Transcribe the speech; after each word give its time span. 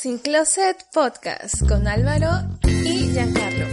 Sin 0.00 0.18
Closet 0.18 0.76
Podcast 0.94 1.68
con 1.68 1.88
Álvaro 1.88 2.30
y 2.62 3.10
Giancarlo. 3.10 3.66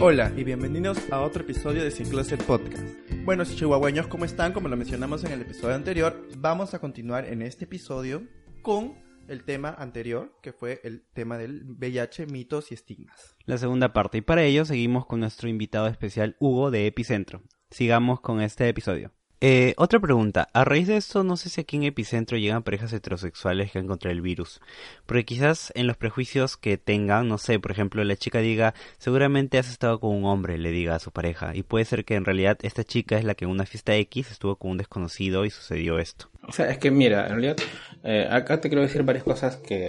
Hola 0.00 0.32
y 0.36 0.42
bienvenidos 0.42 0.98
a 1.12 1.20
otro 1.20 1.44
episodio 1.44 1.84
de 1.84 1.92
Sin 1.92 2.08
Closet 2.08 2.42
Podcast. 2.42 2.82
Buenos 3.24 3.54
chihuahueños, 3.54 4.08
¿cómo 4.08 4.24
están? 4.24 4.52
Como 4.52 4.66
lo 4.66 4.76
mencionamos 4.76 5.22
en 5.22 5.30
el 5.30 5.42
episodio 5.42 5.76
anterior, 5.76 6.26
vamos 6.38 6.74
a 6.74 6.80
continuar 6.80 7.26
en 7.26 7.42
este 7.42 7.66
episodio 7.66 8.24
con 8.62 8.98
el 9.28 9.44
tema 9.44 9.76
anterior, 9.78 10.36
que 10.42 10.52
fue 10.52 10.80
el 10.82 11.04
tema 11.12 11.38
del 11.38 11.62
VIH, 11.66 12.26
mitos 12.26 12.72
y 12.72 12.74
estigmas. 12.74 13.36
La 13.44 13.58
segunda 13.58 13.92
parte. 13.92 14.18
Y 14.18 14.22
para 14.22 14.42
ello 14.42 14.64
seguimos 14.64 15.06
con 15.06 15.20
nuestro 15.20 15.48
invitado 15.48 15.86
especial 15.86 16.34
Hugo 16.40 16.72
de 16.72 16.88
Epicentro. 16.88 17.42
Sigamos 17.70 18.20
con 18.20 18.40
este 18.40 18.68
episodio. 18.68 19.12
Eh, 19.40 19.74
otra 19.76 20.00
pregunta. 20.00 20.48
A 20.52 20.64
raíz 20.64 20.86
de 20.86 20.96
esto, 20.96 21.22
no 21.22 21.36
sé 21.36 21.50
si 21.50 21.60
aquí 21.60 21.76
en 21.76 21.82
Epicentro 21.82 22.38
llegan 22.38 22.62
parejas 22.62 22.92
heterosexuales 22.92 23.70
que 23.70 23.78
han 23.78 23.86
contraído 23.86 24.16
el 24.16 24.22
virus. 24.22 24.60
Porque 25.06 25.24
quizás 25.24 25.72
en 25.74 25.86
los 25.86 25.96
prejuicios 25.96 26.56
que 26.56 26.78
tengan, 26.78 27.28
no 27.28 27.38
sé, 27.38 27.58
por 27.58 27.70
ejemplo, 27.70 28.02
la 28.04 28.16
chica 28.16 28.38
diga, 28.38 28.74
seguramente 28.98 29.58
has 29.58 29.68
estado 29.68 30.00
con 30.00 30.14
un 30.14 30.24
hombre, 30.24 30.56
le 30.56 30.70
diga 30.70 30.94
a 30.94 31.00
su 31.00 31.10
pareja. 31.10 31.54
Y 31.54 31.62
puede 31.62 31.84
ser 31.84 32.04
que 32.04 32.14
en 32.14 32.24
realidad 32.24 32.58
esta 32.62 32.84
chica 32.84 33.18
es 33.18 33.24
la 33.24 33.34
que 33.34 33.44
en 33.44 33.50
una 33.50 33.66
fiesta 33.66 33.94
X 33.96 34.30
estuvo 34.30 34.56
con 34.56 34.72
un 34.72 34.78
desconocido 34.78 35.44
y 35.44 35.50
sucedió 35.50 35.98
esto. 35.98 36.30
O 36.46 36.52
sea, 36.52 36.70
es 36.70 36.78
que 36.78 36.90
mira, 36.90 37.24
en 37.24 37.32
realidad, 37.32 37.56
eh, 38.02 38.26
acá 38.30 38.60
te 38.60 38.68
quiero 38.68 38.82
decir 38.82 39.02
varias 39.02 39.24
cosas 39.24 39.56
que 39.56 39.88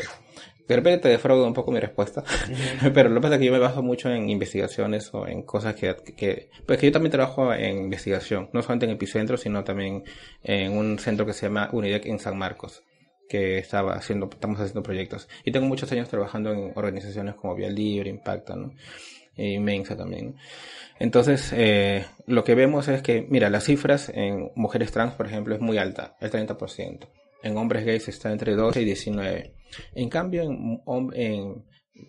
de 0.67 0.75
repente 0.75 1.03
te 1.03 1.09
defraudo 1.09 1.45
un 1.45 1.53
poco 1.53 1.71
mi 1.71 1.79
respuesta, 1.79 2.23
pero 2.93 3.09
lo 3.09 3.15
que 3.15 3.21
pasa 3.21 3.35
es 3.35 3.39
que 3.39 3.45
yo 3.45 3.51
me 3.51 3.59
baso 3.59 3.83
mucho 3.83 4.09
en 4.09 4.29
investigaciones 4.29 5.13
o 5.13 5.27
en 5.27 5.43
cosas 5.43 5.75
que, 5.75 5.95
que, 6.17 6.49
pues 6.65 6.79
que 6.79 6.87
yo 6.87 6.91
también 6.91 7.11
trabajo 7.11 7.53
en 7.53 7.77
investigación, 7.77 8.49
no 8.53 8.61
solamente 8.61 8.85
en 8.85 8.91
Epicentro, 8.91 9.37
sino 9.37 9.63
también 9.63 10.03
en 10.43 10.77
un 10.77 10.99
centro 10.99 11.25
que 11.25 11.33
se 11.33 11.47
llama 11.47 11.69
UNIDEC 11.71 12.05
en 12.07 12.19
San 12.19 12.37
Marcos, 12.37 12.83
que 13.29 13.57
estaba 13.57 13.93
haciendo, 13.93 14.29
estamos 14.31 14.59
haciendo 14.59 14.83
proyectos. 14.83 15.27
Y 15.43 15.51
tengo 15.51 15.65
muchos 15.67 15.91
años 15.91 16.09
trabajando 16.09 16.51
en 16.53 16.71
organizaciones 16.75 17.35
como 17.35 17.55
Vía 17.55 17.69
Libre, 17.69 18.09
Impacta, 18.09 18.55
¿no? 18.55 18.73
Y 19.35 19.59
Mensa 19.59 19.97
también. 19.97 20.27
¿no? 20.27 20.35
Entonces, 20.99 21.51
eh, 21.53 22.05
lo 22.25 22.43
que 22.43 22.55
vemos 22.55 22.87
es 22.87 23.01
que, 23.01 23.25
mira, 23.29 23.49
las 23.49 23.65
cifras 23.65 24.09
en 24.09 24.51
mujeres 24.55 24.91
trans, 24.91 25.13
por 25.15 25.27
ejemplo, 25.27 25.55
es 25.55 25.61
muy 25.61 25.77
alta, 25.77 26.15
el 26.21 26.31
30%. 26.31 27.07
En 27.43 27.57
hombres 27.57 27.85
gays 27.85 28.07
está 28.07 28.31
entre 28.31 28.55
12 28.55 28.81
y 28.81 28.85
19. 28.85 29.53
En 29.93 30.09
cambio, 30.09 30.43
en, 30.43 30.81
en 31.13 31.65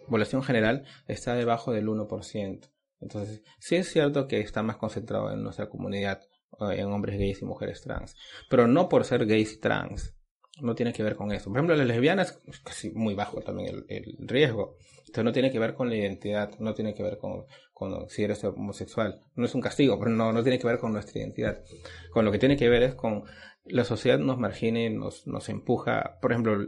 población 0.09 0.43
general 0.43 0.85
está 1.07 1.35
debajo 1.35 1.73
del 1.73 1.87
1%. 1.87 2.71
Entonces, 3.01 3.43
sí 3.59 3.77
es 3.77 3.89
cierto 3.89 4.27
que 4.27 4.41
está 4.41 4.63
más 4.63 4.77
concentrado 4.77 5.33
en 5.33 5.43
nuestra 5.43 5.69
comunidad, 5.69 6.23
en 6.61 6.87
hombres 6.87 7.19
gays 7.19 7.43
y 7.43 7.45
mujeres 7.45 7.83
trans. 7.83 8.17
Pero 8.49 8.67
no 8.67 8.89
por 8.89 9.05
ser 9.05 9.27
gays 9.27 9.55
y 9.55 9.61
trans. 9.61 10.15
No 10.63 10.75
tiene 10.75 10.95
que 10.95 11.03
ver 11.03 11.17
con 11.17 11.33
eso. 11.33 11.51
Por 11.51 11.59
ejemplo, 11.59 11.77
las 11.77 11.87
lesbianas, 11.87 12.41
es 12.47 12.61
casi 12.61 12.91
muy 12.93 13.15
bajo 13.15 13.43
también 13.43 13.69
el, 13.69 13.85
el 13.89 14.29
riesgo. 14.29 14.79
Entonces 15.01 15.25
no 15.25 15.33
tiene 15.33 15.53
que 15.53 15.59
ver 15.59 15.75
con 15.75 15.91
la 15.91 15.97
identidad, 15.97 16.59
no 16.59 16.73
tiene 16.73 16.95
que 16.95 17.03
ver 17.03 17.19
con, 17.19 17.45
con, 17.75 18.09
si 18.09 18.25
eres 18.25 18.43
homosexual. 18.43 19.21
No 19.35 19.45
es 19.45 19.55
un 19.55 19.61
castigo, 19.61 19.99
pero 19.99 20.11
no, 20.11 20.33
no 20.33 20.43
tiene 20.43 20.59
que 20.59 20.67
ver 20.67 20.79
con 20.79 20.93
nuestra 20.93 21.21
identidad. 21.21 21.63
Con 22.11 22.25
lo 22.25 22.33
que 22.33 22.39
tiene 22.39 22.57
que 22.57 22.71
ver 22.71 22.83
es 22.83 22.95
con 22.95 23.25
la 23.69 23.85
sociedad 23.85 24.19
nos 24.19 24.39
margina 24.39 24.81
y 24.81 24.91
nos, 24.91 25.27
nos 25.27 25.49
empuja. 25.49 26.19
Por 26.21 26.33
ejemplo, 26.33 26.59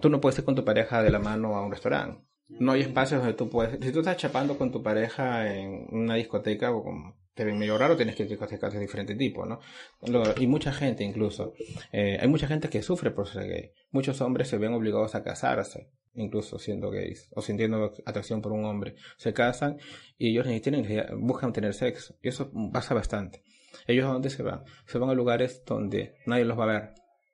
tú 0.00 0.08
no 0.08 0.20
puedes 0.20 0.38
ir 0.38 0.44
con 0.44 0.54
tu 0.54 0.64
pareja 0.64 1.02
de 1.02 1.10
la 1.10 1.18
mano 1.18 1.56
a 1.56 1.64
un 1.64 1.70
restaurante. 1.70 2.22
No 2.48 2.72
hay 2.72 2.80
espacios 2.80 3.20
donde 3.20 3.36
tú 3.36 3.50
puedes. 3.50 3.78
Si 3.84 3.92
tú 3.92 4.00
estás 4.00 4.16
chapando 4.16 4.56
con 4.56 4.72
tu 4.72 4.82
pareja 4.82 5.54
en 5.54 5.86
una 5.90 6.14
discoteca 6.14 6.72
o 6.72 6.82
con, 6.82 7.14
te 7.38 7.44
ven 7.44 7.58
medio 7.58 7.76
raro, 7.78 7.96
tienes 7.96 8.16
que 8.16 8.24
ir 8.24 8.38
a 8.40 8.68
de 8.70 8.80
diferente 8.80 9.14
tipo, 9.14 9.46
¿no? 9.46 9.60
y 10.38 10.46
mucha 10.46 10.72
gente 10.72 11.04
incluso. 11.04 11.52
Eh, 11.92 12.18
hay 12.20 12.26
mucha 12.26 12.48
gente 12.48 12.68
que 12.68 12.82
sufre 12.82 13.10
por 13.10 13.28
ser 13.28 13.46
gay. 13.46 13.70
Muchos 13.90 14.20
hombres 14.22 14.48
se 14.48 14.58
ven 14.58 14.72
obligados 14.72 15.14
a 15.14 15.22
casarse, 15.22 15.90
incluso 16.14 16.58
siendo 16.58 16.90
gays, 16.90 17.28
o 17.32 17.42
sintiendo 17.42 17.92
atracción 18.06 18.42
por 18.42 18.52
un 18.52 18.64
hombre. 18.64 18.96
Se 19.18 19.32
casan 19.34 19.78
y 20.18 20.30
ellos 20.30 20.46
tienen, 20.62 20.86
buscan 21.20 21.52
tener 21.52 21.74
sexo. 21.74 22.16
Y 22.22 22.28
eso 22.28 22.50
pasa 22.72 22.92
bastante. 22.94 23.44
¿Ellos 23.88 24.04
a 24.04 24.12
dónde 24.12 24.28
se 24.28 24.42
van? 24.42 24.64
Se 24.86 24.98
van 24.98 25.08
a 25.08 25.14
lugares 25.14 25.64
donde 25.64 26.14
nadie 26.26 26.44
los 26.44 26.58
va 26.58 26.64
a 26.64 26.66
ver, 26.66 26.90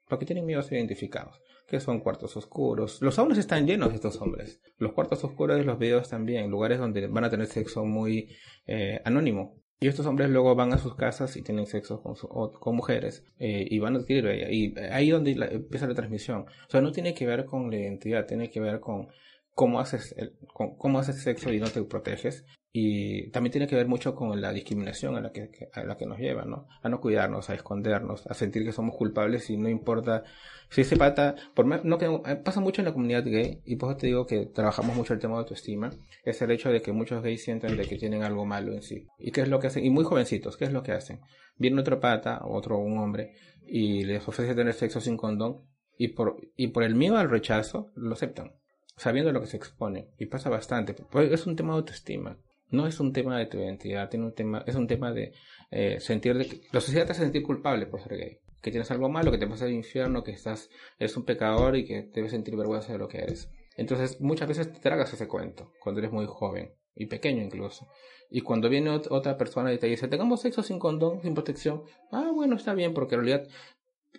porque 0.09 0.25
tienen 0.25 0.47
miedo 0.47 0.60
a 0.60 0.62
ser 0.62 0.78
identificados, 0.78 1.42
que 1.66 1.81
son 1.81 1.98
cuartos 1.98 2.37
oscuros. 2.37 3.03
Los 3.03 3.19
hombres 3.19 3.41
están 3.41 3.66
llenos 3.66 3.88
de 3.88 3.97
estos 3.97 4.20
hombres. 4.22 4.60
Los 4.78 4.93
cuartos 4.93 5.25
oscuros 5.25 5.60
y 5.60 5.64
los 5.64 5.81
videos 5.81 6.09
también, 6.09 6.48
lugares 6.48 6.78
donde 6.78 7.09
van 7.09 7.25
a 7.25 7.31
tener 7.31 7.48
sexo 7.48 7.84
muy 7.84 8.37
eh, 8.66 9.00
anónimo. 9.04 9.60
Y 9.81 9.88
estos 9.88 10.06
hombres 10.06 10.31
luego 10.31 10.54
van 10.54 10.72
a 10.72 10.78
sus 10.78 10.94
casas 10.94 11.37
y 11.37 11.43
tienen 11.43 11.66
sexo 11.66 12.00
con, 12.00 12.14
su, 12.14 12.28
mujeres 12.72 13.25
eh, 13.41 13.66
y 13.69 13.81
van 13.81 13.97
a 13.97 13.98
adquirir 13.98 14.25
ella. 14.28 14.48
Y 14.48 14.75
ahí 14.93 15.10
donde 15.10 15.34
la, 15.34 15.47
empieza 15.47 15.88
la 15.88 15.94
transmisión. 15.94 16.43
O 16.43 16.70
sea, 16.70 16.81
no 16.81 16.93
tiene 16.93 17.14
que 17.14 17.26
ver 17.26 17.44
con 17.44 17.69
la 17.69 17.78
identidad, 17.78 18.26
tiene 18.26 18.48
que 18.48 18.60
ver 18.60 18.78
con 18.78 19.09
cómo 19.50 19.81
haces, 19.81 20.14
el, 20.16 20.38
con, 20.53 20.76
cómo 20.76 21.00
haces 21.00 21.20
sexo 21.20 21.53
y 21.53 21.59
no 21.59 21.69
te 21.69 21.82
proteges. 21.82 22.47
Y 22.77 23.31
también 23.31 23.53
tiene 23.53 23.69
que 23.69 23.77
ver 23.77 23.87
mucho 23.87 24.17
con 24.17 24.41
la 24.41 24.53
discriminación 24.53 25.15
a 25.15 25.21
la 25.21 25.31
que, 25.31 25.49
a 25.73 25.85
la 25.85 25.97
que 25.97 26.07
nos 26.07 26.19
lleva, 26.19 26.45
¿no? 26.45 26.67
A 26.83 26.89
no 26.89 27.01
cuidarnos, 27.01 27.49
a 27.49 27.55
escondernos, 27.55 28.27
a 28.27 28.35
sentir 28.35 28.65
que 28.65 28.73
somos 28.73 28.97
culpables 28.97 29.49
y 29.49 29.57
no 29.57 29.69
importa 29.69 30.25
si 30.71 30.81
ese 30.81 30.97
pata, 30.97 31.37
por 31.55 31.67
más, 31.67 31.85
no 31.85 31.99
que 31.99 32.11
pasa 32.43 32.59
mucho 32.59 32.81
en 32.81 32.87
la 32.87 32.93
comunidad 32.93 33.23
gay 33.25 33.61
y 33.65 33.77
por 33.77 33.91
eso 33.91 33.99
te 33.99 34.09
digo 34.09 34.27
que 34.27 34.47
trabajamos 34.47 34.97
mucho 34.97 35.15
el 35.15 35.21
tema 35.21 35.35
de 35.35 35.43
autoestima, 35.43 35.91
es 36.25 36.43
el 36.43 36.51
hecho 36.51 36.69
de 36.71 36.83
que 36.83 36.91
muchos 36.91 37.23
gays 37.23 37.45
sienten 37.45 37.77
de 37.77 37.87
que 37.87 37.97
tienen 37.97 38.25
algo 38.25 38.45
malo 38.45 38.73
en 38.73 38.83
sí. 38.83 39.06
¿Y 39.21 39.31
qué 39.31 39.43
es 39.43 39.49
lo 39.49 39.61
que 39.61 39.69
hacen? 39.69 39.85
Y 39.85 39.91
muy 39.91 40.03
jovencitos, 40.03 40.56
¿qué 40.56 40.65
es 40.65 40.73
lo 40.73 40.83
que 40.83 40.91
hacen? 40.91 41.21
Viene 41.56 41.81
otro 41.81 42.01
pata, 42.01 42.41
otro 42.45 42.79
un 42.79 42.99
hombre, 42.99 43.35
y 43.65 44.03
les 44.03 44.27
ofrece 44.27 44.53
tener 44.56 44.75
sexo 44.75 45.01
sin 45.01 45.17
condón 45.17 45.62
y 45.97 46.09
por, 46.09 46.39
y 46.56 46.69
por 46.69 46.83
el 46.83 46.97
miedo 46.97 47.19
al 47.19 47.31
rechazo 47.31 47.93
lo 47.95 48.15
aceptan 48.15 48.53
sabiendo 48.97 49.33
lo 49.33 49.41
que 49.41 49.47
se 49.47 49.56
expone 49.56 50.09
y 50.19 50.27
pasa 50.27 50.51
bastante 50.51 50.95
pues 50.95 51.31
es 51.33 51.47
un 51.47 51.56
tema 51.56 51.73
de 51.73 51.79
autoestima 51.79 52.37
no 52.75 52.87
es 52.87 53.01
un 53.01 53.12
tema 53.12 53.39
de 53.39 53.47
tu 53.47 53.59
identidad 53.59 54.11
es 54.12 54.75
un 54.75 54.87
tema 54.87 55.12
de 55.12 55.33
eh, 55.71 56.01
sentir 56.01 56.37
de 56.37 56.47
que 56.47 56.61
la 56.73 56.81
sociedad 56.81 57.07
te 57.07 57.12
hace 57.12 57.23
sentir 57.23 57.43
culpable 57.43 57.87
por 57.87 58.01
ser 58.01 58.17
gay. 58.17 58.39
Que 58.61 58.71
tienes 58.71 58.91
algo 58.91 59.09
malo 59.09 59.31
que 59.31 59.39
te 59.39 59.47
pasa 59.47 59.67
al 59.67 59.73
infierno 59.73 60.25
que 60.25 60.33
estás 60.33 60.71
eres 60.99 61.17
un 61.17 61.25
pecador 61.25 61.77
y 61.77 61.85
que 61.85 62.11
debes 62.12 62.31
sentir 62.31 62.57
vergüenza 62.57 62.93
de 62.93 62.99
lo 62.99 63.09
que 63.09 63.19
eres. 63.19 63.51
Entonces 63.77 64.21
muchas 64.21 64.49
veces 64.49 64.73
te 64.73 64.81
tragas 64.81 65.12
ese 65.12 65.29
cuento 65.29 65.73
cuando 65.81 66.01
eres 66.01 66.12
muy 66.12 66.27
joven 66.27 66.75
y 66.95 67.07
pequeño 67.07 67.43
incluso. 67.43 67.89
Y 68.31 68.41
cuando 68.41 68.69
viene 68.69 68.91
otra 68.91 69.37
persona 69.37 69.73
y 69.73 69.79
te 69.79 69.87
dice 69.87 70.09
tengamos 70.09 70.41
sexo 70.41 70.62
sin 70.62 70.79
condón 70.79 71.21
sin 71.23 71.35
protección 71.35 71.83
ah 72.11 72.31
bueno 72.35 72.56
está 72.56 72.75
bien 72.75 72.95
porque 72.95 73.17
en 73.17 73.21
realidad 73.21 73.49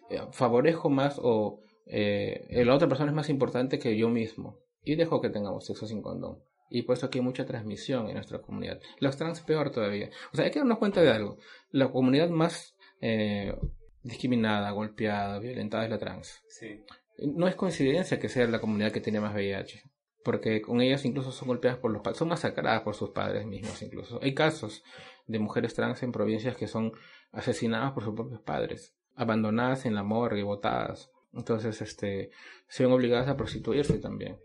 eh, 0.09 0.21
favorezco 0.31 0.89
más 0.89 1.19
o 1.21 1.59
eh, 1.85 2.63
la 2.65 2.75
otra 2.75 2.87
persona 2.87 3.11
es 3.11 3.15
más 3.15 3.29
importante 3.29 3.79
que 3.79 3.97
yo 3.97 4.09
mismo. 4.09 4.59
Y 4.83 4.95
dejo 4.95 5.21
que 5.21 5.29
tengamos 5.29 5.65
sexo 5.65 5.87
sin 5.87 6.01
condón. 6.01 6.43
Y 6.69 6.81
por 6.83 6.97
eso 6.97 7.05
aquí 7.05 7.19
hay 7.19 7.23
mucha 7.23 7.45
transmisión 7.45 8.07
en 8.07 8.15
nuestra 8.15 8.41
comunidad. 8.41 8.79
Los 8.99 9.17
trans 9.17 9.41
peor 9.41 9.71
todavía. 9.71 10.09
O 10.33 10.35
sea, 10.35 10.45
hay 10.45 10.51
que 10.51 10.59
darnos 10.59 10.79
cuenta 10.79 11.01
de 11.01 11.09
algo. 11.09 11.37
La 11.69 11.89
comunidad 11.89 12.29
más 12.29 12.75
eh, 13.01 13.55
discriminada, 14.01 14.71
golpeada, 14.71 15.39
violentada 15.39 15.85
es 15.85 15.89
la 15.89 15.97
trans. 15.97 16.43
Sí. 16.47 16.83
No 17.17 17.47
es 17.47 17.55
coincidencia 17.55 18.19
que 18.19 18.29
sea 18.29 18.47
la 18.47 18.59
comunidad 18.59 18.91
que 18.91 19.01
tiene 19.01 19.19
más 19.19 19.33
VIH. 19.33 19.83
Porque 20.23 20.61
con 20.61 20.81
ellas 20.81 21.05
incluso 21.05 21.31
son 21.31 21.49
golpeadas 21.49 21.77
por 21.79 21.91
los 21.91 22.01
padres, 22.01 22.17
son 22.17 22.29
masacradas 22.29 22.81
por 22.81 22.95
sus 22.95 23.11
padres 23.11 23.45
mismos 23.45 23.79
incluso. 23.83 24.19
Hay 24.23 24.33
casos 24.33 24.83
de 25.27 25.37
mujeres 25.37 25.75
trans 25.75 26.01
en 26.01 26.11
provincias 26.11 26.57
que 26.57 26.67
son 26.67 26.93
asesinadas 27.31 27.91
por 27.91 28.03
sus 28.03 28.15
propios 28.15 28.41
padres, 28.41 28.95
abandonadas 29.13 29.85
en 29.85 29.93
la 29.93 30.01
morgue, 30.01 30.41
botadas. 30.41 31.11
Entonces, 31.31 31.79
este, 31.81 32.31
se 32.67 32.83
ven 32.83 32.93
obligadas 32.93 33.27
a 33.27 33.37
prostituirse 33.37 33.99
también 33.99 34.39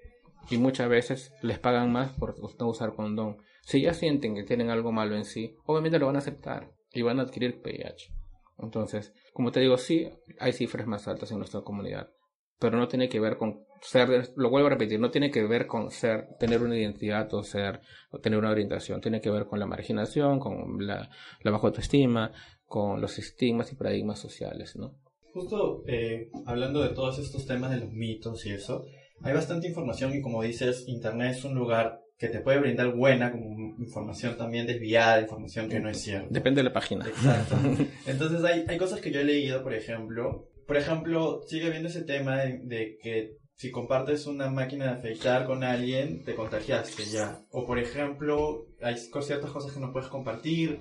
y 0.48 0.58
muchas 0.58 0.88
veces 0.88 1.32
les 1.42 1.58
pagan 1.58 1.92
más 1.92 2.12
por 2.12 2.36
no 2.38 2.68
usar 2.68 2.94
condón. 2.94 3.38
Si 3.62 3.82
ya 3.82 3.94
sienten 3.94 4.34
que 4.34 4.44
tienen 4.44 4.70
algo 4.70 4.92
malo 4.92 5.16
en 5.16 5.24
sí, 5.24 5.56
obviamente 5.64 5.98
lo 5.98 6.06
van 6.06 6.16
a 6.16 6.20
aceptar 6.20 6.72
y 6.92 7.02
van 7.02 7.20
a 7.20 7.22
adquirir 7.22 7.60
VIH. 7.62 8.12
Entonces, 8.58 9.12
como 9.32 9.52
te 9.52 9.60
digo, 9.60 9.76
sí, 9.76 10.08
hay 10.38 10.52
cifras 10.52 10.86
más 10.86 11.08
altas 11.08 11.30
en 11.30 11.38
nuestra 11.38 11.62
comunidad, 11.62 12.10
pero 12.58 12.78
no 12.78 12.88
tiene 12.88 13.08
que 13.08 13.20
ver 13.20 13.36
con 13.36 13.64
ser, 13.80 14.32
lo 14.36 14.50
vuelvo 14.50 14.66
a 14.66 14.70
repetir, 14.70 15.00
no 15.00 15.10
tiene 15.10 15.30
que 15.30 15.44
ver 15.44 15.66
con 15.66 15.90
ser, 15.90 16.36
tener 16.38 16.62
una 16.62 16.76
identidad 16.76 17.32
o 17.32 17.42
ser, 17.42 17.80
o 18.10 18.18
tener 18.18 18.38
una 18.38 18.50
orientación, 18.50 19.00
tiene 19.00 19.20
que 19.20 19.30
ver 19.30 19.46
con 19.46 19.58
la 19.58 19.66
marginación, 19.66 20.38
con 20.38 20.86
la, 20.86 21.08
la 21.42 21.50
baja 21.50 21.68
autoestima, 21.68 22.32
con 22.66 23.00
los 23.00 23.18
estigmas 23.18 23.72
y 23.72 23.76
paradigmas 23.76 24.18
sociales, 24.18 24.76
¿no? 24.76 24.98
justo 25.32 25.84
eh, 25.86 26.30
hablando 26.46 26.82
de 26.82 26.90
todos 26.90 27.18
estos 27.18 27.46
temas 27.46 27.70
de 27.70 27.78
los 27.78 27.92
mitos 27.92 28.46
y 28.46 28.50
eso, 28.50 28.84
hay 29.22 29.34
bastante 29.34 29.68
información 29.68 30.14
y 30.14 30.20
como 30.20 30.42
dices, 30.42 30.84
Internet 30.86 31.36
es 31.36 31.44
un 31.44 31.54
lugar 31.54 32.00
que 32.16 32.28
te 32.28 32.40
puede 32.40 32.60
brindar 32.60 32.94
buena 32.94 33.32
como 33.32 33.74
información 33.78 34.36
también 34.36 34.66
desviada, 34.66 35.22
información 35.22 35.68
que 35.68 35.80
no 35.80 35.88
es 35.88 36.02
cierta. 36.02 36.28
Depende 36.30 36.60
de 36.60 36.68
la 36.68 36.72
página. 36.72 37.06
Exacto. 37.06 37.56
Entonces 38.06 38.44
hay, 38.44 38.64
hay 38.68 38.76
cosas 38.76 39.00
que 39.00 39.10
yo 39.10 39.20
he 39.20 39.24
leído, 39.24 39.62
por 39.62 39.72
ejemplo. 39.72 40.48
Por 40.66 40.76
ejemplo, 40.76 41.40
sigue 41.48 41.70
viendo 41.70 41.88
ese 41.88 42.02
tema 42.02 42.36
de, 42.40 42.60
de 42.64 42.98
que 43.02 43.40
si 43.56 43.70
compartes 43.70 44.26
una 44.26 44.50
máquina 44.50 44.86
de 44.86 44.90
afeitar 44.92 45.44
con 45.46 45.64
alguien, 45.64 46.24
te 46.24 46.34
contagiaste 46.34 47.04
ya. 47.04 47.42
O 47.50 47.66
por 47.66 47.78
ejemplo, 47.78 48.66
hay 48.82 48.96
ciertas 48.96 49.50
cosas 49.50 49.72
que 49.72 49.80
no 49.80 49.92
puedes 49.92 50.08
compartir. 50.08 50.80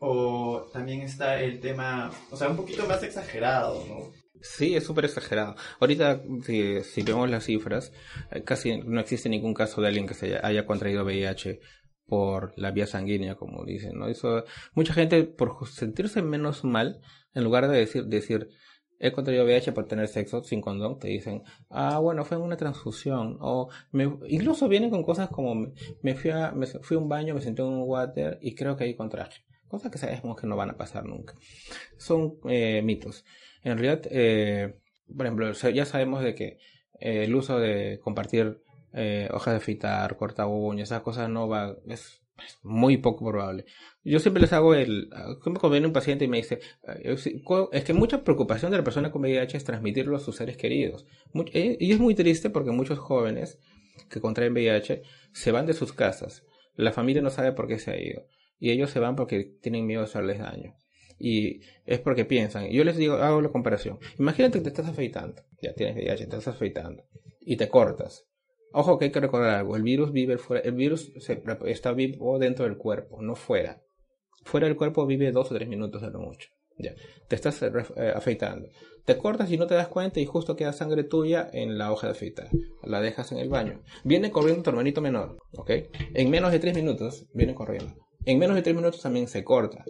O 0.00 0.68
también 0.72 1.00
está 1.00 1.40
el 1.40 1.58
tema, 1.58 2.10
o 2.30 2.36
sea, 2.36 2.48
un 2.48 2.56
poquito 2.56 2.86
más 2.86 3.02
exagerado, 3.02 3.84
¿no? 3.88 4.12
Sí, 4.40 4.74
es 4.74 4.84
súper 4.84 5.06
exagerado. 5.06 5.56
Ahorita, 5.80 6.22
si, 6.44 6.82
si, 6.82 7.02
vemos 7.02 7.30
las 7.30 7.44
cifras, 7.44 7.92
eh, 8.30 8.42
casi 8.42 8.78
no 8.78 9.00
existe 9.00 9.28
ningún 9.28 9.54
caso 9.54 9.80
de 9.80 9.88
alguien 9.88 10.06
que 10.06 10.14
se 10.14 10.38
haya, 10.42 10.66
contraído 10.66 11.04
VIH 11.04 11.60
por 12.06 12.52
la 12.56 12.70
vía 12.70 12.86
sanguínea, 12.86 13.34
como 13.34 13.64
dicen, 13.64 13.98
¿no? 13.98 14.08
Eso, 14.08 14.44
mucha 14.74 14.94
gente, 14.94 15.24
por 15.24 15.66
sentirse 15.68 16.22
menos 16.22 16.64
mal, 16.64 17.00
en 17.34 17.44
lugar 17.44 17.68
de 17.68 17.78
decir, 17.78 18.06
decir, 18.06 18.48
he 18.98 19.12
contraído 19.12 19.44
VIH 19.44 19.72
por 19.72 19.86
tener 19.86 20.08
sexo 20.08 20.42
sin 20.42 20.60
condón, 20.60 20.98
te 20.98 21.08
dicen, 21.08 21.42
ah, 21.70 21.98
bueno, 21.98 22.24
fue 22.24 22.36
una 22.36 22.56
transfusión, 22.56 23.36
o 23.40 23.68
me, 23.92 24.04
incluso 24.28 24.68
vienen 24.68 24.90
con 24.90 25.02
cosas 25.02 25.28
como, 25.28 25.72
me 26.02 26.14
fui 26.14 26.30
a, 26.30 26.52
me 26.52 26.66
fui 26.66 26.96
a 26.96 27.00
un 27.00 27.08
baño, 27.08 27.34
me 27.34 27.42
senté 27.42 27.62
en 27.62 27.68
un 27.68 27.82
water 27.82 28.38
y 28.40 28.54
creo 28.54 28.76
que 28.76 28.84
ahí 28.84 28.94
contraje. 28.94 29.42
Cosas 29.68 29.92
que 29.92 29.98
sabemos 29.98 30.40
que 30.40 30.46
no 30.46 30.56
van 30.56 30.70
a 30.70 30.76
pasar 30.76 31.04
nunca. 31.04 31.34
Son 31.98 32.38
eh, 32.48 32.80
mitos. 32.82 33.24
En 33.62 33.78
realidad, 33.78 34.02
eh, 34.10 34.78
por 35.14 35.26
ejemplo, 35.26 35.52
ya 35.52 35.84
sabemos 35.84 36.22
de 36.22 36.34
que 36.34 36.58
eh, 37.00 37.24
el 37.24 37.34
uso 37.34 37.58
de 37.58 37.98
compartir 38.02 38.62
eh, 38.92 39.28
hojas 39.32 39.54
de 39.54 39.58
afeitar, 39.58 40.16
corta 40.16 40.46
uñas, 40.46 40.88
esas 40.88 41.02
cosas 41.02 41.28
no 41.28 41.48
va, 41.48 41.76
es, 41.86 42.22
muy 42.62 42.98
poco 42.98 43.28
probable. 43.28 43.64
Yo 44.04 44.20
siempre 44.20 44.40
les 44.40 44.52
hago 44.52 44.72
el, 44.72 45.10
como 45.42 45.70
viene 45.70 45.88
un 45.88 45.92
paciente 45.92 46.24
y 46.24 46.28
me 46.28 46.36
dice, 46.36 46.60
es 47.72 47.84
que 47.84 47.92
mucha 47.92 48.22
preocupación 48.22 48.70
de 48.70 48.78
la 48.78 48.84
persona 48.84 49.10
con 49.10 49.22
VIH 49.22 49.56
es 49.56 49.64
transmitirlo 49.64 50.16
a 50.16 50.20
sus 50.20 50.36
seres 50.36 50.56
queridos. 50.56 51.04
Y 51.52 51.90
es 51.90 51.98
muy 51.98 52.14
triste 52.14 52.48
porque 52.48 52.70
muchos 52.70 53.00
jóvenes 53.00 53.58
que 54.08 54.20
contraen 54.20 54.52
VIH 54.52 55.02
se 55.32 55.50
van 55.50 55.66
de 55.66 55.72
sus 55.72 55.92
casas. 55.92 56.44
La 56.76 56.92
familia 56.92 57.22
no 57.22 57.30
sabe 57.30 57.50
por 57.50 57.66
qué 57.66 57.80
se 57.80 57.90
ha 57.90 58.00
ido. 58.00 58.24
Y 58.60 58.70
ellos 58.70 58.90
se 58.90 59.00
van 59.00 59.16
porque 59.16 59.56
tienen 59.60 59.86
miedo 59.86 60.02
de 60.02 60.06
hacerles 60.06 60.38
daño 60.38 60.77
y 61.18 61.60
es 61.84 61.98
porque 62.00 62.24
piensan. 62.24 62.68
Yo 62.68 62.84
les 62.84 62.96
digo, 62.96 63.14
hago 63.14 63.40
la 63.40 63.48
comparación. 63.50 63.98
Imagínate 64.18 64.58
que 64.58 64.64
te 64.64 64.68
estás 64.68 64.88
afeitando, 64.88 65.42
ya 65.60 65.74
tienes 65.74 65.96
VIH, 65.96 66.26
te 66.26 66.36
estás 66.36 66.48
afeitando 66.48 67.04
y 67.40 67.56
te 67.56 67.68
cortas. 67.68 68.26
Ojo 68.72 68.98
que 68.98 69.06
hay 69.06 69.10
que 69.10 69.20
recordar 69.20 69.56
algo, 69.56 69.76
el 69.76 69.82
virus 69.82 70.12
vive 70.12 70.36
fuera, 70.38 70.62
el 70.62 70.74
virus 70.74 71.10
está 71.64 71.92
vivo 71.92 72.38
dentro 72.38 72.66
del 72.66 72.76
cuerpo, 72.76 73.22
no 73.22 73.34
fuera. 73.34 73.82
Fuera 74.44 74.66
del 74.66 74.76
cuerpo 74.76 75.06
vive 75.06 75.32
dos 75.32 75.50
o 75.50 75.54
tres 75.54 75.68
minutos 75.68 76.02
de 76.02 76.10
lo 76.10 76.20
mucho. 76.20 76.50
Ya, 76.80 76.94
te 77.26 77.34
estás 77.34 77.60
eh, 77.62 77.72
eh, 77.96 78.12
afeitando. 78.14 78.68
Te 79.04 79.18
cortas 79.18 79.50
y 79.50 79.56
no 79.56 79.66
te 79.66 79.74
das 79.74 79.88
cuenta 79.88 80.20
y 80.20 80.26
justo 80.26 80.54
queda 80.54 80.72
sangre 80.72 81.02
tuya 81.02 81.48
en 81.52 81.76
la 81.76 81.90
hoja 81.90 82.06
de 82.06 82.12
afeitar. 82.12 82.48
La 82.84 83.00
dejas 83.00 83.32
en 83.32 83.38
el 83.38 83.48
baño. 83.48 83.82
Viene 84.04 84.30
corriendo 84.30 84.62
tu 84.62 84.70
hermanito 84.70 85.00
menor, 85.00 85.38
¿ok? 85.54 85.70
En 86.14 86.30
menos 86.30 86.52
de 86.52 86.60
tres 86.60 86.76
minutos 86.76 87.26
viene 87.34 87.54
corriendo. 87.54 87.94
En 88.26 88.38
menos 88.38 88.54
de 88.54 88.62
tres 88.62 88.76
minutos 88.76 89.00
también 89.00 89.26
se 89.26 89.42
corta 89.42 89.84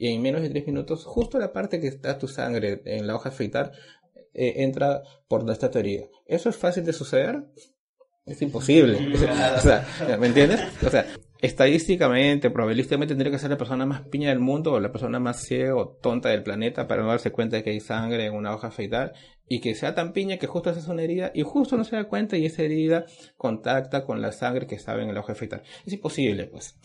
y 0.00 0.08
en 0.14 0.22
menos 0.22 0.40
de 0.40 0.48
3 0.48 0.66
minutos, 0.66 1.04
justo 1.04 1.38
la 1.38 1.52
parte 1.52 1.78
que 1.78 1.86
está 1.86 2.16
tu 2.16 2.26
sangre 2.26 2.80
en 2.86 3.06
la 3.06 3.14
hoja 3.14 3.28
de 3.28 3.36
fritar 3.36 3.72
eh, 4.32 4.54
entra 4.62 5.02
por 5.28 5.48
esta 5.50 5.70
teoría. 5.70 6.06
¿Eso 6.24 6.48
es 6.48 6.56
fácil 6.56 6.86
de 6.86 6.94
suceder? 6.94 7.44
Es 8.24 8.40
imposible. 8.40 8.96
o 9.56 9.60
sea, 9.60 9.86
¿me 10.18 10.28
entiendes? 10.28 10.58
O 10.86 10.88
sea, 10.88 11.04
estadísticamente, 11.42 12.48
probabilísticamente 12.48 13.12
tendría 13.12 13.30
que 13.30 13.38
ser 13.38 13.50
la 13.50 13.58
persona 13.58 13.84
más 13.84 14.00
piña 14.08 14.30
del 14.30 14.38
mundo 14.38 14.72
o 14.72 14.80
la 14.80 14.90
persona 14.90 15.20
más 15.20 15.44
ciega 15.44 15.76
o 15.76 15.88
tonta 15.88 16.30
del 16.30 16.44
planeta 16.44 16.88
para 16.88 17.02
no 17.02 17.08
darse 17.08 17.30
cuenta 17.30 17.56
de 17.56 17.62
que 17.62 17.70
hay 17.70 17.80
sangre 17.80 18.24
en 18.24 18.32
una 18.32 18.54
hoja 18.54 18.68
afeitar 18.68 19.12
y 19.46 19.60
que 19.60 19.74
sea 19.74 19.94
tan 19.94 20.14
piña 20.14 20.38
que 20.38 20.46
justo 20.46 20.70
es 20.70 20.88
una 20.88 21.02
herida 21.02 21.30
y 21.34 21.42
justo 21.42 21.76
no 21.76 21.84
se 21.84 21.96
da 21.96 22.04
cuenta 22.04 22.38
y 22.38 22.46
esa 22.46 22.62
herida 22.62 23.04
contacta 23.36 24.06
con 24.06 24.22
la 24.22 24.32
sangre 24.32 24.66
que 24.66 24.76
estaba 24.76 25.02
en 25.02 25.12
la 25.12 25.20
hoja 25.20 25.32
afeitar. 25.32 25.62
Es 25.84 25.92
imposible, 25.92 26.46
pues. 26.46 26.78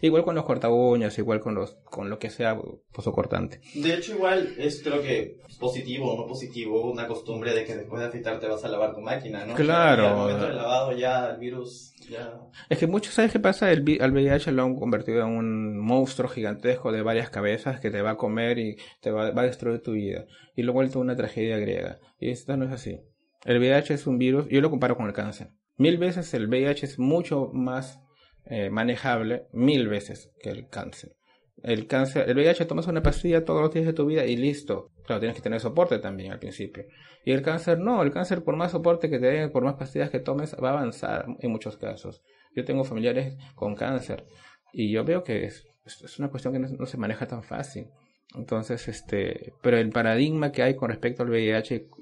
Igual 0.00 0.24
con 0.24 0.34
los 0.34 0.44
corta 0.44 0.68
uñas, 0.68 1.18
igual 1.18 1.40
con 1.40 1.54
los 1.54 1.74
con 1.84 2.08
lo 2.08 2.18
que 2.18 2.30
sea 2.30 2.58
pozo 2.92 3.12
cortante. 3.12 3.60
De 3.74 3.94
hecho, 3.94 4.14
igual 4.14 4.54
es 4.58 4.82
creo 4.82 5.02
que 5.02 5.40
positivo 5.58 6.12
o 6.12 6.16
no 6.16 6.26
positivo 6.26 6.90
una 6.90 7.06
costumbre 7.06 7.54
de 7.54 7.64
que 7.64 7.76
después 7.76 8.00
de 8.00 8.08
afeitarte 8.08 8.46
vas 8.46 8.64
a 8.64 8.68
lavar 8.68 8.94
tu 8.94 9.00
máquina, 9.00 9.44
¿no? 9.44 9.54
Claro. 9.54 10.08
al 10.08 10.16
momento 10.16 10.46
del 10.46 10.56
lavado 10.56 10.92
ya 10.92 11.30
el 11.30 11.38
virus 11.38 11.94
ya... 12.08 12.40
Es 12.68 12.78
que 12.78 12.86
muchos, 12.86 13.14
¿sabes 13.14 13.32
qué 13.32 13.40
pasa? 13.40 13.70
El, 13.70 13.98
al 14.00 14.12
VIH 14.12 14.52
lo 14.52 14.62
han 14.62 14.76
convertido 14.76 15.22
en 15.22 15.28
un 15.28 15.78
monstruo 15.78 16.28
gigantesco 16.28 16.92
de 16.92 17.02
varias 17.02 17.30
cabezas 17.30 17.80
que 17.80 17.90
te 17.90 18.02
va 18.02 18.12
a 18.12 18.16
comer 18.16 18.58
y 18.58 18.76
te 19.00 19.10
va, 19.10 19.30
va 19.30 19.42
a 19.42 19.46
destruir 19.46 19.82
tu 19.82 19.92
vida. 19.92 20.26
Y 20.56 20.62
lo 20.62 20.72
vuelto 20.72 21.00
una 21.00 21.16
tragedia 21.16 21.58
griega. 21.58 21.98
Y 22.18 22.30
esto 22.30 22.56
no 22.56 22.64
es 22.66 22.72
así. 22.72 23.00
El 23.44 23.58
VIH 23.58 23.94
es 23.94 24.06
un 24.06 24.18
virus, 24.18 24.46
yo 24.48 24.60
lo 24.60 24.70
comparo 24.70 24.96
con 24.96 25.06
el 25.06 25.12
cáncer. 25.12 25.50
Mil 25.76 25.98
veces 25.98 26.32
el 26.34 26.48
VIH 26.48 26.86
es 26.86 26.98
mucho 26.98 27.50
más 27.52 28.01
eh, 28.46 28.70
manejable 28.70 29.46
mil 29.52 29.88
veces 29.88 30.30
que 30.40 30.50
el 30.50 30.68
cáncer. 30.68 31.16
El 31.62 31.86
cáncer, 31.86 32.28
el 32.28 32.36
VIH 32.36 32.64
tomas 32.64 32.88
una 32.88 33.02
pastilla 33.02 33.44
todos 33.44 33.60
los 33.62 33.72
días 33.72 33.86
de 33.86 33.92
tu 33.92 34.06
vida 34.06 34.24
y 34.24 34.36
listo. 34.36 34.90
Claro, 35.04 35.20
tienes 35.20 35.36
que 35.36 35.42
tener 35.42 35.60
soporte 35.60 35.98
también 36.00 36.32
al 36.32 36.40
principio. 36.40 36.84
Y 37.24 37.30
el 37.30 37.42
cáncer 37.42 37.78
no, 37.78 38.02
el 38.02 38.10
cáncer 38.10 38.42
por 38.42 38.56
más 38.56 38.72
soporte 38.72 39.08
que 39.08 39.20
te 39.20 39.26
den, 39.26 39.52
por 39.52 39.62
más 39.62 39.74
pastillas 39.74 40.10
que 40.10 40.18
tomes, 40.18 40.56
va 40.62 40.70
a 40.70 40.72
avanzar 40.72 41.26
en 41.38 41.50
muchos 41.52 41.76
casos. 41.76 42.22
Yo 42.56 42.64
tengo 42.64 42.82
familiares 42.82 43.36
con 43.54 43.76
cáncer 43.76 44.24
y 44.72 44.90
yo 44.90 45.04
veo 45.04 45.22
que 45.22 45.44
es, 45.44 45.64
es 45.84 46.18
una 46.18 46.30
cuestión 46.30 46.52
que 46.52 46.58
no, 46.58 46.86
se 46.86 46.98
maneja 46.98 47.26
tan 47.26 47.44
fácil. 47.44 47.86
Entonces, 48.34 48.88
este, 48.88 49.52
pero 49.62 49.76
el 49.76 49.90
paradigma 49.90 50.50
que 50.50 50.62
hay 50.62 50.74
con 50.74 50.88
respecto 50.88 51.22
al 51.22 51.30
VIH, 51.30 51.80
por 51.80 51.98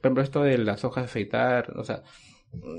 ejemplo, 0.00 0.22
esto 0.22 0.42
de 0.44 0.58
las 0.58 0.84
hojas 0.84 1.04
de 1.04 1.06
afeitar, 1.06 1.72
o 1.76 1.82
sea, 1.82 2.02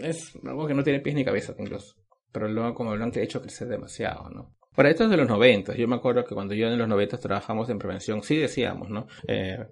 es 0.01 0.37
algo 0.45 0.67
que 0.67 0.73
no 0.73 0.83
tiene 0.83 0.99
pies 0.99 1.15
ni 1.15 1.25
cabeza 1.25 1.55
incluso 1.57 1.95
pero 2.33 2.49
luego 2.49 2.73
como 2.73 2.95
lo 2.95 3.03
han 3.03 3.17
hecho 3.17 3.41
crecer 3.41 3.69
demasiado, 3.69 4.29
¿no? 4.29 4.55
Para 4.75 4.89
esto 4.89 5.03
es 5.03 5.11
de 5.11 5.17
los 5.17 5.27
90, 5.29 5.75
yo 5.75 5.87
me 5.87 5.95
acuerdo 5.95 6.25
que 6.25 6.33
cuando 6.33 6.55
yo 6.55 6.67
en 6.67 6.79
los 6.79 6.87
90 6.87 7.17
trabajamos 7.19 7.69
en 7.69 7.77
prevención, 7.77 8.23
sí 8.23 8.37
decíamos, 8.37 8.89
¿no? 8.89 9.05
Eh, 9.27 9.67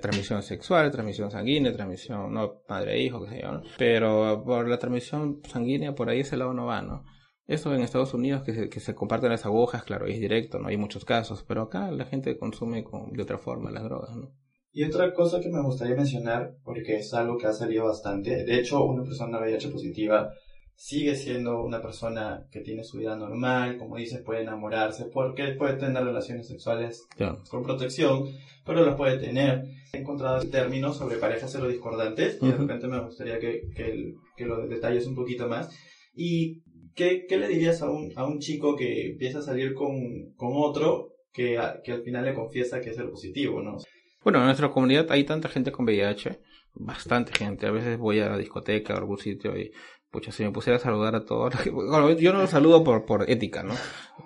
transmisión 0.00 0.42
sexual, 0.42 0.90
transmisión 0.90 1.30
sanguínea, 1.30 1.72
transmisión, 1.72 2.34
no, 2.34 2.62
madre-hijo, 2.68 3.24
qué 3.24 3.30
sé 3.30 3.40
yo. 3.42 3.62
Pero 3.78 4.42
por 4.44 4.68
la 4.68 4.78
transmisión 4.78 5.40
sanguínea, 5.48 5.94
por 5.94 6.10
ahí 6.10 6.20
ese 6.20 6.36
lado 6.36 6.52
no 6.52 6.66
va, 6.66 6.82
¿no? 6.82 7.02
Eso 7.46 7.74
en 7.74 7.80
Estados 7.80 8.12
Unidos, 8.12 8.42
que 8.42 8.52
se, 8.52 8.68
que 8.68 8.80
se 8.80 8.94
comparten 8.94 9.30
las 9.30 9.46
agujas, 9.46 9.84
claro, 9.84 10.06
es 10.06 10.20
directo, 10.20 10.58
no 10.58 10.68
hay 10.68 10.76
muchos 10.76 11.06
casos, 11.06 11.44
pero 11.48 11.62
acá 11.62 11.90
la 11.90 12.04
gente 12.04 12.36
consume 12.36 12.84
con, 12.84 13.10
de 13.12 13.22
otra 13.22 13.38
forma 13.38 13.70
las 13.70 13.84
drogas, 13.84 14.14
¿no? 14.14 14.34
Y 14.70 14.84
otra 14.84 15.12
cosa 15.14 15.40
que 15.40 15.50
me 15.50 15.62
gustaría 15.62 15.96
mencionar, 15.96 16.56
porque 16.62 16.96
es 16.96 17.12
algo 17.14 17.38
que 17.38 17.46
ha 17.46 17.52
salido 17.52 17.86
bastante, 17.86 18.44
de 18.44 18.58
hecho, 18.58 18.84
una 18.84 19.02
persona 19.02 19.38
VIH 19.38 19.68
positiva 19.68 20.30
sigue 20.74 21.14
siendo 21.14 21.62
una 21.62 21.80
persona 21.80 22.46
que 22.50 22.60
tiene 22.60 22.84
su 22.84 22.98
vida 22.98 23.16
normal, 23.16 23.78
como 23.78 23.96
dices, 23.96 24.20
puede 24.22 24.42
enamorarse, 24.42 25.06
porque 25.06 25.48
puede 25.52 25.74
tener 25.74 26.04
relaciones 26.04 26.48
sexuales 26.48 27.06
con 27.48 27.62
protección, 27.62 28.24
pero 28.64 28.84
las 28.84 28.96
puede 28.96 29.18
tener. 29.18 29.64
He 29.92 29.98
encontrado 29.98 30.42
términos 30.48 30.96
sobre 30.96 31.16
parejas 31.16 31.52
discordantes 31.68 32.38
y 32.40 32.46
de 32.46 32.56
repente 32.56 32.88
me 32.88 33.00
gustaría 33.00 33.38
que, 33.38 33.68
que, 33.74 34.14
que, 34.36 34.46
lo 34.46 34.66
detalles 34.66 35.06
un 35.06 35.14
poquito 35.14 35.48
más. 35.48 35.70
¿Y 36.14 36.62
qué, 36.94 37.26
qué 37.28 37.36
le 37.36 37.48
dirías 37.48 37.82
a 37.82 37.90
un, 37.90 38.12
a 38.16 38.26
un 38.26 38.38
chico 38.38 38.76
que 38.76 39.10
empieza 39.10 39.38
a 39.38 39.42
salir 39.42 39.74
con, 39.74 40.32
con 40.36 40.52
otro 40.54 41.12
que, 41.32 41.58
que 41.84 41.92
al 41.92 42.02
final 42.02 42.24
le 42.24 42.34
confiesa 42.34 42.80
que 42.80 42.90
es 42.90 42.98
el 42.98 43.08
positivo, 43.08 43.62
¿no? 43.62 43.78
Bueno, 44.22 44.38
en 44.38 44.44
nuestra 44.46 44.70
comunidad 44.70 45.06
hay 45.10 45.24
tanta 45.24 45.48
gente 45.48 45.72
con 45.72 45.84
VIH, 45.84 46.40
bastante 46.74 47.32
gente. 47.32 47.66
A 47.66 47.70
veces 47.72 47.98
voy 47.98 48.20
a 48.20 48.28
la 48.28 48.38
discoteca 48.38 48.94
o 48.94 48.98
algún 48.98 49.18
sitio 49.18 49.58
y 49.58 49.72
Pucha, 50.12 50.30
si 50.30 50.44
me 50.44 50.50
pusiera 50.50 50.76
a 50.76 50.78
saludar 50.78 51.14
a 51.16 51.24
todos. 51.24 51.54
Bueno, 51.72 52.12
yo 52.12 52.34
no 52.34 52.40
los 52.40 52.50
saludo 52.50 52.84
por, 52.84 53.06
por 53.06 53.30
ética, 53.30 53.62
¿no? 53.62 53.72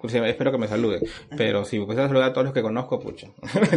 Espero 0.02 0.50
que 0.50 0.58
me 0.58 0.66
saluden. 0.66 1.00
Pero 1.36 1.64
si 1.64 1.78
me 1.78 1.86
pusiera 1.86 2.06
a 2.06 2.08
saludar 2.08 2.30
a 2.30 2.32
todos 2.32 2.46
los 2.46 2.54
que 2.54 2.60
conozco, 2.60 2.98
pucha. 2.98 3.28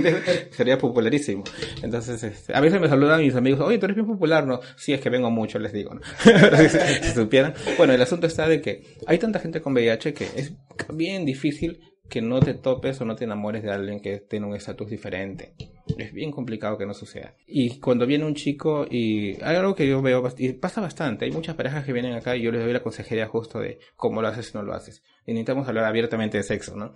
Sería 0.52 0.80
popularísimo. 0.80 1.44
Entonces, 1.84 2.24
este, 2.24 2.56
a 2.56 2.62
veces 2.62 2.82
me 2.82 2.90
saludan 2.90 3.22
mis 3.22 3.36
amigos, 3.36 3.60
oye, 3.62 3.78
tú 3.78 3.86
eres 3.86 3.96
bien 3.96 4.08
popular, 4.08 4.48
¿no? 4.48 4.60
Sí, 4.76 4.92
es 4.92 5.02
que 5.02 5.12
vengo 5.12 5.30
mucho, 5.30 5.60
les 5.60 5.72
digo, 5.72 5.94
¿no? 5.94 6.02
si 7.02 7.12
supieran. 7.12 7.54
Bueno, 7.78 7.94
el 7.94 8.02
asunto 8.02 8.26
está 8.26 8.48
de 8.48 8.60
que 8.60 8.98
hay 9.06 9.20
tanta 9.20 9.38
gente 9.38 9.62
con 9.62 9.74
VIH 9.74 10.14
que 10.16 10.26
es 10.36 10.54
bien 10.92 11.26
difícil 11.26 11.80
que 12.10 12.24
no 12.24 12.40
te 12.40 12.56
topes 12.56 13.00
o 13.02 13.06
no 13.06 13.16
te 13.16 13.26
enamores 13.26 13.62
de 13.62 13.72
alguien 13.72 14.02
que 14.02 14.18
tiene 14.18 14.48
un 14.48 14.56
estatus 14.56 14.90
diferente. 14.90 15.54
Es 15.98 16.14
bien 16.14 16.32
complicado 16.32 16.78
que 16.78 16.86
no 16.86 16.94
suceda. 16.94 17.36
Y 17.48 17.80
cuando 17.80 18.06
viene 18.06 18.26
un 18.26 18.36
chico 18.36 18.86
y 18.90 19.42
hay 19.42 19.56
algo 19.56 19.76
que 19.76 19.88
yo 19.88 20.02
veo 20.02 20.24
y 20.38 20.54
pasa 20.54 20.82
bastante, 20.82 21.26
hay 21.26 21.32
muchas 21.32 21.56
parejas 21.56 21.86
que 21.86 21.94
vienen 21.94 22.14
acá 22.14 22.36
y 22.36 22.42
yo 22.42 22.52
les 22.52 22.64
doy 22.64 22.74
la 22.74 22.84
consejería 22.84 23.28
justo 23.28 23.60
de 23.60 23.80
cómo 23.96 24.22
lo 24.22 24.28
haces 24.28 24.52
y 24.54 24.58
no 24.58 24.64
lo 24.64 24.74
haces. 24.74 25.04
Y 25.26 25.32
necesitamos 25.32 25.68
hablar 25.68 25.86
abiertamente 25.86 26.38
de 26.38 26.44
sexo, 26.44 26.76
¿no? 26.76 26.94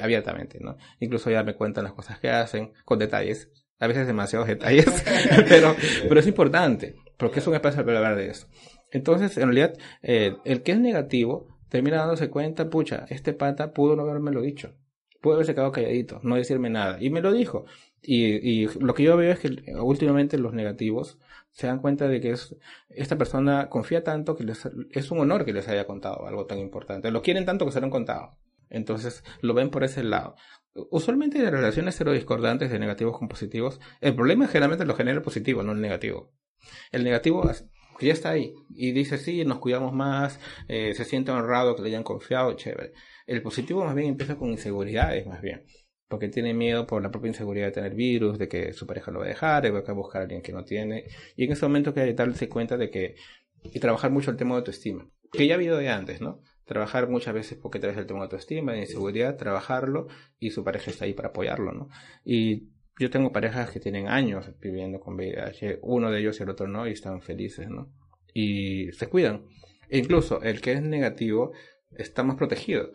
abiertamente, 0.00 0.58
¿no? 0.60 0.76
Incluso 1.00 1.30
ya 1.30 1.42
me 1.42 1.54
cuentan 1.54 1.84
las 1.84 1.92
cosas 1.92 2.20
que 2.20 2.30
hacen, 2.30 2.72
con 2.84 2.98
detalles, 2.98 3.50
a 3.78 3.86
veces 3.86 4.06
demasiados 4.06 4.48
detalles, 4.48 5.04
pero, 5.48 5.74
pero 6.08 6.20
es 6.20 6.26
importante, 6.26 6.94
porque 7.16 7.40
es 7.40 7.46
un 7.46 7.54
espacio 7.54 7.84
para 7.84 7.98
hablar 7.98 8.16
de 8.16 8.30
eso. 8.30 8.46
Entonces, 8.90 9.36
en 9.38 9.44
realidad, 9.44 9.74
eh, 10.02 10.36
el 10.44 10.62
que 10.62 10.72
es 10.72 10.78
negativo 10.78 11.48
termina 11.68 11.96
dándose 11.96 12.30
cuenta, 12.30 12.68
pucha, 12.68 13.06
este 13.08 13.32
pata 13.32 13.72
pudo 13.72 13.96
no 13.96 14.02
haberme 14.02 14.30
lo 14.30 14.42
dicho, 14.42 14.74
pudo 15.20 15.34
haberse 15.34 15.54
quedado 15.54 15.72
calladito, 15.72 16.20
no 16.22 16.36
decirme 16.36 16.70
nada, 16.70 16.98
y 17.00 17.10
me 17.10 17.20
lo 17.20 17.32
dijo. 17.32 17.64
Y, 18.02 18.64
y 18.64 18.68
lo 18.80 18.94
que 18.94 19.04
yo 19.04 19.16
veo 19.16 19.32
es 19.32 19.38
que 19.38 19.48
últimamente 19.80 20.36
los 20.36 20.52
negativos 20.52 21.18
se 21.52 21.66
dan 21.66 21.78
cuenta 21.78 22.08
de 22.08 22.20
que 22.20 22.30
es, 22.30 22.56
esta 22.88 23.16
persona 23.16 23.68
confía 23.68 24.02
tanto 24.02 24.34
que 24.36 24.44
les, 24.44 24.68
es 24.90 25.10
un 25.10 25.20
honor 25.20 25.44
que 25.44 25.52
les 25.52 25.68
haya 25.68 25.86
contado 25.86 26.26
algo 26.26 26.46
tan 26.46 26.58
importante. 26.58 27.10
Lo 27.10 27.22
quieren 27.22 27.44
tanto 27.44 27.64
que 27.64 27.72
se 27.72 27.80
lo 27.80 27.86
han 27.86 27.90
contado. 27.90 28.38
Entonces 28.70 29.22
lo 29.42 29.54
ven 29.54 29.70
por 29.70 29.84
ese 29.84 30.02
lado. 30.02 30.34
Usualmente 30.90 31.38
de 31.38 31.50
relaciones 31.50 31.94
cero 31.96 32.12
discordantes 32.12 32.70
de 32.70 32.78
negativos 32.78 33.18
con 33.18 33.28
positivos, 33.28 33.80
el 34.00 34.14
problema 34.14 34.48
generalmente 34.48 34.86
lo 34.86 34.94
genera 34.96 35.18
el 35.18 35.22
positivo, 35.22 35.62
no 35.62 35.72
el 35.72 35.80
negativo. 35.82 36.32
El 36.90 37.04
negativo 37.04 37.48
ya 38.00 38.12
está 38.12 38.30
ahí 38.30 38.54
y 38.70 38.92
dice 38.92 39.18
sí, 39.18 39.44
nos 39.44 39.58
cuidamos 39.58 39.92
más, 39.92 40.40
eh, 40.68 40.94
se 40.94 41.04
siente 41.04 41.30
honrado 41.30 41.76
que 41.76 41.82
le 41.82 41.88
hayan 41.88 42.02
confiado, 42.02 42.54
chévere. 42.54 42.94
El 43.26 43.42
positivo 43.42 43.84
más 43.84 43.94
bien 43.94 44.08
empieza 44.08 44.36
con 44.36 44.48
inseguridades, 44.48 45.26
más 45.26 45.42
bien 45.42 45.64
porque 46.12 46.28
tiene 46.28 46.52
miedo 46.52 46.86
por 46.86 47.02
la 47.02 47.10
propia 47.10 47.28
inseguridad 47.28 47.68
de 47.68 47.72
tener 47.72 47.94
virus, 47.94 48.36
de 48.36 48.46
que 48.46 48.74
su 48.74 48.86
pareja 48.86 49.10
lo 49.10 49.20
va 49.20 49.24
a 49.24 49.28
dejar, 49.28 49.62
de 49.62 49.70
que 49.70 49.80
va 49.80 49.80
a 49.80 49.92
buscar 49.94 50.20
a 50.20 50.24
alguien 50.24 50.42
que 50.42 50.52
no 50.52 50.62
tiene. 50.62 51.06
Y 51.36 51.44
en 51.44 51.52
ese 51.52 51.64
momento 51.64 51.94
que 51.94 52.00
hay 52.00 52.12
darse 52.12 52.50
cuenta 52.50 52.76
de 52.76 52.90
que, 52.90 53.14
y 53.62 53.80
trabajar 53.80 54.10
mucho 54.10 54.30
el 54.30 54.36
tema 54.36 54.50
de 54.50 54.58
autoestima, 54.58 55.08
que 55.32 55.46
ya 55.46 55.54
ha 55.54 55.56
habido 55.56 55.78
de 55.78 55.88
antes, 55.88 56.20
¿no? 56.20 56.42
Trabajar 56.66 57.08
muchas 57.08 57.32
veces 57.32 57.56
porque 57.56 57.78
traes 57.78 57.96
el 57.96 58.04
tema 58.04 58.18
de 58.18 58.24
autoestima, 58.24 58.74
de 58.74 58.80
inseguridad, 58.80 59.38
trabajarlo 59.38 60.08
y 60.38 60.50
su 60.50 60.62
pareja 60.62 60.90
está 60.90 61.06
ahí 61.06 61.14
para 61.14 61.28
apoyarlo, 61.28 61.72
¿no? 61.72 61.88
Y 62.26 62.68
yo 62.98 63.08
tengo 63.08 63.32
parejas 63.32 63.70
que 63.70 63.80
tienen 63.80 64.06
años 64.06 64.50
viviendo 64.60 65.00
con 65.00 65.14
VIH, 65.14 65.78
uno 65.80 66.10
de 66.10 66.20
ellos 66.20 66.38
y 66.38 66.42
el 66.42 66.50
otro 66.50 66.68
no, 66.68 66.86
y 66.86 66.92
están 66.92 67.22
felices, 67.22 67.70
¿no? 67.70 67.90
Y 68.34 68.92
se 68.92 69.06
cuidan. 69.06 69.46
E 69.88 69.96
incluso 69.96 70.42
el 70.42 70.60
que 70.60 70.72
es 70.72 70.82
negativo 70.82 71.52
está 71.96 72.22
más 72.22 72.36
protegido 72.36 72.92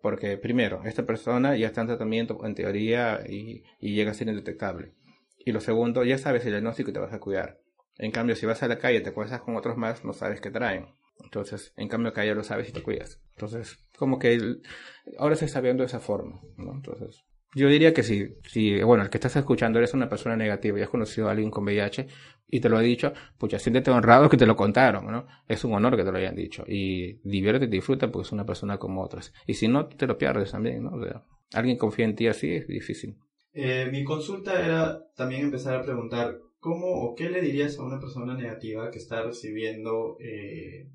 porque 0.00 0.36
primero, 0.38 0.82
esta 0.84 1.04
persona 1.04 1.56
ya 1.56 1.68
está 1.68 1.82
en 1.82 1.88
tratamiento 1.88 2.38
en 2.44 2.54
teoría 2.54 3.20
y, 3.28 3.62
llega 3.80 4.10
a 4.10 4.14
ser 4.14 4.28
indetectable. 4.28 4.94
Y 5.38 5.52
lo 5.52 5.60
segundo, 5.60 6.04
ya 6.04 6.18
sabes 6.18 6.44
el 6.44 6.52
diagnóstico 6.52 6.90
y 6.90 6.92
te 6.92 7.00
vas 7.00 7.12
a 7.12 7.20
cuidar. 7.20 7.60
En 7.98 8.10
cambio, 8.10 8.36
si 8.36 8.46
vas 8.46 8.62
a 8.62 8.68
la 8.68 8.78
calle 8.78 8.98
y 8.98 9.02
te 9.02 9.12
cuestas 9.12 9.42
con 9.42 9.56
otros 9.56 9.76
más, 9.76 10.04
no 10.04 10.12
sabes 10.12 10.40
qué 10.40 10.50
traen. 10.50 10.86
Entonces, 11.22 11.72
en 11.76 11.88
cambio 11.88 12.10
acá 12.10 12.24
ya 12.24 12.34
lo 12.34 12.42
sabes 12.42 12.68
y 12.68 12.72
te 12.72 12.82
cuidas. 12.82 13.20
Entonces, 13.32 13.78
como 13.96 14.18
que 14.18 14.56
ahora 15.18 15.36
se 15.36 15.44
está 15.44 15.60
viendo 15.60 15.82
de 15.82 15.88
esa 15.88 16.00
forma. 16.00 16.40
Entonces, 16.56 17.24
yo 17.54 17.68
diría 17.68 17.92
que 17.92 18.02
si, 18.02 18.36
si, 18.44 18.82
bueno, 18.82 19.02
el 19.02 19.10
que 19.10 19.18
estás 19.18 19.36
escuchando 19.36 19.78
eres 19.78 19.92
una 19.92 20.08
persona 20.08 20.36
negativa 20.36 20.78
y 20.78 20.82
has 20.82 20.88
conocido 20.88 21.28
a 21.28 21.32
alguien 21.32 21.50
con 21.50 21.64
VIH 21.64 22.06
y 22.50 22.60
te 22.60 22.68
lo 22.68 22.76
ha 22.76 22.80
dicho, 22.80 23.12
pues 23.38 23.52
ya 23.52 23.58
siéntete 23.58 23.90
honrado 23.90 24.28
que 24.28 24.36
te 24.36 24.46
lo 24.46 24.56
contaron, 24.56 25.06
¿no? 25.10 25.26
Es 25.46 25.64
un 25.64 25.74
honor 25.74 25.96
que 25.96 26.04
te 26.04 26.12
lo 26.12 26.18
hayan 26.18 26.34
dicho. 26.34 26.64
Y 26.66 27.20
diviértete 27.22 27.66
y 27.66 27.78
disfruta 27.78 28.10
porque 28.10 28.26
es 28.26 28.32
una 28.32 28.46
persona 28.46 28.78
como 28.78 29.02
otras. 29.02 29.32
Y 29.46 29.54
si 29.54 29.68
no, 29.68 29.86
te 29.86 30.06
lo 30.06 30.18
pierdes 30.18 30.50
también, 30.50 30.84
¿no? 30.84 30.96
O 30.96 31.04
sea, 31.04 31.24
alguien 31.52 31.76
confía 31.76 32.04
en 32.04 32.16
ti 32.16 32.26
así 32.26 32.54
es 32.54 32.66
difícil. 32.66 33.16
Eh, 33.52 33.88
mi 33.90 34.04
consulta 34.04 34.64
era 34.64 35.00
también 35.16 35.42
empezar 35.42 35.74
a 35.74 35.82
preguntar, 35.82 36.38
¿cómo 36.58 36.86
o 36.86 37.14
qué 37.14 37.30
le 37.30 37.40
dirías 37.40 37.78
a 37.78 37.84
una 37.84 37.98
persona 37.98 38.34
negativa 38.34 38.90
que 38.90 38.98
está 38.98 39.22
recibiendo 39.22 40.16
eh, 40.20 40.88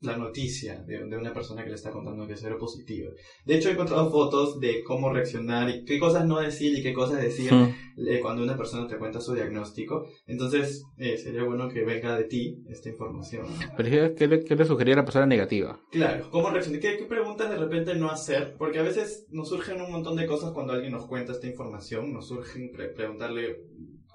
la 0.00 0.16
noticia 0.16 0.80
de, 0.86 1.04
una 1.04 1.32
persona 1.32 1.64
que 1.64 1.70
le 1.70 1.74
está 1.74 1.90
contando 1.90 2.26
que 2.26 2.34
es 2.34 2.40
cero 2.40 2.56
positivo. 2.58 3.10
De 3.44 3.56
hecho, 3.56 3.68
he 3.68 3.72
encontrado 3.72 4.10
fotos 4.10 4.60
de 4.60 4.82
cómo 4.84 5.12
reaccionar 5.12 5.68
y 5.70 5.84
qué 5.84 5.98
cosas 5.98 6.24
no 6.24 6.40
decir 6.40 6.78
y 6.78 6.82
qué 6.82 6.92
cosas 6.92 7.20
decir 7.20 7.52
hmm. 7.52 7.74
eh, 8.08 8.20
cuando 8.20 8.42
una 8.42 8.56
persona 8.56 8.86
te 8.86 8.96
cuenta 8.96 9.20
su 9.20 9.34
diagnóstico. 9.34 10.06
Entonces, 10.26 10.84
eh, 10.98 11.18
sería 11.18 11.42
bueno 11.42 11.68
que 11.68 11.84
venga 11.84 12.16
de 12.16 12.24
ti 12.24 12.62
esta 12.68 12.88
información. 12.90 13.46
Pero, 13.76 14.14
¿qué 14.14 14.28
le, 14.28 14.44
qué 14.44 14.54
le 14.54 14.64
sugería 14.64 14.94
a 14.94 14.98
la 14.98 15.04
persona 15.04 15.26
negativa? 15.26 15.80
Claro, 15.90 16.30
¿cómo 16.30 16.50
reaccionar? 16.50 16.80
¿Qué, 16.80 17.06
preguntas 17.08 17.50
de 17.50 17.56
repente 17.56 17.94
no 17.96 18.10
hacer? 18.10 18.54
Porque 18.56 18.78
a 18.78 18.82
veces 18.82 19.26
nos 19.30 19.48
surgen 19.48 19.80
un 19.80 19.90
montón 19.90 20.16
de 20.16 20.26
cosas 20.26 20.52
cuando 20.52 20.74
alguien 20.74 20.92
nos 20.92 21.06
cuenta 21.06 21.32
esta 21.32 21.46
información. 21.46 22.12
Nos 22.12 22.28
surgen 22.28 22.70
preguntarle 22.94 23.64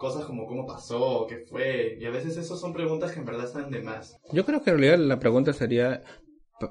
cosas 0.03 0.25
como 0.25 0.45
cómo 0.45 0.67
pasó, 0.67 1.25
qué 1.29 1.45
fue, 1.49 1.97
y 1.97 2.05
a 2.05 2.09
veces 2.09 2.35
esas 2.35 2.59
son 2.59 2.73
preguntas 2.73 3.13
que 3.13 3.19
en 3.19 3.25
verdad 3.25 3.45
están 3.45 3.71
de 3.71 3.81
más. 3.81 4.17
Yo 4.33 4.45
creo 4.45 4.61
que 4.61 4.71
en 4.71 4.79
realidad 4.79 5.07
la 5.07 5.17
pregunta 5.17 5.53
sería, 5.53 6.03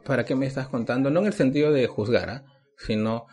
¿para 0.04 0.26
qué 0.26 0.34
me 0.34 0.44
estás 0.44 0.68
contando? 0.68 1.08
No 1.08 1.20
en 1.20 1.26
el 1.28 1.32
sentido 1.32 1.72
de 1.72 1.86
juzgar, 1.86 2.28
¿ah? 2.28 2.44
sino 2.76 3.24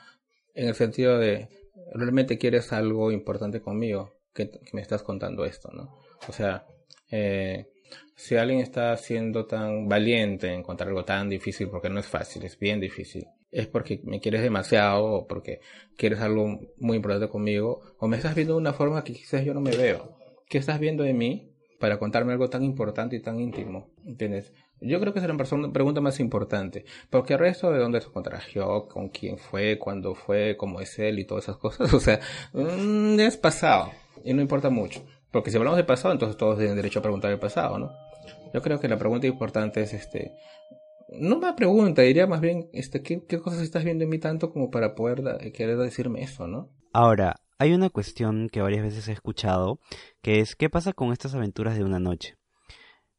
en 0.53 0.69
el 0.69 0.75
sentido 0.75 1.19
de, 1.19 1.49
¿realmente 1.93 2.37
quieres 2.37 2.71
algo 2.71 3.11
importante 3.11 3.59
conmigo? 3.59 4.13
Que, 4.33 4.49
me 4.71 4.79
estás 4.79 5.03
contando 5.03 5.43
esto, 5.43 5.69
¿no? 5.73 5.97
O 6.29 6.31
sea, 6.31 6.65
eh, 7.11 7.67
si 8.15 8.37
alguien 8.37 8.61
está 8.61 8.95
siendo 8.95 9.47
tan 9.47 9.89
valiente 9.89 10.53
en 10.53 10.63
contar 10.63 10.87
algo 10.87 11.03
tan 11.03 11.27
difícil, 11.27 11.67
porque 11.67 11.89
no 11.89 11.99
es 11.99 12.07
fácil, 12.07 12.45
es 12.45 12.57
bien 12.57 12.79
difícil, 12.79 13.25
es 13.51 13.67
porque 13.67 14.01
me 14.03 14.19
quieres 14.19 14.41
demasiado 14.41 15.05
o 15.05 15.27
porque 15.27 15.61
quieres 15.97 16.19
algo 16.21 16.59
muy 16.77 16.97
importante 16.97 17.29
conmigo 17.29 17.81
o 17.97 18.07
me 18.07 18.17
estás 18.17 18.35
viendo 18.35 18.53
de 18.53 18.59
una 18.59 18.73
forma 18.73 19.03
que 19.03 19.13
quizás 19.13 19.43
yo 19.43 19.53
no 19.53 19.61
me 19.61 19.75
veo. 19.75 20.17
¿Qué 20.47 20.57
estás 20.57 20.79
viendo 20.79 21.03
de 21.03 21.13
mí 21.13 21.51
para 21.79 21.97
contarme 21.99 22.33
algo 22.33 22.49
tan 22.49 22.63
importante 22.63 23.15
y 23.15 23.21
tan 23.21 23.39
íntimo? 23.39 23.89
¿Entiendes? 24.05 24.53
Yo 24.81 24.99
creo 24.99 25.13
que 25.13 25.19
es 25.19 25.27
la 25.27 25.35
pregunta 25.73 25.99
más 25.99 26.19
importante, 26.21 26.85
porque 27.09 27.33
el 27.33 27.39
resto 27.39 27.69
de 27.71 27.79
dónde 27.79 27.99
se 27.99 28.09
contrajo, 28.09 28.87
con 28.87 29.09
quién 29.09 29.37
fue, 29.37 29.77
cuándo 29.77 30.15
fue, 30.15 30.55
cómo 30.55 30.79
es 30.79 30.97
él 30.99 31.19
y 31.19 31.25
todas 31.25 31.45
esas 31.45 31.57
cosas, 31.57 31.93
o 31.93 31.99
sea, 31.99 32.19
mm, 32.53 33.19
es 33.19 33.35
pasado 33.35 33.91
y 34.23 34.33
no 34.33 34.41
importa 34.41 34.69
mucho. 34.69 35.03
Porque 35.31 35.51
si 35.51 35.57
hablamos 35.57 35.77
de 35.77 35.83
pasado, 35.83 36.13
entonces 36.13 36.37
todos 36.37 36.57
tienen 36.57 36.75
derecho 36.75 36.99
a 36.99 37.01
preguntar 37.01 37.31
el 37.31 37.39
pasado, 37.39 37.77
¿no? 37.77 37.91
Yo 38.53 38.61
creo 38.61 38.79
que 38.79 38.87
la 38.87 38.97
pregunta 38.97 39.27
importante 39.27 39.81
es 39.81 39.93
este, 39.93 40.33
no 41.17 41.39
me 41.39 41.53
pregunta, 41.53 42.01
diría 42.01 42.27
más 42.27 42.41
bien, 42.41 42.69
este, 42.73 43.01
¿qué, 43.01 43.21
cosas 43.39 43.61
estás 43.61 43.83
viendo 43.83 44.03
en 44.03 44.09
mí 44.09 44.19
tanto 44.19 44.51
como 44.51 44.69
para 44.69 44.95
poder 44.95 45.51
querer 45.53 45.77
decirme 45.77 46.21
eso, 46.21 46.47
¿no? 46.47 46.69
Ahora, 46.93 47.37
hay 47.57 47.73
una 47.73 47.89
cuestión 47.89 48.49
que 48.49 48.61
varias 48.61 48.83
veces 48.83 49.07
he 49.07 49.11
escuchado, 49.11 49.79
que 50.21 50.39
es, 50.39 50.55
¿qué 50.55 50.69
pasa 50.69 50.93
con 50.93 51.11
estas 51.11 51.35
aventuras 51.35 51.77
de 51.77 51.83
una 51.83 51.99
noche? 51.99 52.35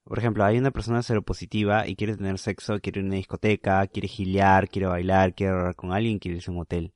Por 0.05 0.19
ejemplo, 0.19 0.45
hay 0.45 0.59
una 0.59 0.71
persona 0.71 1.03
seropositiva 1.03 1.87
y 1.87 1.95
quiere 1.95 2.17
tener 2.17 2.39
sexo, 2.39 2.81
quiere 2.81 3.01
ir 3.01 3.05
a 3.05 3.09
una 3.09 3.17
discoteca, 3.17 3.87
quiere 3.87 4.09
gilear, 4.09 4.69
quiere 4.69 4.89
bailar, 4.89 5.35
quiere 5.35 5.53
hablar 5.53 5.77
con 5.77 5.93
alguien, 5.93 6.19
quiere 6.19 6.39
irse 6.39 6.51
a 6.51 6.55
un 6.55 6.61
hotel. 6.61 6.93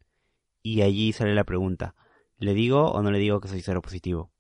Y 0.63 0.83
allí 0.83 1.13
sale 1.13 1.35
la 1.35 1.45
pregunta, 1.45 1.95
¿le 2.39 2.55
digo 2.55 2.91
o 2.91 3.03
no 3.03 3.11
le 3.11 3.19
digo 3.19 3.41
que 3.41 3.49
soy 3.49 3.61
seropositivo? 3.61 4.33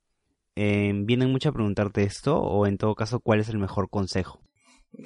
Eh, 0.56 0.92
¿Vienen 0.94 1.30
mucho 1.30 1.50
a 1.50 1.52
preguntarte 1.52 2.04
esto 2.04 2.40
o 2.40 2.66
en 2.66 2.78
todo 2.78 2.94
caso 2.94 3.20
cuál 3.20 3.40
es 3.40 3.48
el 3.48 3.58
mejor 3.58 3.90
consejo? 3.90 4.40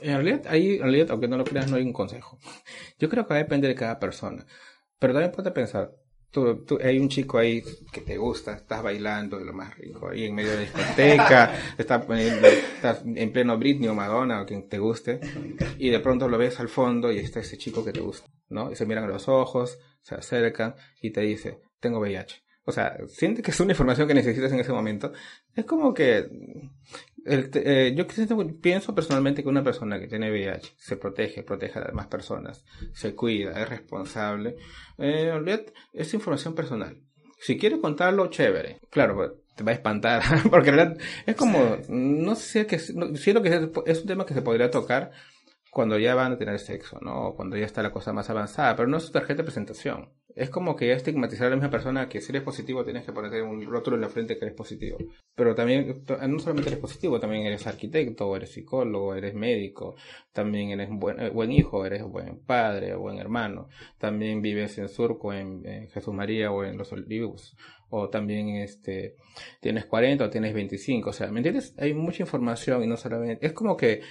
En 0.01 0.15
realidad, 0.15 0.43
ahí, 0.49 0.77
en 0.77 0.83
realidad, 0.83 1.11
aunque 1.11 1.29
no 1.29 1.37
lo 1.37 1.45
creas, 1.45 1.71
no 1.71 1.77
hay 1.77 1.83
un 1.83 1.93
consejo. 1.93 2.39
Yo 2.99 3.09
creo 3.09 3.27
que 3.27 3.35
va 3.35 3.41
a 3.41 3.43
depender 3.43 3.69
de 3.69 3.75
cada 3.75 3.99
persona. 3.99 4.47
Pero 4.99 5.13
también 5.13 5.33
puedes 5.33 5.53
pensar, 5.53 5.93
tú, 6.31 6.65
tú, 6.65 6.79
hay 6.83 6.99
un 6.99 7.09
chico 7.09 7.39
ahí 7.39 7.63
que 7.93 8.01
te 8.01 8.17
gusta, 8.17 8.55
estás 8.55 8.83
bailando 8.83 9.39
de 9.39 9.45
lo 9.45 9.53
más 9.53 9.77
rico, 9.77 10.09
ahí 10.09 10.25
en 10.25 10.35
medio 10.35 10.51
de 10.51 10.57
la 10.57 10.63
discoteca, 10.63 11.55
estás, 11.79 12.05
estás 12.09 13.03
en 13.05 13.33
pleno 13.33 13.59
Britney 13.59 13.89
o 13.89 13.95
Madonna 13.95 14.43
o 14.43 14.47
quien 14.47 14.69
te 14.69 14.79
guste, 14.79 15.21
y 15.79 15.91
de 15.91 16.01
pronto 16.01 16.29
lo 16.29 16.39
ves 16.39 16.59
al 16.61 16.69
fondo 16.69 17.13
y 17.13 17.19
está 17.19 17.41
ese 17.41 17.57
chico 17.57 17.85
que 17.85 17.93
te 17.93 18.01
gusta, 18.01 18.29
¿no? 18.49 18.71
Y 18.71 18.77
se 18.77 18.87
miran 18.87 19.05
a 19.05 19.09
los 19.09 19.29
ojos, 19.29 19.79
se 20.03 20.15
acercan 20.15 20.75
y 21.01 21.11
te 21.11 21.21
dice, 21.23 21.61
tengo 21.81 22.01
VIH. 22.01 22.43
O 22.65 22.73
sea, 22.73 22.99
siente 23.07 23.41
que 23.41 23.51
es 23.51 23.61
una 23.61 23.73
información 23.73 24.07
que 24.07 24.13
necesitas 24.13 24.53
en 24.53 24.61
ese 24.61 24.73
momento. 24.73 25.11
Es 25.55 25.65
como 25.65 25.95
que 25.95 26.29
eh, 27.27 27.95
yo 27.97 28.07
pienso 28.61 28.95
personalmente 28.95 29.43
que 29.43 29.49
una 29.49 29.63
persona 29.63 29.99
que 29.99 30.07
tiene 30.07 30.31
VIH 30.31 30.75
se 30.77 30.97
protege, 30.97 31.43
protege 31.43 31.79
a 31.79 31.83
las 31.83 31.91
demás 31.91 32.07
personas, 32.07 32.65
se 32.93 33.15
cuida, 33.15 33.61
es 33.61 33.69
responsable. 33.69 34.57
Eh, 34.97 35.33
es 35.93 36.15
información 36.15 36.55
personal. 36.55 37.01
Si 37.41 37.57
quiere 37.57 37.81
contarlo, 37.81 38.29
chévere. 38.29 38.81
Claro, 38.91 39.15
pues, 39.15 39.31
te 39.55 39.65
va 39.65 39.73
a 39.73 39.75
espantar, 39.75 40.23
porque 40.51 40.71
en 40.71 40.77
realidad 40.77 40.99
es 41.27 41.37
como, 41.37 41.79
no 41.89 42.35
sé, 42.35 42.67
que, 42.67 42.79
siento 42.79 43.43
que 43.43 43.71
es 43.87 44.01
un 44.01 44.07
tema 44.07 44.25
que 44.25 44.35
se 44.35 44.43
podría 44.43 44.71
tocar 44.71 45.11
cuando 45.71 45.99
ya 45.99 46.15
van 46.15 46.33
a 46.33 46.39
tener 46.39 46.59
sexo, 46.59 46.99
¿no? 47.01 47.35
Cuando 47.35 47.57
ya 47.57 47.67
está 47.67 47.83
la 47.83 47.93
cosa 47.93 48.13
más 48.13 48.31
avanzada, 48.31 48.75
pero 48.77 48.89
no 48.89 48.97
es 48.97 49.05
su 49.05 49.13
tarjeta 49.13 49.39
de 49.39 49.45
presentación. 49.45 50.11
Es 50.35 50.51
como 50.51 50.77
que 50.77 50.93
estigmatizar 50.93 51.49
a 51.49 51.51
la 51.51 51.57
misma 51.57 51.71
persona 51.71 52.09
que 52.09 52.21
si 52.21 52.31
eres 52.31 52.43
positivo 52.43 52.85
tienes 52.85 53.05
que 53.05 53.13
poner 53.13 53.43
un 53.43 53.65
rótulo 53.67 53.97
en 53.97 54.03
la 54.03 54.09
frente 54.09 54.39
que 54.39 54.45
eres 54.45 54.57
positivo. 54.57 54.99
Pero 55.35 55.55
también, 55.55 56.05
no 56.29 56.39
solamente 56.39 56.71
eres 56.71 56.81
positivo, 56.81 57.19
también 57.19 57.45
eres 57.45 57.67
arquitecto, 57.67 58.37
eres 58.37 58.53
psicólogo, 58.53 59.15
eres 59.15 59.35
médico, 59.35 59.97
también 60.33 60.71
eres 60.71 60.91
buen, 60.91 61.21
eh, 61.21 61.31
buen 61.31 61.51
hijo, 61.51 61.85
eres 61.85 62.05
buen 62.05 62.39
padre, 62.39 62.95
buen 62.95 63.19
hermano, 63.19 63.69
también 63.99 64.41
vives 64.41 64.79
en 64.79 64.89
Surco, 64.89 65.33
en, 65.33 65.89
Jesús 65.89 66.15
María 66.15 66.53
o 66.53 66.65
en 66.65 66.79
Los 66.79 66.93
Olivos 66.93 67.57
o 67.91 68.11
también 68.11 68.51
este 68.57 69.17
tienes 69.61 69.87
40 69.87 70.25
o 70.25 70.31
tienes 70.31 70.53
25, 70.53 71.09
o 71.09 71.13
sea, 71.13 71.31
¿me 71.31 71.39
entiendes? 71.39 71.75
Hay 71.79 71.95
mucha 71.95 72.23
información 72.23 72.83
y 72.85 72.87
no 72.87 72.97
solamente 72.97 73.47
es 73.47 73.53
como 73.55 73.77
que 73.77 74.03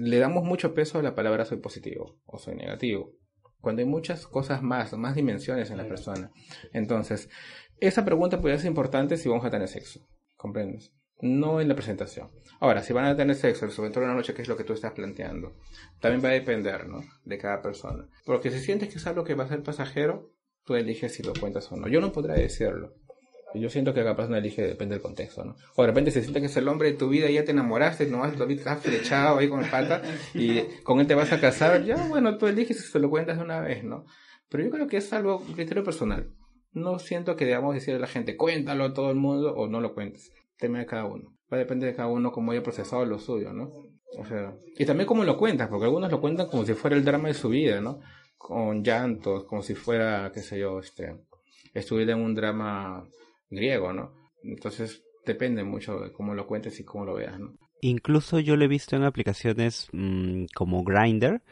le 0.00 0.18
damos 0.18 0.44
mucho 0.44 0.74
peso 0.74 0.98
a 0.98 1.02
la 1.02 1.14
palabra 1.14 1.44
soy 1.44 1.58
positivo 1.58 2.20
o 2.26 2.38
soy 2.38 2.54
negativo, 2.54 3.12
cuando 3.60 3.80
hay 3.80 3.88
muchas 3.88 4.26
cosas 4.26 4.62
más, 4.62 4.92
más 4.94 5.14
dimensiones 5.14 5.70
en 5.70 5.78
la 5.78 5.88
persona. 5.88 6.30
Entonces, 6.72 7.28
esa 7.80 8.04
pregunta 8.04 8.40
puede 8.40 8.58
ser 8.58 8.68
importante 8.68 9.16
si 9.16 9.28
vamos 9.28 9.44
a 9.44 9.50
tener 9.50 9.68
sexo. 9.68 10.00
¿comprendes? 10.38 10.94
No 11.20 11.60
en 11.60 11.68
la 11.68 11.74
presentación. 11.74 12.30
Ahora, 12.60 12.82
si 12.82 12.92
van 12.92 13.04
a 13.04 13.16
tener 13.16 13.34
sexo, 13.34 13.68
sobre 13.70 13.90
todo 13.90 14.04
en 14.04 14.10
la 14.10 14.16
noche, 14.16 14.32
que 14.32 14.42
es 14.42 14.48
lo 14.48 14.56
que 14.56 14.64
tú 14.64 14.72
estás 14.72 14.92
planteando, 14.92 15.56
también 16.00 16.24
va 16.24 16.28
a 16.28 16.32
depender, 16.32 16.88
¿no? 16.88 17.00
De 17.24 17.36
cada 17.36 17.60
persona. 17.60 18.08
Porque 18.24 18.50
si 18.50 18.60
sientes 18.60 18.88
que 18.88 18.98
es 18.98 19.06
algo 19.06 19.24
que 19.24 19.34
va 19.34 19.44
a 19.44 19.48
ser 19.48 19.62
pasajero, 19.62 20.32
tú 20.64 20.76
eliges 20.76 21.12
si 21.12 21.24
lo 21.24 21.32
cuentas 21.34 21.70
o 21.72 21.76
no. 21.76 21.88
Yo 21.88 22.00
no 22.00 22.12
podría 22.12 22.36
decirlo. 22.36 22.94
Yo 23.54 23.70
siento 23.70 23.94
que 23.94 24.00
cada 24.00 24.14
persona 24.14 24.38
elige, 24.38 24.62
depende 24.62 24.94
del 24.94 25.02
contexto, 25.02 25.44
¿no? 25.44 25.56
O 25.74 25.82
de 25.82 25.88
repente 25.88 26.10
se 26.10 26.20
siente 26.20 26.40
que 26.40 26.46
es 26.46 26.56
el 26.56 26.68
hombre 26.68 26.92
de 26.92 26.98
tu 26.98 27.08
vida 27.08 27.30
y 27.30 27.34
ya 27.34 27.44
te 27.44 27.52
enamoraste, 27.52 28.06
no 28.06 28.18
vas, 28.18 28.38
lo 28.38 28.46
estás 28.46 28.82
flechado 28.82 29.38
ahí 29.38 29.48
con 29.48 29.64
el 29.64 29.70
pata 29.70 30.02
y 30.34 30.60
con 30.82 31.00
él 31.00 31.06
te 31.06 31.14
vas 31.14 31.32
a 31.32 31.40
casar, 31.40 31.82
ya 31.82 31.96
bueno, 32.08 32.36
tú 32.36 32.46
eliges 32.46 32.78
si 32.78 32.92
se 32.92 32.98
lo 32.98 33.08
cuentas 33.08 33.38
de 33.38 33.44
una 33.44 33.60
vez, 33.60 33.84
¿no? 33.84 34.04
Pero 34.50 34.64
yo 34.64 34.70
creo 34.70 34.86
que 34.86 34.98
es 34.98 35.12
algo, 35.12 35.38
un 35.38 35.54
criterio 35.54 35.82
personal. 35.82 36.30
No 36.72 36.98
siento 36.98 37.36
que 37.36 37.46
debamos 37.46 37.74
decirle 37.74 37.96
a 37.96 38.00
la 38.00 38.06
gente, 38.06 38.36
cuéntalo 38.36 38.84
a 38.84 38.92
todo 38.92 39.10
el 39.10 39.16
mundo 39.16 39.54
o 39.54 39.66
no 39.66 39.80
lo 39.80 39.94
cuentes. 39.94 40.30
Tema 40.58 40.78
de 40.78 40.86
cada 40.86 41.06
uno. 41.06 41.34
Va 41.50 41.56
a 41.56 41.60
depender 41.60 41.90
de 41.90 41.96
cada 41.96 42.08
uno 42.08 42.32
cómo 42.32 42.52
haya 42.52 42.62
procesado 42.62 43.04
lo 43.06 43.18
suyo, 43.18 43.52
¿no? 43.52 43.72
O 44.18 44.24
sea, 44.24 44.54
y 44.76 44.84
también 44.84 45.06
cómo 45.06 45.24
lo 45.24 45.36
cuentas, 45.36 45.68
porque 45.68 45.84
algunos 45.84 46.10
lo 46.10 46.20
cuentan 46.20 46.48
como 46.48 46.64
si 46.64 46.74
fuera 46.74 46.96
el 46.96 47.04
drama 47.04 47.28
de 47.28 47.34
su 47.34 47.48
vida, 47.48 47.80
¿no? 47.80 48.00
Con 48.36 48.82
llantos, 48.82 49.44
como 49.44 49.62
si 49.62 49.74
fuera, 49.74 50.30
qué 50.32 50.40
sé 50.40 50.58
yo, 50.58 50.80
este, 50.80 51.14
estuviera 51.74 52.12
en 52.12 52.20
un 52.20 52.34
drama 52.34 53.06
griego, 53.50 53.92
¿no? 53.92 54.12
Entonces 54.42 55.02
depende 55.24 55.64
mucho 55.64 55.98
de 56.00 56.12
cómo 56.12 56.34
lo 56.34 56.46
cuentes 56.46 56.78
y 56.80 56.84
cómo 56.84 57.04
lo 57.04 57.14
veas, 57.14 57.38
¿no? 57.38 57.54
Incluso 57.80 58.40
yo 58.40 58.56
lo 58.56 58.64
he 58.64 58.68
visto 58.68 58.96
en 58.96 59.04
aplicaciones 59.04 59.88
mmm, 59.92 60.46
como 60.54 60.82
Grindr. 60.82 61.42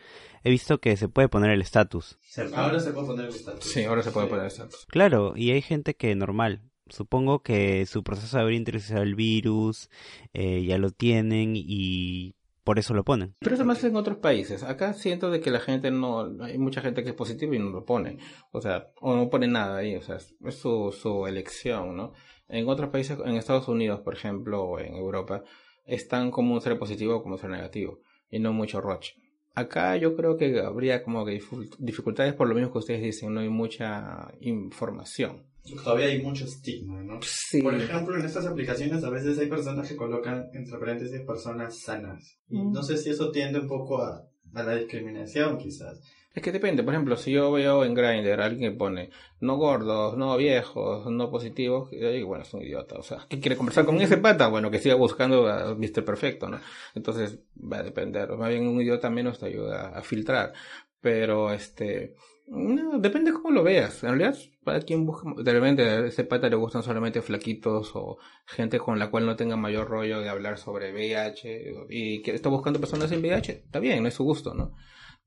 He 0.43 0.51
visto 0.51 0.79
que 0.79 0.97
se 0.97 1.09
puede 1.09 1.29
poner 1.29 1.51
el 1.51 1.61
estatus. 1.61 2.19
Ahora 2.55 2.81
se 2.81 2.93
puede 2.93 3.07
poner 3.07 3.27
el 3.27 3.35
estatus. 3.35 3.65
Sí, 3.65 3.85
ahora 3.85 4.03
se 4.03 4.11
puede 4.11 4.27
poner 4.27 4.45
el 4.45 4.51
estatus. 4.51 4.87
Claro, 4.87 5.35
y 5.37 5.51
hay 5.51 5.63
gente 5.63 5.95
que 5.95 6.15
normal. 6.15 6.63
Supongo 6.89 7.43
que 7.43 7.85
su 7.87 8.05
proceso 8.05 8.37
de 8.37 8.43
haber 8.43 8.55
introducido 8.55 9.03
el 9.03 9.17
virus 9.17 9.91
eh, 10.33 10.65
ya 10.65 10.79
lo 10.79 10.91
tienen 10.91 11.55
y 11.57 12.36
por 12.67 12.81
eso 12.81 12.95
lo 12.95 13.05
ponen. 13.05 13.37
Pero 13.39 13.55
eso 13.55 13.65
más 13.65 13.85
en 13.85 13.95
otros 13.95 14.19
países. 14.19 14.65
Acá 14.65 14.93
siento 14.93 15.31
de 15.31 15.39
que 15.39 15.53
la 15.53 15.61
gente 15.61 15.93
no, 15.93 16.43
hay 16.43 16.59
mucha 16.59 16.81
gente 16.81 17.05
que 17.05 17.11
es 17.11 17.15
positiva 17.15 17.55
y 17.55 17.61
no 17.61 17.71
lo 17.71 17.85
pone. 17.85 18.19
O 18.51 18.61
sea, 18.61 18.89
o 19.01 19.15
no 19.15 19.31
pone 19.31 19.47
nada 19.47 19.77
ahí. 19.77 19.95
O 19.95 20.03
sea, 20.03 20.17
es 20.17 20.55
su, 20.57 20.91
su 20.91 21.29
elección, 21.29 21.97
¿no? 21.97 22.13
En 22.49 22.69
otros 22.69 22.91
países, 22.91 23.21
en 23.25 23.37
Estados 23.37 23.69
Unidos, 23.69 24.01
por 24.01 24.15
ejemplo, 24.15 24.65
o 24.65 24.81
en 24.81 24.97
Europa, 24.97 25.45
es 25.85 26.09
tan 26.09 26.33
común 26.33 26.61
ser 26.61 26.77
positivo 26.77 27.23
como 27.23 27.39
ser 27.39 27.51
negativo. 27.51 28.01
Y 28.29 28.41
no 28.41 28.53
mucho 28.53 28.81
roche. 28.81 29.15
Acá 29.55 29.97
yo 29.97 30.17
creo 30.17 30.37
que 30.37 30.59
habría 30.59 31.05
como 31.05 31.25
que 31.25 31.41
dificultades 31.79 32.35
por 32.35 32.49
lo 32.49 32.57
mismo 32.57 32.73
que 32.73 32.79
ustedes 32.79 33.01
dicen, 33.01 33.33
no 33.33 33.39
hay 33.39 33.49
mucha 33.49 34.35
información. 34.41 35.47
Todavía 35.83 36.07
hay 36.07 36.23
mucho 36.23 36.45
estigma, 36.45 37.03
¿no? 37.03 37.21
Sí. 37.23 37.63
Por 37.63 37.75
ejemplo, 37.75 38.17
en 38.17 38.25
estas 38.25 38.47
aplicaciones 38.47 39.03
a 39.05 39.11
veces 39.11 39.39
hay 39.39 39.47
personas 39.47 39.89
que 39.89 39.97
colocan 39.97 40.49
entre 40.53 40.79
paréntesis 40.79 41.21
personas 41.21 41.81
sanas. 41.81 42.39
Y 42.49 42.61
no 42.63 42.83
sé 42.83 42.97
si 42.97 43.11
eso 43.11 43.31
tiende 43.31 43.61
un 43.61 43.67
poco 43.67 44.03
a, 44.03 44.25
a 44.55 44.63
la 44.63 44.75
discriminación, 44.75 45.59
quizás. 45.59 46.01
Es 46.37 46.43
que 46.43 46.53
depende, 46.53 46.83
por 46.83 46.93
ejemplo, 46.93 47.17
si 47.17 47.33
yo 47.33 47.51
veo 47.51 47.83
en 47.83 47.95
Grindr 47.95 48.43
alguien 48.43 48.71
que 48.71 48.77
pone 48.77 49.09
no 49.41 49.57
gordos, 49.57 50.19
no 50.19 50.37
viejos, 50.37 51.11
no 51.11 51.31
positivos, 51.31 51.91
digo, 51.91 52.29
bueno, 52.29 52.45
es 52.45 52.53
un 52.53 52.61
idiota, 52.61 52.97
o 52.99 53.03
sea, 53.03 53.27
¿qué 53.27 53.41
quiere 53.41 53.57
conversar 53.57 53.87
con 53.87 53.99
ese 54.03 54.19
pata? 54.19 54.47
Bueno, 54.49 54.71
que 54.71 54.79
siga 54.79 54.97
buscando 54.97 55.49
a 55.49 55.75
Mr. 55.75 56.05
Perfecto, 56.05 56.47
¿no? 56.51 56.61
Entonces, 56.95 57.39
va 57.57 57.79
a 57.79 57.83
depender, 57.83 58.29
más 58.37 58.51
bien 58.51 58.69
un 58.69 58.79
idiota 58.83 59.09
menos 59.09 59.39
te 59.39 59.47
ayuda 59.47 59.97
a 59.97 60.03
filtrar, 60.03 60.53
pero 61.01 61.55
este, 61.55 62.17
no, 62.47 62.99
depende 62.99 63.33
cómo 63.33 63.51
lo 63.51 63.63
veas, 63.63 64.03
en 64.05 64.11
realidad, 64.11 64.37
para 64.65 64.81
quien 64.81 65.05
busca, 65.05 65.29
de 65.37 65.53
repente 65.53 65.83
a 65.83 66.07
ese 66.07 66.25
pata 66.25 66.49
le 66.49 66.57
gustan 66.57 66.83
solamente 66.83 67.23
flaquitos 67.23 67.93
o 67.95 68.19
gente 68.47 68.79
con 68.79 68.99
la 68.99 69.11
cual 69.11 69.27
no 69.27 69.37
tenga 69.37 69.57
mayor 69.57 69.89
rollo 69.89 70.21
de 70.21 70.29
hablar 70.29 70.59
sobre 70.59 70.93
VIH 70.93 71.87
y 71.91 72.23
que 72.23 72.35
está 72.35 72.49
buscando 72.49 72.81
personas 72.81 73.11
sin 73.11 73.21
VIH, 73.21 73.53
está 73.53 73.81
bien, 73.81 74.03
no 74.03 74.09
es 74.09 74.15
su 74.15 74.25
gusto, 74.25 74.55
¿no? 74.55 74.73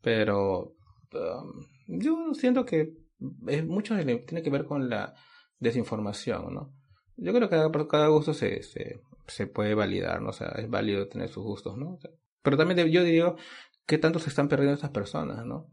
Pero 0.02 0.76
Um, 1.14 1.66
yo 1.88 2.34
siento 2.34 2.66
que 2.66 2.94
es, 3.48 3.66
mucho 3.66 3.96
tiene 3.96 4.44
que 4.44 4.50
ver 4.50 4.66
con 4.66 4.90
la 4.90 5.16
desinformación, 5.60 6.54
¿no? 6.54 6.74
Yo 7.18 7.34
creo 7.34 7.50
que 7.50 7.56
cada, 7.56 7.88
cada 7.88 8.08
gusto 8.08 8.34
se, 8.34 8.64
se, 8.64 9.02
se, 9.28 9.48
puede 9.48 9.74
validar, 9.74 10.22
¿no? 10.22 10.30
O 10.30 10.34
sea, 10.34 10.50
es 10.58 10.70
válido 10.70 11.08
tener 11.08 11.30
sus 11.30 11.44
gustos, 11.44 11.78
¿no? 11.78 12.00
pero 12.42 12.56
también 12.58 12.88
yo 12.88 13.04
diría 13.04 13.36
que 13.86 13.98
tanto 13.98 14.20
se 14.20 14.30
están 14.30 14.48
perdiendo 14.48 14.76
estas 14.76 14.92
personas, 14.92 15.46
¿no? 15.46 15.68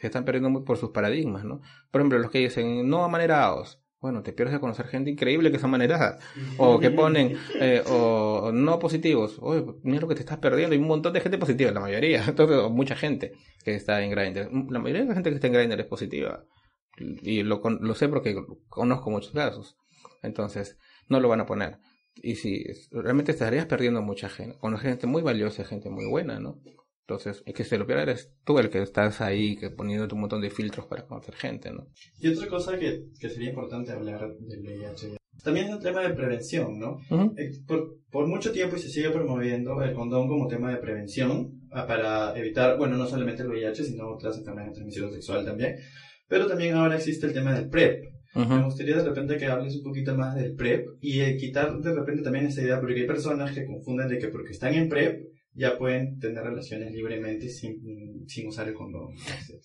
Se 0.00 0.06
están 0.06 0.24
perdiendo 0.24 0.50
muy 0.50 0.62
por 0.62 0.78
sus 0.78 0.90
paradigmas, 0.90 1.44
¿no? 1.44 1.60
Por 1.90 2.00
ejemplo, 2.00 2.18
los 2.18 2.30
que 2.30 2.38
dicen 2.38 2.88
no 2.88 3.04
amanerados, 3.04 3.80
bueno, 4.00 4.22
te 4.22 4.32
pierdes 4.32 4.54
de 4.54 4.60
conocer 4.60 4.86
gente 4.86 5.10
increíble 5.10 5.50
que 5.50 5.58
es 5.58 5.64
amanera. 5.64 6.18
O 6.56 6.80
que 6.80 6.90
ponen, 6.90 7.36
eh, 7.60 7.82
o 7.86 8.50
no 8.52 8.78
positivos. 8.78 9.36
Oye, 9.40 9.62
mira 9.82 10.00
lo 10.00 10.08
que 10.08 10.14
te 10.14 10.20
estás 10.20 10.38
perdiendo. 10.38 10.72
Hay 10.72 10.80
un 10.80 10.88
montón 10.88 11.12
de 11.12 11.20
gente 11.20 11.36
positiva, 11.36 11.70
la 11.70 11.80
mayoría. 11.80 12.24
Entonces, 12.28 12.70
mucha 12.70 12.96
gente 12.96 13.32
que 13.62 13.74
está 13.74 14.02
en 14.02 14.10
Grindr. 14.10 14.48
La 14.70 14.78
mayoría 14.78 15.02
de 15.02 15.08
la 15.08 15.14
gente 15.14 15.28
que 15.28 15.34
está 15.34 15.48
en 15.48 15.52
Grindr 15.52 15.80
es 15.80 15.86
positiva. 15.86 16.44
Y 16.96 17.42
lo, 17.42 17.60
lo 17.62 17.94
sé 17.94 18.08
porque 18.08 18.34
conozco 18.68 19.10
muchos 19.10 19.32
casos. 19.32 19.76
Entonces, 20.22 20.78
no 21.08 21.20
lo 21.20 21.28
van 21.28 21.42
a 21.42 21.46
poner. 21.46 21.78
Y 22.14 22.36
si 22.36 22.64
realmente 22.90 23.32
estarías 23.32 23.66
perdiendo 23.66 24.00
mucha 24.00 24.30
gente. 24.30 24.56
Con 24.58 24.78
gente 24.78 25.06
muy 25.06 25.20
valiosa, 25.20 25.64
gente 25.64 25.90
muy 25.90 26.06
buena, 26.06 26.40
¿no? 26.40 26.58
Entonces, 27.10 27.42
es 27.44 27.54
que 27.54 27.64
se 27.64 27.76
lo 27.76 27.86
pierda 27.86 28.04
eres 28.04 28.30
tú 28.44 28.56
el 28.60 28.70
que 28.70 28.80
estás 28.80 29.20
ahí 29.20 29.56
que 29.56 29.70
poniéndote 29.70 30.14
un 30.14 30.20
montón 30.20 30.40
de 30.40 30.48
filtros 30.48 30.86
para 30.86 31.04
conocer 31.06 31.34
gente, 31.34 31.72
¿no? 31.72 31.88
Y 32.20 32.28
otra 32.28 32.46
cosa 32.46 32.78
que, 32.78 33.06
que 33.18 33.28
sería 33.28 33.48
importante 33.48 33.90
hablar 33.90 34.32
del 34.38 34.60
VIH 34.60 35.16
también 35.42 35.66
es 35.66 35.72
el 35.72 35.80
tema 35.80 36.02
de 36.02 36.14
prevención, 36.14 36.78
¿no? 36.78 37.00
Eh, 37.36 37.50
por, 37.66 37.96
por, 38.10 38.28
mucho 38.28 38.52
tiempo 38.52 38.76
se 38.76 38.90
sigue 38.90 39.10
promoviendo 39.10 39.82
el 39.82 39.94
condón 39.94 40.28
como 40.28 40.46
tema 40.46 40.70
de 40.70 40.76
prevención 40.76 41.62
ah, 41.72 41.86
para 41.86 42.38
evitar, 42.38 42.76
bueno, 42.76 42.96
no 42.96 43.06
solamente 43.06 43.42
el 43.42 43.48
VIH, 43.48 43.84
sino 43.84 44.10
otras 44.10 44.36
enfermedades 44.38 44.72
de 44.72 44.74
transmisión 44.76 45.12
sexual 45.12 45.44
también. 45.44 45.76
Pero 46.28 46.46
también 46.46 46.74
ahora 46.74 46.96
existe 46.96 47.26
el 47.26 47.32
tema 47.32 47.54
del 47.54 47.68
PrEP. 47.68 48.04
Me 48.34 48.62
gustaría 48.62 48.96
de 48.96 49.02
repente 49.02 49.36
que 49.36 49.46
hables 49.46 49.74
un 49.74 49.82
poquito 49.82 50.14
más 50.14 50.36
del 50.36 50.54
PrEP 50.54 50.86
y 51.00 51.20
eh, 51.20 51.36
quitar 51.36 51.76
de 51.80 51.92
repente 51.92 52.22
también 52.22 52.46
esa 52.46 52.62
idea, 52.62 52.78
porque 52.78 53.00
hay 53.00 53.06
personas 53.06 53.50
que 53.50 53.64
confunden 53.64 54.08
de 54.08 54.18
que 54.18 54.28
porque 54.28 54.52
están 54.52 54.74
en 54.74 54.88
PrEP 54.88 55.24
ya 55.54 55.76
pueden 55.76 56.18
tener 56.20 56.44
relaciones 56.44 56.92
libremente 56.92 57.48
sin, 57.48 58.28
sin 58.28 58.48
usar 58.48 58.68
el 58.68 58.74
condón. 58.74 59.14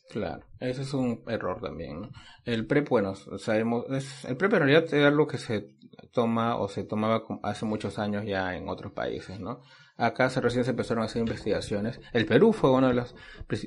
Claro, 0.10 0.45
ese 0.60 0.82
es 0.82 0.93
un 0.93 1.24
error 1.28 1.62
también. 1.62 2.10
El 2.43 2.65
PrEP, 2.65 2.89
bueno, 2.89 3.15
sabemos, 3.15 3.86
es, 3.91 4.26
el 4.26 4.38
PrEP 4.38 4.54
en 4.54 4.60
realidad 4.60 4.86
es 4.86 5.06
algo 5.06 5.28
que 5.28 5.38
se 5.38 5.76
toma 6.12 6.58
o 6.58 6.67
se 6.67 6.84
tomaba 6.84 7.24
hace 7.43 7.65
muchos 7.65 8.00
años 8.00 8.26
ya 8.26 8.56
en 8.56 8.67
otros 8.69 8.93
países, 8.93 9.39
¿no? 9.39 9.62
Acá 9.98 10.30
se, 10.30 10.41
recién 10.41 10.63
se 10.63 10.71
empezaron 10.71 11.04
a 11.04 11.06
hacer 11.06 11.21
investigaciones. 11.21 12.02
El 12.13 12.26
Perú 12.26 12.52
fue 12.52 12.71
una 12.71 12.89
de 12.89 12.95
las, 12.95 13.15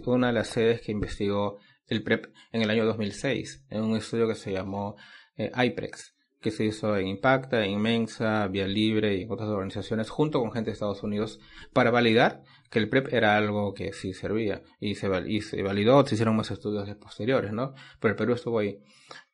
una 0.06 0.28
de 0.28 0.32
las 0.32 0.48
sedes 0.48 0.82
que 0.82 0.92
investigó 0.92 1.58
el 1.86 2.02
PrEP 2.02 2.26
en 2.52 2.62
el 2.62 2.70
año 2.70 2.84
2006, 2.84 3.66
en 3.70 3.82
un 3.82 3.96
estudio 3.96 4.28
que 4.28 4.34
se 4.34 4.52
llamó 4.52 4.96
eh, 5.36 5.50
IPREX 5.54 6.17
que 6.40 6.50
se 6.50 6.64
hizo 6.64 6.96
en 6.96 7.08
Impacta, 7.08 7.64
en 7.64 7.80
Mensa, 7.80 8.46
Vía 8.48 8.66
Libre 8.66 9.16
y 9.16 9.26
otras 9.28 9.48
organizaciones 9.48 10.10
junto 10.10 10.40
con 10.40 10.52
gente 10.52 10.70
de 10.70 10.74
Estados 10.74 11.02
Unidos 11.02 11.40
para 11.72 11.90
validar 11.90 12.42
que 12.70 12.78
el 12.78 12.88
PrEP 12.88 13.12
era 13.12 13.36
algo 13.36 13.74
que 13.74 13.92
sí 13.92 14.12
servía 14.12 14.62
y 14.78 14.94
se, 14.94 15.08
y 15.26 15.40
se 15.40 15.62
validó, 15.62 16.04
se 16.06 16.14
hicieron 16.14 16.36
más 16.36 16.50
estudios 16.50 16.88
posteriores, 16.96 17.52
¿no? 17.52 17.74
Pero 18.00 18.12
el 18.12 18.16
Perú 18.16 18.34
estuvo 18.34 18.58
ahí. 18.58 18.78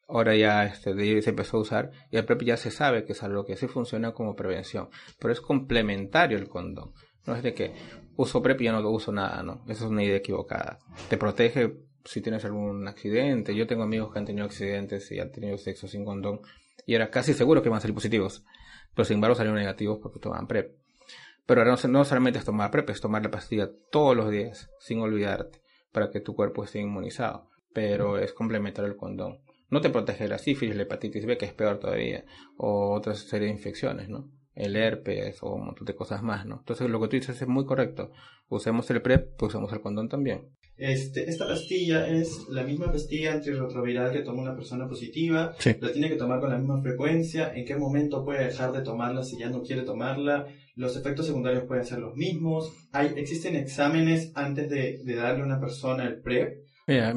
Ahora 0.06 0.36
ya 0.36 0.66
este, 0.66 1.22
se 1.22 1.30
empezó 1.30 1.56
a 1.56 1.60
usar 1.60 1.90
y 2.10 2.16
el 2.16 2.24
PrEP 2.24 2.42
ya 2.42 2.56
se 2.56 2.70
sabe 2.70 3.04
que 3.04 3.12
es 3.12 3.22
algo 3.22 3.44
que 3.44 3.56
sí 3.56 3.68
funciona 3.68 4.12
como 4.12 4.36
prevención, 4.36 4.88
pero 5.18 5.32
es 5.32 5.40
complementario 5.40 6.38
el 6.38 6.48
condón. 6.48 6.92
No 7.26 7.34
es 7.34 7.42
de 7.42 7.54
que 7.54 7.72
uso 8.16 8.42
PrEP 8.42 8.60
y 8.60 8.64
ya 8.64 8.72
no 8.72 8.88
uso 8.90 9.12
nada, 9.12 9.42
¿no? 9.42 9.64
Esa 9.66 9.84
es 9.84 9.90
una 9.90 10.04
idea 10.04 10.16
equivocada. 10.16 10.78
Te 11.08 11.16
protege 11.16 11.74
si 12.04 12.20
tienes 12.20 12.44
algún 12.44 12.86
accidente. 12.86 13.54
Yo 13.54 13.66
tengo 13.66 13.82
amigos 13.82 14.12
que 14.12 14.18
han 14.18 14.26
tenido 14.26 14.44
accidentes 14.44 15.10
y 15.10 15.20
han 15.20 15.32
tenido 15.32 15.56
sexo 15.56 15.88
sin 15.88 16.04
condón 16.04 16.40
y 16.86 16.94
era 16.94 17.10
casi 17.10 17.32
seguro 17.34 17.62
que 17.62 17.68
iban 17.68 17.78
a 17.78 17.80
salir 17.80 17.94
positivos. 17.94 18.44
Pero 18.94 19.04
sin 19.04 19.16
embargo 19.16 19.34
salieron 19.34 19.58
negativos 19.58 19.98
porque 20.02 20.20
tomaban 20.20 20.46
PrEP. 20.46 20.76
Pero 21.46 21.60
ahora 21.60 21.76
no, 21.82 21.88
no 21.88 22.04
solamente 22.04 22.38
es 22.38 22.44
tomar 22.44 22.70
PrEP, 22.70 22.90
es 22.90 23.00
tomar 23.00 23.22
la 23.22 23.30
pastilla 23.30 23.70
todos 23.90 24.16
los 24.16 24.30
días, 24.30 24.70
sin 24.78 25.00
olvidarte, 25.00 25.60
para 25.92 26.10
que 26.10 26.20
tu 26.20 26.34
cuerpo 26.34 26.64
esté 26.64 26.80
inmunizado. 26.80 27.50
Pero 27.72 28.18
es 28.18 28.32
complementar 28.32 28.84
el 28.84 28.96
condón. 28.96 29.40
No 29.68 29.80
te 29.80 29.90
protege 29.90 30.24
de 30.24 30.30
la 30.30 30.38
sífilis, 30.38 30.76
la 30.76 30.82
hepatitis 30.82 31.26
B, 31.26 31.36
que 31.36 31.46
es 31.46 31.52
peor 31.52 31.78
todavía, 31.78 32.24
o 32.56 32.92
otra 32.92 33.14
serie 33.14 33.48
de 33.48 33.54
infecciones, 33.54 34.08
¿no? 34.08 34.30
El 34.54 34.76
herpes 34.76 35.42
o 35.42 35.54
un 35.54 35.66
montón 35.66 35.84
de 35.84 35.96
cosas 35.96 36.22
más, 36.22 36.46
¿no? 36.46 36.58
Entonces 36.58 36.88
lo 36.88 37.00
que 37.00 37.08
tú 37.08 37.16
dices 37.16 37.42
es 37.42 37.48
muy 37.48 37.66
correcto. 37.66 38.12
Usemos 38.48 38.88
el 38.90 39.02
PrEP, 39.02 39.36
pues 39.36 39.50
usamos 39.50 39.72
el 39.72 39.80
condón 39.80 40.08
también. 40.08 40.50
Este, 40.76 41.30
esta 41.30 41.46
pastilla 41.46 42.08
es 42.08 42.48
la 42.48 42.64
misma 42.64 42.90
pastilla 42.90 43.34
antirretroviral 43.34 44.12
que 44.12 44.20
toma 44.20 44.42
una 44.42 44.56
persona 44.56 44.88
positiva. 44.88 45.54
La 45.80 45.92
tiene 45.92 46.08
que 46.08 46.16
tomar 46.16 46.40
con 46.40 46.50
la 46.50 46.58
misma 46.58 46.82
frecuencia. 46.82 47.54
¿En 47.54 47.64
qué 47.64 47.76
momento 47.76 48.24
puede 48.24 48.44
dejar 48.46 48.72
de 48.72 48.82
tomarla 48.82 49.22
si 49.22 49.38
ya 49.38 49.50
no 49.50 49.62
quiere 49.62 49.82
tomarla? 49.82 50.48
Los 50.74 50.96
efectos 50.96 51.26
secundarios 51.26 51.64
pueden 51.64 51.84
ser 51.84 52.00
los 52.00 52.16
mismos. 52.16 52.72
Hay, 52.92 53.12
¿Existen 53.16 53.54
exámenes 53.54 54.32
antes 54.34 54.68
de, 54.68 55.02
darle 55.14 55.42
a 55.42 55.46
una 55.46 55.60
persona 55.60 56.06
el 56.06 56.20
PrEP? 56.20 56.64
Mira, 56.86 57.14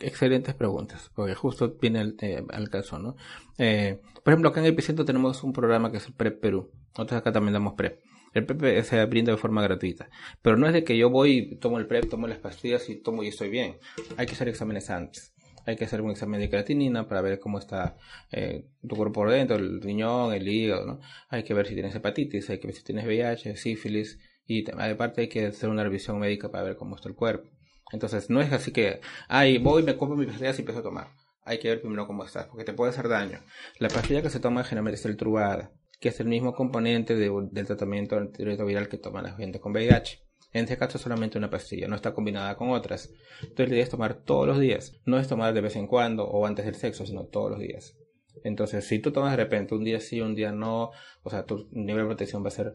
excelentes 0.00 0.54
preguntas, 0.54 1.10
porque 1.14 1.34
justo 1.34 1.76
viene 1.80 2.00
el, 2.02 2.16
eh, 2.20 2.44
al 2.50 2.68
caso, 2.68 2.98
¿no? 2.98 3.16
Eh, 3.56 3.98
por 4.22 4.32
ejemplo, 4.32 4.50
acá 4.50 4.60
en 4.60 4.66
Epicentro 4.66 5.06
tenemos 5.06 5.42
un 5.42 5.54
programa 5.54 5.90
que 5.90 5.98
es 5.98 6.06
el 6.06 6.12
PrEP 6.12 6.38
Perú, 6.38 6.70
Nosotros 6.90 7.20
acá 7.20 7.32
también 7.32 7.54
damos 7.54 7.74
PrEP. 7.74 8.00
El 8.36 8.44
PrEP 8.44 8.84
se 8.84 9.02
brinda 9.06 9.32
de 9.32 9.38
forma 9.38 9.62
gratuita. 9.62 10.10
Pero 10.42 10.58
no 10.58 10.66
es 10.66 10.74
de 10.74 10.84
que 10.84 10.98
yo 10.98 11.08
voy, 11.08 11.56
tomo 11.58 11.78
el 11.78 11.86
PrEP, 11.86 12.10
tomo 12.10 12.26
las 12.26 12.36
pastillas 12.36 12.86
y 12.90 12.96
tomo 12.96 13.22
y 13.22 13.28
estoy 13.28 13.48
bien. 13.48 13.78
Hay 14.18 14.26
que 14.26 14.32
hacer 14.32 14.46
exámenes 14.46 14.90
antes. 14.90 15.34
Hay 15.64 15.76
que 15.76 15.86
hacer 15.86 16.02
un 16.02 16.10
examen 16.10 16.38
de 16.38 16.50
creatinina 16.50 17.08
para 17.08 17.22
ver 17.22 17.40
cómo 17.40 17.58
está 17.58 17.96
eh, 18.30 18.66
tu 18.86 18.94
cuerpo 18.94 19.14
por 19.14 19.30
dentro, 19.30 19.56
el 19.56 19.80
riñón, 19.80 20.34
el 20.34 20.46
hígado, 20.46 20.84
¿no? 20.84 21.00
Hay 21.30 21.44
que 21.44 21.54
ver 21.54 21.66
si 21.66 21.72
tienes 21.72 21.94
hepatitis, 21.94 22.50
hay 22.50 22.60
que 22.60 22.66
ver 22.66 22.76
si 22.76 22.84
tienes 22.84 23.06
VIH, 23.06 23.56
sífilis, 23.56 24.18
y 24.46 24.70
aparte 24.70 25.22
hay 25.22 25.28
que 25.28 25.46
hacer 25.46 25.70
una 25.70 25.82
revisión 25.82 26.18
médica 26.18 26.50
para 26.50 26.62
ver 26.62 26.76
cómo 26.76 26.96
está 26.96 27.08
el 27.08 27.14
cuerpo. 27.14 27.48
Entonces, 27.90 28.28
no 28.28 28.42
es 28.42 28.52
así 28.52 28.70
que, 28.70 29.00
ay, 29.28 29.56
voy, 29.56 29.82
me 29.82 29.96
compro 29.96 30.14
mis 30.14 30.28
pastillas 30.28 30.58
y 30.58 30.60
empiezo 30.60 30.80
a 30.80 30.82
tomar. 30.82 31.08
Hay 31.42 31.58
que 31.58 31.68
ver 31.68 31.80
primero 31.80 32.06
cómo 32.06 32.22
estás, 32.22 32.48
porque 32.48 32.64
te 32.64 32.74
puede 32.74 32.90
hacer 32.90 33.08
daño. 33.08 33.40
La 33.78 33.88
pastilla 33.88 34.20
que 34.20 34.28
se 34.28 34.40
toma 34.40 34.62
generalmente 34.62 35.00
es 35.00 35.06
el 35.06 35.16
Trubada, 35.16 35.72
que 36.00 36.10
es 36.10 36.20
el 36.20 36.28
mismo 36.28 36.54
componente 36.54 37.16
del 37.16 37.66
tratamiento 37.66 38.16
antirretroviral 38.16 38.88
que 38.88 38.98
toma 38.98 39.22
la 39.22 39.34
gente 39.34 39.60
con 39.60 39.72
VIH. 39.72 40.22
En 40.52 40.64
este 40.64 40.78
caso 40.78 40.98
solamente 40.98 41.38
una 41.38 41.50
pastilla, 41.50 41.88
no 41.88 41.96
está 41.96 42.14
combinada 42.14 42.56
con 42.56 42.70
otras. 42.70 43.12
Entonces 43.42 43.68
la 43.68 43.74
idea 43.74 43.84
es 43.84 43.90
tomar 43.90 44.14
todos 44.14 44.46
los 44.46 44.58
días. 44.58 45.00
No 45.04 45.18
es 45.18 45.28
tomar 45.28 45.52
de 45.52 45.60
vez 45.60 45.76
en 45.76 45.86
cuando 45.86 46.24
o 46.26 46.46
antes 46.46 46.64
del 46.64 46.74
sexo, 46.74 47.04
sino 47.04 47.24
todos 47.26 47.50
los 47.50 47.60
días. 47.60 47.96
Entonces, 48.44 48.86
si 48.86 48.98
tú 48.98 49.12
tomas 49.12 49.32
de 49.32 49.38
repente 49.38 49.74
un 49.74 49.84
día 49.84 50.00
sí, 50.00 50.20
un 50.20 50.34
día 50.34 50.52
no, 50.52 50.90
o 51.22 51.30
sea, 51.30 51.44
tu 51.44 51.68
nivel 51.72 52.02
de 52.02 52.08
protección 52.08 52.44
va 52.44 52.48
a 52.48 52.52
ser 52.52 52.74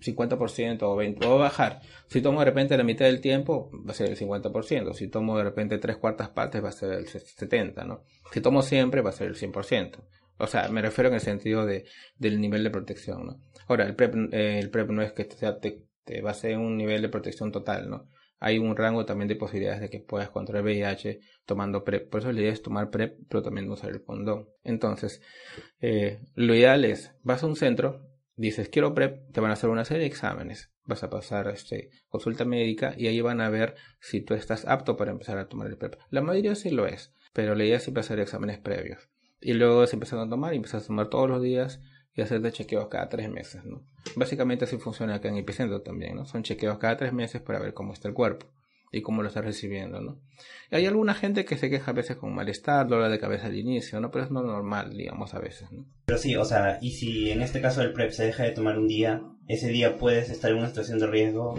50% 0.00 0.82
o 0.82 0.96
20%, 0.96 1.26
o 1.26 1.38
bajar. 1.38 1.80
Si 2.06 2.20
tomo 2.20 2.40
de 2.40 2.46
repente 2.46 2.76
la 2.76 2.84
mitad 2.84 3.06
del 3.06 3.20
tiempo, 3.20 3.70
va 3.86 3.90
a 3.90 3.94
ser 3.94 4.08
el 4.08 4.16
50%. 4.16 4.94
Si 4.94 5.08
tomo 5.08 5.36
de 5.36 5.44
repente 5.44 5.78
tres 5.78 5.96
cuartas 5.96 6.28
partes, 6.30 6.62
va 6.62 6.68
a 6.68 6.72
ser 6.72 6.92
el 6.92 7.06
70%, 7.06 7.86
¿no? 7.86 8.04
Si 8.32 8.40
tomo 8.40 8.62
siempre, 8.62 9.02
va 9.02 9.10
a 9.10 9.12
ser 9.12 9.28
el 9.28 9.36
100%. 9.36 9.98
O 10.38 10.46
sea, 10.46 10.68
me 10.68 10.82
refiero 10.82 11.08
en 11.08 11.14
el 11.14 11.20
sentido 11.20 11.64
de, 11.64 11.84
del 12.16 12.40
nivel 12.40 12.64
de 12.64 12.70
protección, 12.70 13.26
¿no? 13.26 13.40
Ahora, 13.68 13.84
el 13.84 13.94
PrEP, 13.94 14.14
eh, 14.32 14.58
el 14.58 14.70
PrEP 14.70 14.90
no 14.90 15.02
es 15.02 15.12
que 15.12 15.24
te, 15.24 15.86
te 16.04 16.22
va 16.22 16.30
a 16.30 16.34
ser 16.34 16.58
un 16.58 16.76
nivel 16.76 17.02
de 17.02 17.08
protección 17.08 17.52
total, 17.52 17.88
¿no? 17.88 18.08
Hay 18.40 18.58
un 18.58 18.76
rango 18.76 19.06
también 19.06 19.28
de 19.28 19.36
posibilidades 19.36 19.80
de 19.80 19.88
que 19.88 20.00
puedas 20.00 20.28
contraer 20.28 20.64
VIH 20.64 21.20
tomando 21.46 21.84
PrEP. 21.84 22.10
Por 22.10 22.20
eso 22.20 22.32
la 22.32 22.40
idea 22.40 22.52
es 22.52 22.62
tomar 22.62 22.90
PrEP, 22.90 23.18
pero 23.28 23.42
también 23.42 23.70
usar 23.70 23.90
el 23.90 24.04
condón. 24.04 24.48
Entonces, 24.62 25.22
eh, 25.80 26.20
lo 26.34 26.54
ideal 26.54 26.84
es, 26.84 27.14
vas 27.22 27.42
a 27.42 27.46
un 27.46 27.56
centro, 27.56 28.06
dices 28.36 28.68
quiero 28.68 28.92
PrEP, 28.94 29.32
te 29.32 29.40
van 29.40 29.50
a 29.50 29.54
hacer 29.54 29.70
una 29.70 29.84
serie 29.84 30.02
de 30.02 30.08
exámenes, 30.08 30.70
vas 30.84 31.02
a 31.04 31.10
pasar 31.10 31.48
este, 31.48 31.90
consulta 32.08 32.44
médica 32.44 32.94
y 32.98 33.06
ahí 33.06 33.20
van 33.20 33.40
a 33.40 33.48
ver 33.48 33.76
si 34.00 34.20
tú 34.20 34.34
estás 34.34 34.66
apto 34.66 34.96
para 34.96 35.12
empezar 35.12 35.38
a 35.38 35.48
tomar 35.48 35.68
el 35.68 35.78
PrEP. 35.78 35.94
La 36.10 36.20
mayoría 36.20 36.54
sí 36.54 36.70
lo 36.70 36.86
es, 36.86 37.14
pero 37.32 37.54
la 37.54 37.64
idea 37.64 37.76
es 37.76 37.84
siempre 37.84 38.00
hacer 38.00 38.20
exámenes 38.20 38.58
previos. 38.58 39.08
Y 39.44 39.52
luego 39.52 39.86
se 39.86 39.96
empiezan 39.96 40.20
a 40.20 40.28
tomar 40.28 40.54
y 40.54 40.56
empiezas 40.56 40.84
a 40.84 40.86
tomar 40.86 41.08
todos 41.08 41.28
los 41.28 41.42
días 41.42 41.80
y 42.16 42.22
hacer 42.22 42.40
de 42.40 42.50
chequeos 42.50 42.88
cada 42.88 43.10
tres 43.10 43.30
meses, 43.30 43.64
¿no? 43.64 43.82
Básicamente 44.16 44.64
así 44.64 44.78
funciona 44.78 45.16
acá 45.16 45.28
en 45.28 45.36
Epicentro 45.36 45.82
también, 45.82 46.16
¿no? 46.16 46.24
Son 46.24 46.42
chequeos 46.42 46.78
cada 46.78 46.96
tres 46.96 47.12
meses 47.12 47.42
para 47.42 47.58
ver 47.58 47.74
cómo 47.74 47.92
está 47.92 48.08
el 48.08 48.14
cuerpo 48.14 48.46
y 48.90 49.02
cómo 49.02 49.22
lo 49.22 49.28
está 49.28 49.42
recibiendo, 49.42 50.00
¿no? 50.00 50.18
Y 50.70 50.76
hay 50.76 50.86
alguna 50.86 51.12
gente 51.12 51.44
que 51.44 51.58
se 51.58 51.68
queja 51.68 51.90
a 51.90 51.94
veces 51.94 52.16
con 52.16 52.34
malestar, 52.34 52.86
dolor 52.86 53.10
de 53.10 53.18
cabeza 53.18 53.48
al 53.48 53.56
inicio, 53.56 54.00
¿no? 54.00 54.10
Pero 54.10 54.24
es 54.24 54.30
no 54.30 54.42
normal, 54.42 54.96
digamos, 54.96 55.34
a 55.34 55.40
veces, 55.40 55.70
¿no? 55.72 55.84
Pero 56.06 56.18
sí, 56.18 56.36
o 56.36 56.44
sea, 56.44 56.78
y 56.80 56.92
si 56.92 57.30
en 57.30 57.42
este 57.42 57.60
caso 57.60 57.82
el 57.82 57.92
PrEP 57.92 58.12
se 58.12 58.24
deja 58.24 58.44
de 58.44 58.52
tomar 58.52 58.78
un 58.78 58.86
día, 58.86 59.20
ese 59.48 59.68
día 59.68 59.98
puedes 59.98 60.30
estar 60.30 60.52
en 60.52 60.58
una 60.58 60.68
situación 60.68 61.00
de 61.00 61.06
riesgo. 61.08 61.54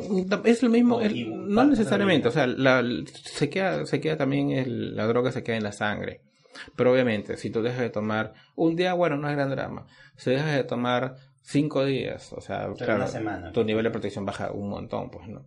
Es 0.45 0.63
lo 0.63 0.69
mismo, 0.69 1.01
no 1.01 1.65
necesariamente, 1.65 2.29
o 2.29 2.31
sea, 2.31 2.47
la, 2.47 2.83
se, 3.13 3.49
queda, 3.49 3.85
se 3.85 3.99
queda 3.99 4.17
también, 4.17 4.51
el, 4.51 4.95
la 4.95 5.05
droga 5.05 5.31
se 5.31 5.43
queda 5.43 5.57
en 5.57 5.63
la 5.63 5.73
sangre. 5.73 6.21
Pero 6.75 6.91
obviamente, 6.91 7.37
si 7.37 7.49
tú 7.49 7.61
dejas 7.61 7.81
de 7.81 7.89
tomar 7.89 8.33
un 8.55 8.75
día, 8.75 8.93
bueno, 8.93 9.17
no 9.17 9.29
es 9.29 9.35
gran 9.35 9.49
drama. 9.49 9.87
Si 10.15 10.31
dejas 10.31 10.55
de 10.55 10.63
tomar 10.63 11.15
cinco 11.41 11.85
días, 11.85 12.33
o 12.33 12.41
sea, 12.41 12.67
claro, 12.77 13.05
tu 13.53 13.63
nivel 13.63 13.83
de 13.83 13.91
protección 13.91 14.25
baja 14.25 14.51
un 14.51 14.69
montón, 14.69 15.09
pues, 15.11 15.27
¿no? 15.27 15.45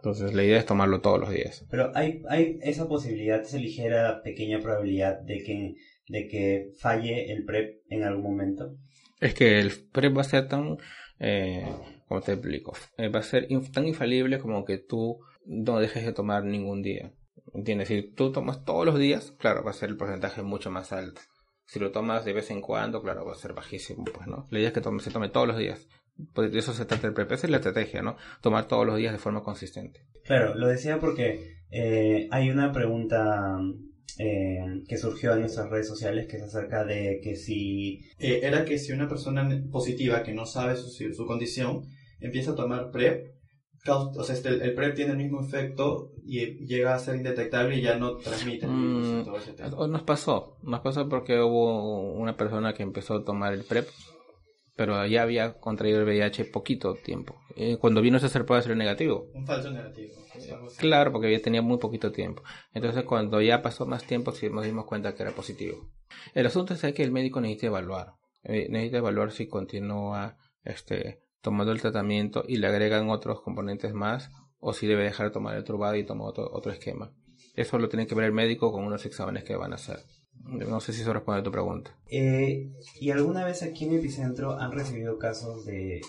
Entonces 0.00 0.32
la 0.32 0.42
idea 0.42 0.58
es 0.58 0.64
tomarlo 0.64 1.02
todos 1.02 1.20
los 1.20 1.30
días. 1.30 1.66
Pero 1.70 1.92
hay, 1.94 2.22
hay 2.30 2.58
esa 2.62 2.88
posibilidad, 2.88 3.40
esa 3.42 3.58
ligera, 3.58 4.22
pequeña 4.22 4.58
probabilidad 4.58 5.20
de 5.20 5.42
que, 5.42 5.74
de 6.08 6.26
que 6.26 6.70
falle 6.78 7.30
el 7.32 7.44
PrEP 7.44 7.82
en 7.90 8.04
algún 8.04 8.22
momento. 8.22 8.76
Es 9.20 9.34
que 9.34 9.60
el 9.60 9.72
PrEP 9.92 10.16
va 10.16 10.22
a 10.22 10.24
ser 10.24 10.48
tan, 10.48 10.78
eh, 11.18 11.66
como 12.08 12.22
te 12.22 12.32
explico, 12.32 12.72
eh, 12.96 13.08
va 13.08 13.20
a 13.20 13.22
ser 13.22 13.48
tan 13.74 13.86
infalible 13.86 14.38
como 14.38 14.64
que 14.64 14.78
tú 14.78 15.18
no 15.44 15.78
dejes 15.78 16.06
de 16.06 16.14
tomar 16.14 16.44
ningún 16.44 16.80
día. 16.80 17.12
¿Entiendes? 17.54 17.88
Si 17.88 18.02
tú 18.02 18.32
tomas 18.32 18.64
todos 18.64 18.86
los 18.86 18.98
días, 18.98 19.32
claro, 19.38 19.64
va 19.64 19.70
a 19.70 19.74
ser 19.74 19.90
el 19.90 19.96
porcentaje 19.96 20.42
mucho 20.42 20.70
más 20.70 20.92
alto. 20.92 21.20
Si 21.66 21.78
lo 21.78 21.92
tomas 21.92 22.24
de 22.24 22.32
vez 22.32 22.50
en 22.50 22.60
cuando, 22.60 23.02
claro, 23.02 23.24
va 23.24 23.32
a 23.32 23.36
ser 23.36 23.52
bajísimo, 23.52 24.04
pues, 24.04 24.26
¿no? 24.26 24.46
La 24.50 24.58
idea 24.58 24.68
es 24.68 24.74
que 24.74 24.82
se 25.00 25.10
tome 25.10 25.28
todos 25.28 25.46
los 25.46 25.58
días. 25.58 25.88
Pues 26.34 26.54
eso 26.54 26.72
se 26.72 26.84
trata 26.84 27.06
el 27.06 27.14
PrEP, 27.14 27.32
esa 27.32 27.46
es 27.46 27.50
la 27.50 27.58
estrategia, 27.58 28.02
¿no? 28.02 28.16
Tomar 28.40 28.68
todos 28.68 28.86
los 28.86 28.96
días 28.96 29.12
de 29.12 29.18
forma 29.18 29.42
consistente. 29.42 30.04
Claro, 30.24 30.54
lo 30.54 30.66
decía 30.66 30.98
porque 30.98 31.60
eh, 31.70 32.28
hay 32.30 32.50
una 32.50 32.72
pregunta 32.72 33.58
eh, 34.18 34.82
que 34.86 34.98
surgió 34.98 35.32
en 35.32 35.40
nuestras 35.40 35.70
redes 35.70 35.88
sociales 35.88 36.26
que 36.28 36.36
es 36.36 36.42
acerca 36.42 36.84
de 36.84 37.20
que 37.22 37.36
si... 37.36 38.00
Eh, 38.18 38.40
era 38.42 38.64
que 38.64 38.78
si 38.78 38.92
una 38.92 39.08
persona 39.08 39.48
positiva 39.70 40.22
que 40.22 40.34
no 40.34 40.46
sabe 40.46 40.76
su, 40.76 40.90
su 40.90 41.26
condición 41.26 41.82
empieza 42.20 42.50
a 42.50 42.56
tomar 42.56 42.90
PrEP, 42.90 43.39
o 43.86 44.24
sea, 44.24 44.34
este, 44.34 44.48
el 44.50 44.74
PrEP 44.74 44.94
tiene 44.94 45.12
el 45.12 45.18
mismo 45.18 45.40
efecto 45.40 46.12
y 46.24 46.66
llega 46.66 46.94
a 46.94 46.98
ser 46.98 47.16
indetectable 47.16 47.76
y 47.76 47.82
ya 47.82 47.96
no 47.96 48.16
transmite 48.16 48.66
mm, 48.66 49.24
Nos 49.88 50.02
pasó, 50.02 50.58
nos 50.62 50.80
pasó 50.80 51.08
porque 51.08 51.40
hubo 51.40 52.12
una 52.12 52.36
persona 52.36 52.74
que 52.74 52.82
empezó 52.82 53.14
a 53.14 53.24
tomar 53.24 53.54
el 53.54 53.64
PrEP, 53.64 53.88
pero 54.76 55.06
ya 55.06 55.22
había 55.22 55.54
contraído 55.58 56.00
el 56.00 56.06
VIH 56.06 56.46
poquito 56.46 56.94
tiempo. 56.94 57.40
Eh, 57.56 57.78
cuando 57.78 58.02
vino 58.02 58.18
ese 58.18 58.28
ser 58.28 58.44
puede 58.44 58.62
ser 58.62 58.76
negativo. 58.76 59.30
Un 59.34 59.46
falso 59.46 59.70
negativo. 59.70 60.14
Claro, 60.78 61.12
porque 61.12 61.32
ya 61.32 61.42
tenía 61.42 61.62
muy 61.62 61.78
poquito 61.78 62.12
tiempo. 62.12 62.42
Entonces 62.72 63.04
cuando 63.04 63.40
ya 63.40 63.62
pasó 63.62 63.86
más 63.86 64.04
tiempo 64.06 64.32
sí 64.32 64.48
nos 64.50 64.64
dimos 64.64 64.84
cuenta 64.84 65.14
que 65.14 65.22
era 65.22 65.32
positivo. 65.32 65.90
El 66.34 66.46
asunto 66.46 66.74
es 66.74 66.80
que 66.94 67.02
el 67.02 67.12
médico 67.12 67.40
necesita 67.40 67.68
evaluar. 67.68 68.14
Eh, 68.42 68.68
necesita 68.70 68.98
evaluar 68.98 69.32
si 69.32 69.46
continúa 69.46 70.36
este 70.64 71.20
tomando 71.42 71.72
el 71.72 71.80
tratamiento 71.80 72.44
y 72.46 72.56
le 72.56 72.66
agregan 72.66 73.10
otros 73.10 73.40
componentes 73.40 73.92
más 73.92 74.30
o 74.58 74.72
si 74.72 74.86
debe 74.86 75.04
dejar 75.04 75.28
de 75.28 75.32
tomar 75.32 75.56
el 75.56 75.64
turbado 75.64 75.96
y 75.96 76.04
toma 76.04 76.24
otro, 76.24 76.50
otro 76.52 76.72
esquema. 76.72 77.12
Eso 77.54 77.78
lo 77.78 77.88
tiene 77.88 78.06
que 78.06 78.14
ver 78.14 78.26
el 78.26 78.32
médico 78.32 78.72
con 78.72 78.84
unos 78.84 79.04
exámenes 79.06 79.44
que 79.44 79.56
van 79.56 79.72
a 79.72 79.76
hacer. 79.76 79.98
No 80.42 80.80
sé 80.80 80.92
si 80.92 81.02
eso 81.02 81.12
responde 81.12 81.40
a 81.40 81.44
tu 81.44 81.50
pregunta. 81.50 81.96
Eh, 82.06 82.70
¿Y 83.00 83.10
alguna 83.10 83.44
vez 83.44 83.62
aquí 83.62 83.84
en 83.84 83.94
Epicentro 83.94 84.58
han 84.58 84.72
recibido 84.72 85.18
casos 85.18 85.64
de 85.64 86.00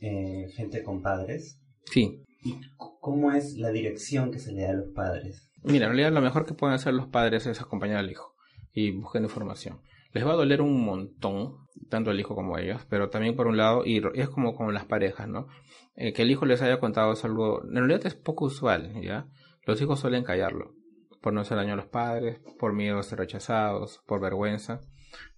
eh, 0.00 0.48
gente 0.54 0.82
con 0.82 1.02
padres? 1.02 1.60
Sí. 1.86 2.24
¿Y 2.42 2.54
cómo 2.76 3.32
es 3.32 3.56
la 3.56 3.70
dirección 3.70 4.30
que 4.30 4.38
se 4.38 4.52
le 4.52 4.62
da 4.62 4.70
a 4.70 4.74
los 4.74 4.88
padres? 4.94 5.50
Mira, 5.62 5.86
en 5.86 5.92
realidad 5.92 6.12
lo 6.12 6.20
mejor 6.20 6.46
que 6.46 6.54
pueden 6.54 6.74
hacer 6.74 6.94
los 6.94 7.08
padres 7.08 7.46
es 7.46 7.60
acompañar 7.60 7.98
al 7.98 8.10
hijo 8.10 8.34
y 8.72 8.92
buscar 8.92 9.22
información 9.22 9.80
les 10.12 10.26
va 10.26 10.32
a 10.32 10.36
doler 10.36 10.62
un 10.62 10.84
montón, 10.84 11.66
tanto 11.90 12.10
el 12.10 12.20
hijo 12.20 12.34
como 12.34 12.58
ellos, 12.58 12.86
pero 12.88 13.10
también 13.10 13.36
por 13.36 13.46
un 13.46 13.56
lado, 13.56 13.84
y 13.84 14.02
es 14.14 14.28
como 14.28 14.54
con 14.54 14.72
las 14.72 14.86
parejas, 14.86 15.28
¿no? 15.28 15.48
Eh, 15.94 16.12
que 16.12 16.22
el 16.22 16.30
hijo 16.30 16.46
les 16.46 16.62
haya 16.62 16.80
contado 16.80 17.14
algo, 17.22 17.62
en 17.64 17.74
realidad 17.74 18.06
es 18.06 18.14
poco 18.14 18.46
usual, 18.46 19.00
¿ya? 19.02 19.26
Los 19.66 19.80
hijos 19.82 20.00
suelen 20.00 20.24
callarlo, 20.24 20.74
por 21.20 21.32
no 21.32 21.40
hacer 21.40 21.56
daño 21.56 21.74
a 21.74 21.76
los 21.76 21.86
padres, 21.86 22.40
por 22.58 22.72
miedo 22.72 22.98
a 22.98 23.02
ser 23.02 23.18
rechazados, 23.18 24.00
por 24.06 24.20
vergüenza, 24.20 24.80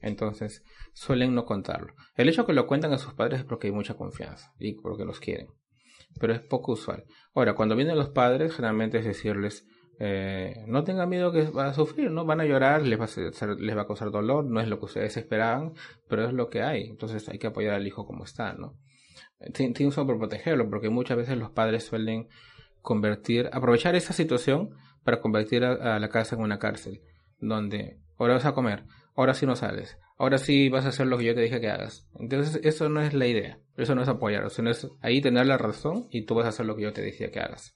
entonces 0.00 0.64
suelen 0.92 1.35
no 1.35 1.44
contarlo. 1.44 1.94
El 2.16 2.28
hecho 2.28 2.46
que 2.46 2.52
lo 2.52 2.66
cuentan 2.66 2.92
a 2.92 2.98
sus 2.98 3.14
padres 3.14 3.40
es 3.40 3.46
porque 3.46 3.68
hay 3.68 3.72
mucha 3.72 3.94
confianza 3.94 4.52
y 4.59 4.74
porque 4.74 5.04
los 5.04 5.20
quieren, 5.20 5.48
pero 6.20 6.33
es 6.33 6.40
poco 6.40 6.72
usual. 6.72 7.04
Ahora, 7.35 7.54
cuando 7.54 7.76
vienen 7.76 7.96
los 7.96 8.11
padres, 8.11 8.54
generalmente 8.54 8.98
es 8.98 9.04
decirles, 9.04 9.66
eh, 10.03 10.65
no 10.67 10.83
tengan 10.83 11.11
miedo 11.11 11.31
que 11.31 11.43
van 11.51 11.69
a 11.69 11.75
sufrir, 11.75 12.11
¿no? 12.11 12.25
Van 12.25 12.41
a 12.41 12.47
llorar, 12.47 12.81
les 12.81 12.99
va 12.99 13.05
a, 13.05 13.55
les 13.55 13.77
va 13.77 13.83
a 13.83 13.87
causar 13.87 14.11
dolor, 14.11 14.47
no 14.47 14.59
es 14.59 14.67
lo 14.67 14.79
que 14.79 14.87
ustedes 14.87 15.15
esperaban, 15.19 15.75
pero 16.09 16.27
es 16.27 16.33
lo 16.33 16.49
que 16.49 16.63
hay. 16.63 16.85
Entonces 16.89 17.29
hay 17.29 17.39
que 17.39 17.49
apoyar 17.49 17.75
al 17.75 17.87
hijo 17.87 18.07
como 18.07 18.25
está, 18.25 18.55
¿no? 18.55 18.79
Tienen 19.53 19.93
por 19.93 20.19
protegerlo, 20.19 20.71
porque 20.71 20.89
muchas 20.89 21.19
veces 21.19 21.37
los 21.37 21.51
padres 21.51 21.85
suelen 21.85 22.29
convertir, 22.81 23.51
aprovechar 23.53 23.95
esa 23.95 24.15
situación 24.15 24.71
para 25.05 25.21
convertir 25.21 25.65
a, 25.65 25.99
la 25.99 26.09
casa 26.09 26.35
en 26.35 26.43
una 26.43 26.59
cárcel, 26.59 27.03
donde 27.39 27.99
ahora 28.19 28.35
vas 28.35 28.47
a 28.47 28.53
comer, 28.53 28.85
ahora 29.15 29.35
sí 29.35 29.45
no 29.45 29.55
sales, 29.55 29.99
ahora 30.17 30.39
sí 30.39 30.71
vas 30.71 30.87
a 30.87 30.91
hacer 30.91 31.09
lo 31.09 31.19
que 31.19 31.25
yo 31.25 31.35
te 31.35 31.43
dije 31.43 31.61
que 31.61 31.69
hagas. 31.69 32.09
Entonces 32.19 32.61
eso 32.65 32.89
no 32.89 33.03
es 33.03 33.13
la 33.13 33.27
idea, 33.27 33.59
eso 33.77 33.95
no 33.95 34.03
es 34.03 34.09
apoyar, 34.09 34.49
sino 34.49 34.71
es 34.71 34.89
ahí 35.03 35.21
tener 35.21 35.47
la 35.47 35.59
razón 35.59 36.07
y 36.11 36.25
tú 36.25 36.35
vas 36.35 36.47
a 36.47 36.51
hacer 36.51 36.65
lo 36.65 36.75
que 36.75 36.83
yo 36.85 36.93
te 36.95 37.03
decía 37.03 37.31
que 37.31 37.41
hagas. 37.41 37.75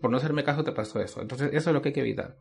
Por 0.00 0.10
no 0.10 0.16
hacerme 0.16 0.44
caso 0.44 0.64
te 0.64 0.72
pasó 0.72 1.00
eso. 1.00 1.20
Entonces, 1.20 1.50
eso 1.52 1.70
es 1.70 1.74
lo 1.74 1.82
que 1.82 1.90
hay 1.90 1.92
que 1.92 2.00
evitar. 2.00 2.36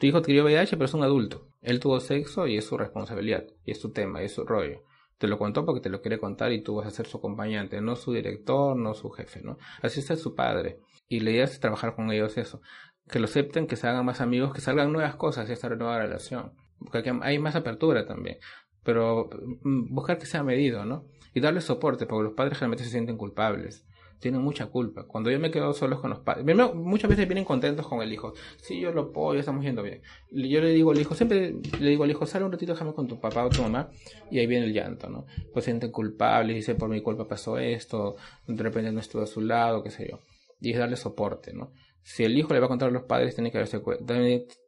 tu 0.00 0.06
hijo 0.06 0.18
adquirió 0.18 0.44
VIH, 0.44 0.76
pero 0.76 0.86
es 0.86 0.94
un 0.94 1.02
adulto. 1.02 1.48
Él 1.60 1.80
tuvo 1.80 2.00
sexo 2.00 2.46
y 2.46 2.56
es 2.56 2.64
su 2.64 2.78
responsabilidad. 2.78 3.44
Y 3.64 3.72
es 3.72 3.80
su 3.80 3.92
tema, 3.92 4.22
y 4.22 4.26
es 4.26 4.34
su 4.34 4.44
rollo. 4.44 4.84
Te 5.18 5.28
lo 5.28 5.38
contó 5.38 5.64
porque 5.64 5.80
te 5.80 5.90
lo 5.90 6.00
quiere 6.00 6.18
contar 6.18 6.52
y 6.52 6.62
tú 6.62 6.76
vas 6.76 6.86
a 6.86 6.90
ser 6.90 7.06
su 7.06 7.18
acompañante, 7.18 7.80
no 7.80 7.96
su 7.96 8.12
director, 8.12 8.76
no 8.76 8.94
su 8.94 9.10
jefe, 9.10 9.40
¿no? 9.42 9.58
Así 9.82 10.00
está 10.00 10.16
su 10.16 10.34
padre. 10.34 10.80
Y 11.08 11.20
la 11.20 11.30
idea 11.30 11.44
es 11.44 11.60
trabajar 11.60 11.94
con 11.94 12.10
ellos 12.10 12.36
eso. 12.36 12.60
Que 13.08 13.18
lo 13.18 13.26
acepten, 13.26 13.66
que 13.66 13.76
se 13.76 13.86
hagan 13.86 14.04
más 14.04 14.20
amigos, 14.20 14.52
que 14.52 14.60
salgan 14.60 14.92
nuevas 14.92 15.16
cosas 15.16 15.48
y 15.48 15.52
esta 15.52 15.68
nueva 15.68 15.98
relación. 15.98 16.52
Porque 16.78 17.12
hay 17.22 17.38
más 17.38 17.54
apertura 17.54 18.06
también. 18.06 18.38
Pero 18.82 19.28
mm, 19.62 19.94
buscar 19.94 20.18
que 20.18 20.26
sea 20.26 20.42
medido, 20.42 20.84
¿no? 20.84 21.06
y 21.36 21.40
darles 21.40 21.64
soporte, 21.64 22.06
porque 22.06 22.24
los 22.24 22.32
padres 22.32 22.58
realmente 22.58 22.82
se 22.82 22.88
sienten 22.88 23.18
culpables 23.18 23.84
tienen 24.20 24.40
mucha 24.40 24.66
culpa. 24.66 25.04
Cuando 25.04 25.30
yo 25.30 25.38
me 25.38 25.50
quedo 25.50 25.72
solo 25.72 26.00
con 26.00 26.10
los 26.10 26.20
padres, 26.20 26.44
muchas 26.74 27.10
veces 27.10 27.26
vienen 27.26 27.44
contentos 27.44 27.86
con 27.86 28.02
el 28.02 28.12
hijo. 28.12 28.32
Sí, 28.60 28.80
yo 28.80 28.92
lo 28.92 29.02
apoyo, 29.02 29.40
estamos 29.40 29.64
yendo 29.64 29.82
bien. 29.82 30.02
Yo 30.30 30.60
le 30.60 30.70
digo 30.70 30.92
al 30.92 31.00
hijo, 31.00 31.14
siempre 31.14 31.54
le 31.80 31.90
digo 31.90 32.04
al 32.04 32.10
hijo, 32.10 32.26
sale 32.26 32.44
un 32.44 32.52
ratito, 32.52 32.72
déjame 32.72 32.94
con 32.94 33.06
tu 33.06 33.20
papá 33.20 33.44
o 33.44 33.50
tu 33.50 33.62
mamá, 33.62 33.90
y 34.30 34.38
ahí 34.38 34.46
viene 34.46 34.66
el 34.66 34.72
llanto, 34.72 35.08
¿no? 35.08 35.26
Pues 35.52 35.64
sienten 35.64 35.90
culpables, 35.90 36.56
dicen, 36.56 36.76
por 36.76 36.88
mi 36.88 37.00
culpa 37.00 37.26
pasó 37.26 37.58
esto, 37.58 38.16
de 38.46 38.62
repente 38.62 38.92
no 38.92 39.00
estuve 39.00 39.24
a 39.24 39.26
su 39.26 39.40
lado, 39.40 39.82
qué 39.82 39.90
sé 39.90 40.08
yo. 40.10 40.20
Y 40.60 40.72
es 40.72 40.78
darle 40.78 40.96
soporte, 40.96 41.52
¿no? 41.52 41.72
Si 42.02 42.24
el 42.24 42.38
hijo 42.38 42.54
le 42.54 42.60
va 42.60 42.66
a 42.66 42.68
contar 42.68 42.88
a 42.88 42.92
los 42.92 43.02
padres, 43.02 43.34
tiene 43.34 43.50
que, 43.50 43.64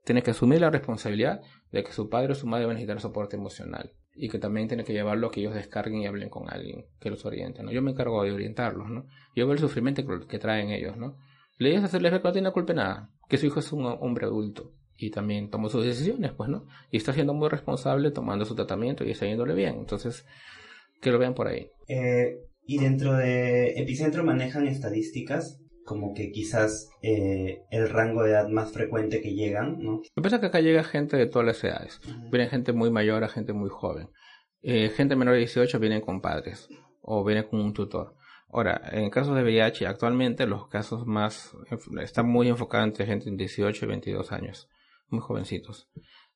tiene 0.04 0.22
que 0.22 0.30
asumir 0.30 0.60
la 0.60 0.70
responsabilidad 0.70 1.40
de 1.70 1.84
que 1.84 1.92
su 1.92 2.08
padre 2.08 2.32
o 2.32 2.34
su 2.34 2.46
madre 2.46 2.66
van 2.66 2.72
a 2.72 2.74
necesitar 2.74 3.00
soporte 3.00 3.36
emocional 3.36 3.92
y 4.20 4.28
que 4.28 4.38
también 4.38 4.66
tiene 4.66 4.84
que 4.84 4.92
llevarlo 4.92 5.28
a 5.28 5.30
que 5.30 5.40
ellos 5.40 5.54
descarguen 5.54 6.02
y 6.02 6.06
hablen 6.06 6.28
con 6.28 6.50
alguien 6.50 6.86
que 7.00 7.08
los 7.08 7.24
oriente, 7.24 7.62
¿no? 7.62 7.70
Yo 7.70 7.80
me 7.82 7.92
encargo 7.92 8.22
de 8.24 8.32
orientarlos, 8.32 8.90
¿no? 8.90 9.06
Yo 9.36 9.46
veo 9.46 9.52
el 9.52 9.60
sufrimiento 9.60 10.02
que, 10.26 10.38
traen 10.38 10.70
ellos, 10.70 10.96
¿no? 10.96 11.16
Le 11.56 11.70
dices 11.70 11.84
hacerles 11.84 12.12
ver 12.12 12.20
que 12.20 12.28
no 12.28 12.32
tiene 12.32 12.50
culpa 12.50 12.72
nada, 12.72 13.10
que 13.28 13.38
su 13.38 13.46
hijo 13.46 13.60
es 13.60 13.72
un 13.72 13.86
hombre 13.86 14.26
adulto 14.26 14.72
y 14.96 15.10
también 15.10 15.50
tomó 15.50 15.68
sus 15.68 15.84
decisiones, 15.84 16.32
pues, 16.32 16.50
¿no? 16.50 16.66
Y 16.90 16.96
está 16.96 17.12
siendo 17.12 17.32
muy 17.32 17.48
responsable 17.48 18.10
tomando 18.10 18.44
su 18.44 18.56
tratamiento 18.56 19.04
y 19.04 19.12
está 19.12 19.26
yéndole 19.26 19.54
bien, 19.54 19.76
entonces, 19.76 20.26
que 21.00 21.12
lo 21.12 21.18
vean 21.18 21.34
por 21.34 21.46
ahí. 21.46 21.70
Eh, 21.86 22.40
y 22.66 22.78
dentro 22.78 23.14
de 23.14 23.80
Epicentro 23.80 24.24
manejan 24.24 24.66
estadísticas 24.66 25.60
como 25.88 26.12
que 26.12 26.30
quizás 26.30 26.90
eh, 27.00 27.62
el 27.70 27.88
rango 27.88 28.22
de 28.22 28.32
edad 28.32 28.48
más 28.50 28.72
frecuente 28.72 29.22
que 29.22 29.32
llegan, 29.32 29.82
¿no? 29.82 29.92
Lo 29.92 30.02
que 30.02 30.22
pasa 30.22 30.36
es 30.36 30.40
que 30.40 30.46
acá 30.48 30.60
llega 30.60 30.84
gente 30.84 31.16
de 31.16 31.26
todas 31.26 31.46
las 31.46 31.64
edades. 31.64 32.00
Viene 32.30 32.46
gente 32.48 32.74
muy 32.74 32.90
mayor 32.90 33.24
a 33.24 33.28
gente 33.28 33.54
muy 33.54 33.70
joven. 33.70 34.10
Eh, 34.60 34.90
gente 34.90 35.16
menor 35.16 35.32
de 35.32 35.40
18 35.40 35.78
vienen 35.78 36.02
con 36.02 36.20
padres 36.20 36.68
o 37.00 37.24
viene 37.24 37.46
con 37.46 37.60
un 37.60 37.72
tutor. 37.72 38.16
Ahora, 38.50 38.82
en 38.92 39.08
casos 39.08 39.34
de 39.34 39.42
VIH, 39.42 39.86
actualmente 39.86 40.46
los 40.46 40.68
casos 40.68 41.06
más 41.06 41.54
están 42.02 42.28
muy 42.28 42.48
enfocados 42.48 42.86
entre 42.86 43.06
gente 43.06 43.30
de 43.30 43.36
18 43.36 43.86
y 43.86 43.88
22 43.88 44.32
años, 44.32 44.68
muy 45.08 45.20
jovencitos. 45.20 45.88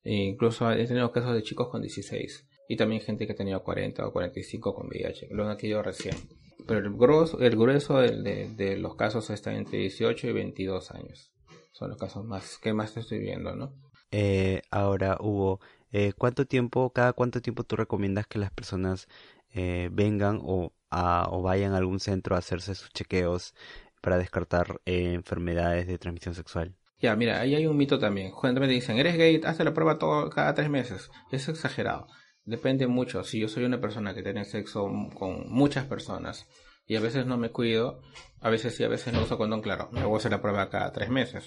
E 0.03 0.15
incluso 0.15 0.71
he 0.73 0.87
tenido 0.87 1.13
casos 1.13 1.35
de 1.35 1.43
chicos 1.43 1.69
con 1.69 1.83
16 1.83 2.49
y 2.69 2.77
también 2.77 3.03
gente 3.03 3.27
que 3.27 3.33
ha 3.33 3.37
tenido 3.37 3.63
40 3.63 4.07
o 4.07 4.13
45 4.13 4.75
con 4.75 4.87
VIH, 4.89 5.29
lo 5.31 5.45
han 5.45 5.51
adquirido 5.51 5.83
recién. 5.83 6.17
Pero 6.67 6.81
el 6.81 6.93
grueso, 6.93 7.39
el 7.41 7.57
grueso 7.57 7.99
de, 7.99 8.53
de, 8.55 8.77
los 8.77 8.97
casos 8.97 9.31
está 9.31 9.55
entre 9.55 9.79
18 9.79 10.29
y 10.29 10.33
22 10.33 10.91
años. 10.93 11.33
Son 11.73 11.89
los 11.89 11.99
casos 11.99 12.25
más 12.25 12.59
que 12.59 12.73
más 12.73 12.97
estoy 12.97 13.19
viendo, 13.19 13.55
¿no? 13.55 13.75
Eh, 14.11 14.63
ahora, 14.71 15.17
Hugo, 15.21 15.61
eh, 15.91 16.13
¿cuánto 16.17 16.47
tiempo, 16.47 16.93
cada 16.93 17.13
cuánto 17.13 17.41
tiempo 17.41 17.65
tú 17.65 17.77
recomiendas 17.77 18.27
que 18.27 18.39
las 18.39 18.51
personas 18.51 19.09
eh, 19.51 19.89
vengan 19.93 20.41
o, 20.43 20.73
a, 20.91 21.29
o 21.31 21.43
vayan 21.43 21.73
a 21.73 21.79
algún 21.79 22.01
centro 22.01 22.35
a 22.35 22.39
hacerse 22.39 22.75
sus 22.75 22.91
chequeos 22.91 23.55
para 24.03 24.19
descartar 24.19 24.81
eh, 24.85 25.13
enfermedades 25.15 25.87
de 25.87 25.99
transmisión 25.99 26.35
sexual? 26.35 26.75
Ya, 27.01 27.17
mira, 27.17 27.41
ahí 27.41 27.55
hay 27.55 27.67
un 27.67 27.77
mito 27.77 27.99
también. 27.99 28.31
Cuando 28.31 28.61
me 28.61 28.69
dicen, 28.69 28.99
eres 28.99 29.17
gay, 29.17 29.41
hazte 29.45 29.65
la 29.65 29.75
prueba 29.75 29.99
todo, 29.99 30.31
cada 30.31 30.55
tres 30.55 30.71
meses. 30.71 31.11
Es 31.31 31.49
exagerado. 31.49 32.07
Depende 32.45 32.87
mucho. 32.87 33.23
Si 33.25 33.39
yo 33.39 33.49
soy 33.49 33.65
una 33.65 33.81
persona 33.81 34.15
que 34.15 34.23
tiene 34.23 34.45
sexo 34.45 34.89
con 35.15 35.49
muchas 35.49 35.87
personas 35.87 36.47
y 36.87 36.97
a 36.97 37.01
veces 37.01 37.27
no 37.27 37.39
me 37.39 37.51
cuido, 37.51 38.01
a 38.41 38.51
veces 38.51 38.75
sí, 38.75 38.85
a 38.85 38.89
veces 38.89 39.13
no 39.13 39.23
uso 39.23 39.39
condón, 39.39 39.63
claro, 39.63 39.89
me 39.93 40.05
voy 40.05 40.15
a 40.15 40.19
hacer 40.19 40.33
la 40.33 40.43
prueba 40.43 40.69
cada 40.69 40.93
tres 40.93 41.09
meses. 41.09 41.47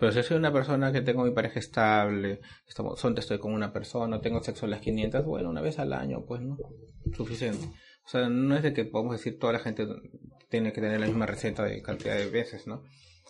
Pero 0.00 0.12
si 0.12 0.22
soy 0.22 0.36
una 0.36 0.52
persona 0.52 0.92
que 0.92 1.02
tengo 1.02 1.24
mi 1.24 1.30
pareja 1.30 1.58
estable, 1.58 2.40
estamos, 2.66 2.98
son, 2.98 3.16
estoy 3.18 3.38
con 3.38 3.52
una 3.52 3.72
persona, 3.72 4.20
tengo 4.20 4.42
sexo 4.42 4.66
a 4.66 4.68
las 4.68 4.80
500, 4.80 5.24
bueno, 5.24 5.50
una 5.50 5.60
vez 5.60 5.78
al 5.78 5.92
año, 5.92 6.24
pues 6.26 6.40
no, 6.40 6.56
suficiente. 7.14 7.66
O 8.04 8.08
sea, 8.08 8.28
no 8.28 8.56
es 8.56 8.62
de 8.62 8.72
que 8.72 8.84
podemos 8.84 9.16
decir 9.16 9.38
toda 9.38 9.52
la 9.52 9.58
gente 9.58 9.86
tiene 10.48 10.72
que 10.72 10.80
tener 10.80 11.00
la 11.00 11.06
misma 11.06 11.26
receta 11.26 11.64
de 11.64 11.82
cantidad 11.82 12.16
de 12.16 12.30
veces, 12.30 12.66
¿no? 12.66 12.82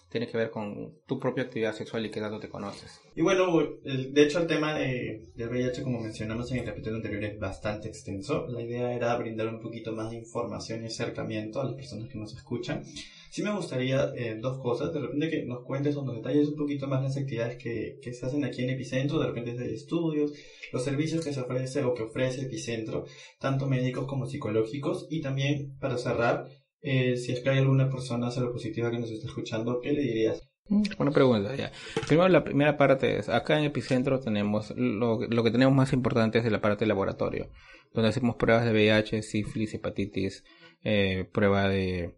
Tiene 0.09 0.27
que 0.27 0.39
ver 0.39 0.51
con 0.51 0.95
tu 1.07 1.19
propia 1.19 1.45
actividad 1.45 1.75
sexual 1.75 2.07
y 2.07 2.11
qué 2.11 2.21
tanto 2.21 2.41
te 2.41 2.49
conoces. 2.49 3.01
Y 3.15 3.23
bueno, 3.23 3.47
de 3.83 4.23
hecho 4.23 4.39
el 4.39 4.47
tema 4.47 4.75
de, 4.75 5.23
del 5.35 5.49
VIH, 5.49 5.83
como 5.83 6.01
mencionamos 6.01 6.51
en 6.51 6.59
el 6.59 6.65
capítulo 6.65 6.97
anterior, 6.97 7.25
es 7.25 7.39
bastante 7.39 7.89
extenso. 7.89 8.47
La 8.49 8.63
idea 8.63 8.93
era 8.93 9.17
brindar 9.17 9.49
un 9.49 9.61
poquito 9.61 9.93
más 9.93 10.11
de 10.11 10.17
información 10.17 10.83
y 10.83 10.87
acercamiento 10.87 11.61
a 11.61 11.65
las 11.65 11.75
personas 11.75 12.09
que 12.09 12.19
nos 12.19 12.33
escuchan. 12.35 12.85
Sí 13.31 13.43
me 13.43 13.55
gustaría 13.55 14.13
eh, 14.17 14.39
dos 14.41 14.59
cosas, 14.63 14.93
de 14.93 15.01
repente 15.01 15.29
que 15.29 15.45
nos 15.45 15.63
cuentes 15.63 15.95
o 15.97 16.03
nos 16.03 16.17
detalles 16.17 16.49
un 16.49 16.57
poquito 16.57 16.87
más 16.87 17.03
las 17.03 17.17
actividades 17.17 17.59
que, 17.59 17.99
que 18.03 18.15
se 18.15 18.25
hacen 18.25 18.45
aquí 18.45 18.63
en 18.63 18.71
Epicentro, 18.71 19.19
de 19.19 19.27
repente 19.27 19.53
de 19.53 19.75
estudios, 19.75 20.33
los 20.73 20.83
servicios 20.83 21.23
que 21.23 21.35
se 21.35 21.41
ofrece 21.41 21.85
o 21.85 21.93
que 21.93 22.05
ofrece 22.05 22.43
Epicentro, 22.43 23.05
tanto 23.39 23.67
médicos 23.67 24.07
como 24.07 24.27
psicológicos, 24.27 25.07
y 25.11 25.21
también 25.21 25.77
para 25.79 25.99
cerrar, 25.99 26.49
eh, 26.83 27.17
si 27.17 27.33
es 27.33 27.41
que 27.41 27.51
hay 27.51 27.59
alguna 27.59 27.89
persona 27.91 28.29
positiva 28.53 28.91
que 28.91 28.99
nos 28.99 29.11
está 29.11 29.27
escuchando, 29.27 29.81
¿qué 29.81 29.93
le 29.93 30.03
dirías? 30.03 30.43
Mm, 30.69 30.83
buena 30.97 31.13
pregunta, 31.13 31.57
ya. 31.57 31.73
Primero, 32.07 32.29
la 32.29 32.45
primera 32.45 32.77
parte 32.77 33.19
es, 33.19 33.29
acá 33.29 33.59
en 33.59 33.65
Epicentro 33.65 34.21
tenemos, 34.21 34.73
lo, 34.77 35.21
lo 35.21 35.45
que 35.45 35.51
tenemos 35.51 35.75
más 35.75 35.93
importante 35.93 36.39
es 36.39 36.51
la 36.51 36.61
parte 36.61 36.85
de 36.85 36.89
laboratorio, 36.89 37.49
donde 37.95 38.11
hacemos 38.11 38.37
pruebas 38.37 38.65
de 38.65 38.73
VIH, 38.73 39.23
sífilis, 39.23 39.75
hepatitis, 39.75 40.45
eh, 40.85 41.29
prueba 41.33 41.69
de, 41.69 42.17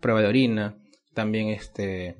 prueba 0.00 0.20
de 0.20 0.26
orina, 0.26 0.78
también 1.14 1.48
este, 1.48 2.16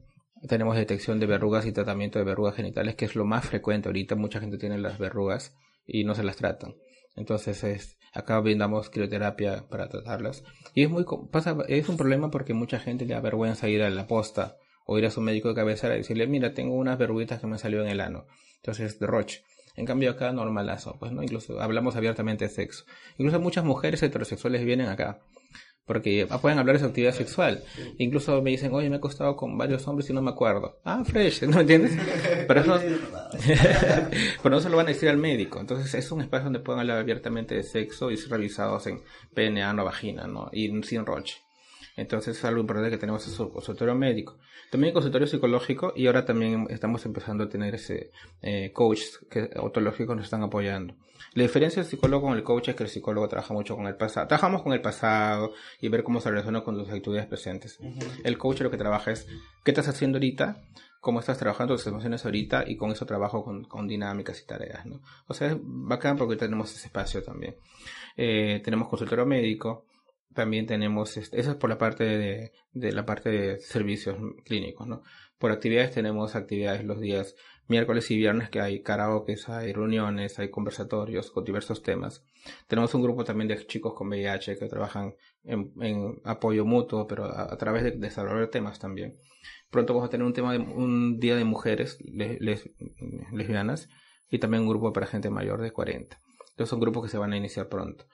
tenemos 0.49 0.77
detección 0.77 1.18
de 1.21 1.27
verrugas 1.27 1.66
y 1.66 1.73
tratamiento 1.73 2.18
de 2.18 2.25
verrugas 2.25 2.55
genitales, 2.55 2.95
que 2.95 3.07
es 3.07 3.16
lo 3.16 3.25
más 3.25 3.47
frecuente 3.47 3.88
ahorita, 3.88 4.14
mucha 4.14 4.40
gente 4.40 4.59
tiene 4.59 4.79
las 4.79 4.99
verrugas 4.99 5.57
y 5.87 6.05
no 6.05 6.14
se 6.14 6.23
las 6.23 6.37
tratan. 6.37 6.75
Entonces 7.16 7.64
es, 7.64 7.99
acá 8.12 8.38
brindamos 8.40 8.90
crioterapia 8.90 9.64
para 9.68 9.88
tratarlas. 9.88 10.44
Y 10.75 10.85
es 10.85 10.90
muy 10.90 11.05
pasa, 11.31 11.57
es 11.68 11.88
un 11.88 11.96
problema 11.96 12.31
porque 12.31 12.55
mucha 12.55 12.79
gente 12.79 13.07
le 13.07 13.14
da 13.14 13.20
vergüenza 13.20 13.68
ir 13.68 13.83
a 13.83 13.90
la 13.90 14.07
posta 14.07 14.57
o 14.85 14.98
ir 14.98 15.07
a 15.07 15.11
su 15.11 15.20
médico 15.20 15.48
de 15.48 15.55
cabecera 15.55 15.94
y 15.94 15.98
decirle, 15.98 16.27
mira, 16.27 16.55
tengo 16.55 16.75
unas 16.75 16.98
verruguitas 16.98 17.40
que 17.40 17.46
me 17.46 17.59
salió 17.59 17.83
en 17.83 17.88
el 17.88 18.01
ano. 18.01 18.27
Entonces, 18.57 18.98
de 18.98 19.07
Roche. 19.07 19.42
En 19.75 19.87
cambio 19.87 20.11
acá 20.11 20.33
normalazo, 20.33 20.96
pues 20.98 21.12
no, 21.12 21.22
incluso 21.22 21.61
hablamos 21.61 21.96
abiertamente 21.96 22.44
de 22.44 22.51
sexo. 22.51 22.85
Incluso 23.16 23.40
muchas 23.40 23.64
mujeres 23.64 24.03
heterosexuales 24.03 24.64
vienen 24.64 24.88
acá 24.88 25.20
porque 25.87 26.29
pueden 26.40 26.59
hablar 26.59 26.77
de 26.77 26.81
su 26.81 26.87
actividad 26.87 27.12
sexual. 27.12 27.64
Incluso 27.99 28.40
me 28.40 28.51
dicen, 28.51 28.73
oye, 28.73 28.88
me 28.88 28.97
he 28.97 28.99
acostado 28.99 29.37
con 29.37 29.59
varios 29.59 29.87
hombres 29.88 30.09
y 30.11 30.12
no 30.12 30.23
me 30.23 30.31
acuerdo. 30.31 30.79
Ah, 30.85 31.03
fresh, 31.05 31.42
¿no 31.49 31.61
entiendes? 31.61 31.92
Pero 32.47 32.61
eso, 32.61 32.79
pero 34.42 34.55
no 34.55 34.61
se 34.61 34.71
lo 34.71 34.77
van 34.77 34.87
a 34.87 34.90
decir 34.90 35.09
al 35.09 35.18
médico. 35.18 35.61
Entonces 35.61 35.92
es 35.95 36.12
un 36.12 36.21
espacio 36.21 36.45
donde 36.45 36.61
pueden 36.61 36.81
hablar 36.81 36.99
abiertamente 36.99 37.55
de 37.55 37.62
sexo 37.62 38.11
y 38.11 38.16
ser 38.16 38.31
revisados 38.31 38.87
en 38.87 39.03
pene, 39.35 39.62
ano, 39.62 39.85
vagina, 39.85 40.27
¿no? 40.27 40.51
Y 40.53 40.83
sin 40.83 41.05
roche. 41.05 41.38
Entonces 41.97 42.38
es 42.38 42.45
algo 42.45 42.61
importante 42.61 42.90
que 42.90 42.99
tenemos 42.99 43.27
en 43.27 43.35
su 43.35 43.51
consultorio 43.53 43.95
médico. 43.95 44.38
También 44.71 44.95
consultorio 44.95 45.27
psicológico 45.27 45.92
y 45.95 46.07
ahora 46.07 46.25
también 46.25 46.66
estamos 46.71 47.05
empezando 47.05 47.45
a 47.45 47.49
tener 47.49 47.75
ese 47.75 48.11
eh, 48.40 48.71
coach 48.73 49.03
que 49.31 49.51
nos 50.14 50.25
están 50.25 50.42
apoyando. 50.42 50.95
La 51.35 51.43
diferencia 51.43 51.83
del 51.83 51.91
psicólogo 51.91 52.29
con 52.29 52.37
el 52.37 52.43
coach 52.43 52.69
es 52.69 52.75
que 52.75 52.85
el 52.85 52.89
psicólogo 52.89 53.29
trabaja 53.29 53.55
mucho 53.55 53.77
con 53.77 53.87
el 53.87 53.97
pasado. 53.97 54.27
Trabajamos 54.27 54.63
con 54.63 54.73
el 54.73 54.81
pasado 54.81 55.53
y 55.81 55.89
ver 55.89 56.03
cómo 56.03 56.21
se 56.21 56.31
relaciona 56.31 56.63
con 56.63 56.77
tus 56.77 56.91
actividades 56.91 57.27
presentes. 57.27 57.79
El 58.25 58.39
coach 58.39 58.61
lo 58.61 58.71
que 58.71 58.77
trabaja 58.77 59.13
es 59.13 59.27
qué 59.65 59.71
estás 59.71 59.89
haciendo 59.89 60.19
ahorita, 60.19 60.63
cómo 61.01 61.21
estás 61.21 61.39
trabajando 61.39 61.75
tus 61.75 61.87
emociones 61.87 62.25
ahorita 62.25 62.65
y 62.67 62.77
con 62.77 62.91
eso 62.93 63.07
trabajo 63.07 63.45
con, 63.45 63.65
con 63.65 63.89
dinámicas 63.89 64.41
y 64.41 64.47
tareas. 64.47 64.87
¿no? 64.87 65.01
O 65.27 65.35
sea, 65.35 65.49
es 65.49 65.57
bacán 65.61 66.17
porque 66.17 66.37
tenemos 66.37 66.75
ese 66.75 66.87
espacio 66.87 67.23
también. 67.23 67.57
Eh, 68.17 68.61
tenemos 68.65 68.89
consultorio 68.89 69.27
médico, 69.27 69.87
también 70.33 70.67
tenemos, 70.67 71.17
eso 71.17 71.31
es 71.33 71.57
por 71.57 71.71
la 71.71 71.79
parte 71.79 72.05
de, 72.05 72.53
de, 72.73 72.93
la 72.93 73.05
parte 73.05 73.31
de 73.31 73.59
servicios 73.61 74.17
clínicos, 74.45 74.87
¿no? 74.87 75.03
Por 75.39 75.51
actividades 75.51 75.91
tenemos 75.91 76.37
actividades 76.37 76.85
los 76.85 77.01
días 77.01 77.35
miércoles 77.68 78.11
y 78.11 78.16
viernes 78.16 78.51
que 78.51 78.61
hay 78.61 78.83
karaoke, 78.83 79.37
hay 79.46 79.72
reuniones, 79.72 80.38
hay 80.38 80.51
conversatorios 80.51 81.31
con 81.31 81.44
diversos 81.44 81.83
temas. 81.83 82.25
Tenemos 82.66 82.94
un 82.94 83.03
grupo 83.03 83.25
también 83.25 83.48
de 83.48 83.66
chicos 83.66 83.94
con 83.94 84.09
VIH 84.09 84.59
que 84.59 84.66
trabajan 84.66 85.14
en, 85.44 86.20
apoyo 86.25 86.64
mutuo, 86.64 87.07
pero 87.07 87.25
a, 87.25 87.57
través 87.57 87.85
de 87.85 87.92
desarrollar 87.92 88.48
temas 88.48 88.79
también. 88.79 89.18
Pronto 89.70 89.94
vamos 89.94 90.09
a 90.09 90.11
tener 90.11 90.27
un 90.27 90.33
tema 90.33 90.53
de 90.53 90.59
un 90.59 91.18
día 91.18 91.37
de 91.37 91.44
mujeres 91.44 91.98
lesbianas 92.03 93.88
y 94.29 94.38
también 94.38 94.62
un 94.62 94.68
grupo 94.68 94.92
para 94.92 95.07
gente 95.07 95.31
mayor 95.31 95.62
de 95.62 95.72
40. 95.72 96.18
Entonces 96.51 96.68
son 96.68 96.81
grupos 96.81 97.05
que 97.05 97.11
se 97.11 97.18
van 97.18 97.33
a 97.33 97.37
iniciar 97.37 97.68
pronto. 97.68 98.07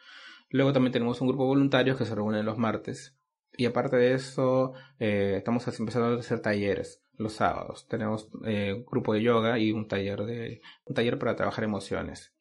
Luego 0.51 0.73
también 0.73 0.93
tenemos 0.93 1.21
un 1.21 1.29
grupo 1.29 1.45
de 1.45 1.49
voluntarios 1.49 1.99
que 1.99 2.05
se 2.05 2.15
reúnen 2.15 2.47
los 2.47 2.59
martes. 2.59 3.17
Y 3.53 3.67
aparte 3.67 3.97
de 3.97 4.15
eso, 4.15 4.73
eh, 5.01 5.35
estamos 5.39 5.67
empezando 5.67 6.17
a 6.17 6.21
hacer 6.21 6.41
talleres 6.41 7.03
los 7.19 7.35
sábados. 7.35 7.87
Tenemos 7.89 8.29
eh, 8.47 8.73
un 8.73 8.85
grupo 8.87 9.13
de 9.13 9.23
yoga 9.23 9.59
y 9.59 9.73
un 9.73 9.89
taller, 9.89 10.25
de, 10.25 10.63
un 10.87 10.95
taller 10.95 11.19
para 11.19 11.37
trabajar 11.37 11.65
emociones. 11.65 12.33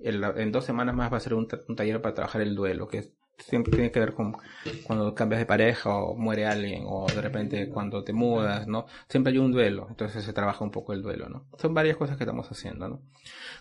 en 0.00 0.52
dos 0.52 0.64
semanas 0.64 0.94
más 0.94 1.12
va 1.12 1.18
a 1.18 1.20
ser 1.20 1.34
un, 1.34 1.46
un 1.68 1.76
taller 1.76 2.00
para 2.00 2.14
trabajar 2.14 2.40
el 2.40 2.54
duelo, 2.54 2.88
que 2.88 3.12
siempre 3.42 3.72
tiene 3.72 3.90
que 3.90 4.00
ver 4.00 4.14
con 4.14 4.36
cuando 4.84 5.14
cambias 5.14 5.40
de 5.40 5.46
pareja 5.46 5.94
o 5.96 6.14
muere 6.14 6.46
alguien 6.46 6.84
o 6.86 7.06
de 7.06 7.20
repente 7.20 7.68
cuando 7.68 8.04
te 8.04 8.12
mudas, 8.12 8.66
¿no? 8.66 8.86
Siempre 9.08 9.32
hay 9.32 9.38
un 9.38 9.52
duelo, 9.52 9.86
entonces 9.88 10.24
se 10.24 10.32
trabaja 10.32 10.64
un 10.64 10.70
poco 10.70 10.92
el 10.92 11.02
duelo, 11.02 11.28
¿no? 11.28 11.46
Son 11.58 11.74
varias 11.74 11.96
cosas 11.96 12.16
que 12.16 12.24
estamos 12.24 12.50
haciendo, 12.50 12.88
¿no? 12.88 13.02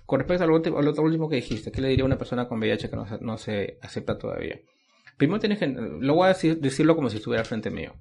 Con 0.05 0.19
respecto 0.19 0.43
al, 0.43 0.51
otro 0.87 1.03
último 1.03 1.29
que 1.29 1.37
dijiste, 1.37 1.71
¿qué 1.71 1.81
le 1.81 1.89
diría 1.89 2.03
a 2.03 2.07
una 2.07 2.17
persona 2.17 2.47
con 2.47 2.59
VIH 2.59 2.89
que 2.89 2.95
no, 2.95 3.05
no 3.21 3.37
se 3.37 3.79
acepta 3.81 4.17
todavía? 4.17 4.59
Primero 5.19 5.41
tienes 5.41 5.59
que, 5.59 5.67
lo 5.67 6.15
voy 6.15 6.25
a 6.25 6.27
decir, 6.29 6.61
decirlo 6.61 6.95
como 6.95 7.09
si 7.09 7.17
estuviera 7.17 7.43
frente 7.43 7.69
mío. 7.69 7.93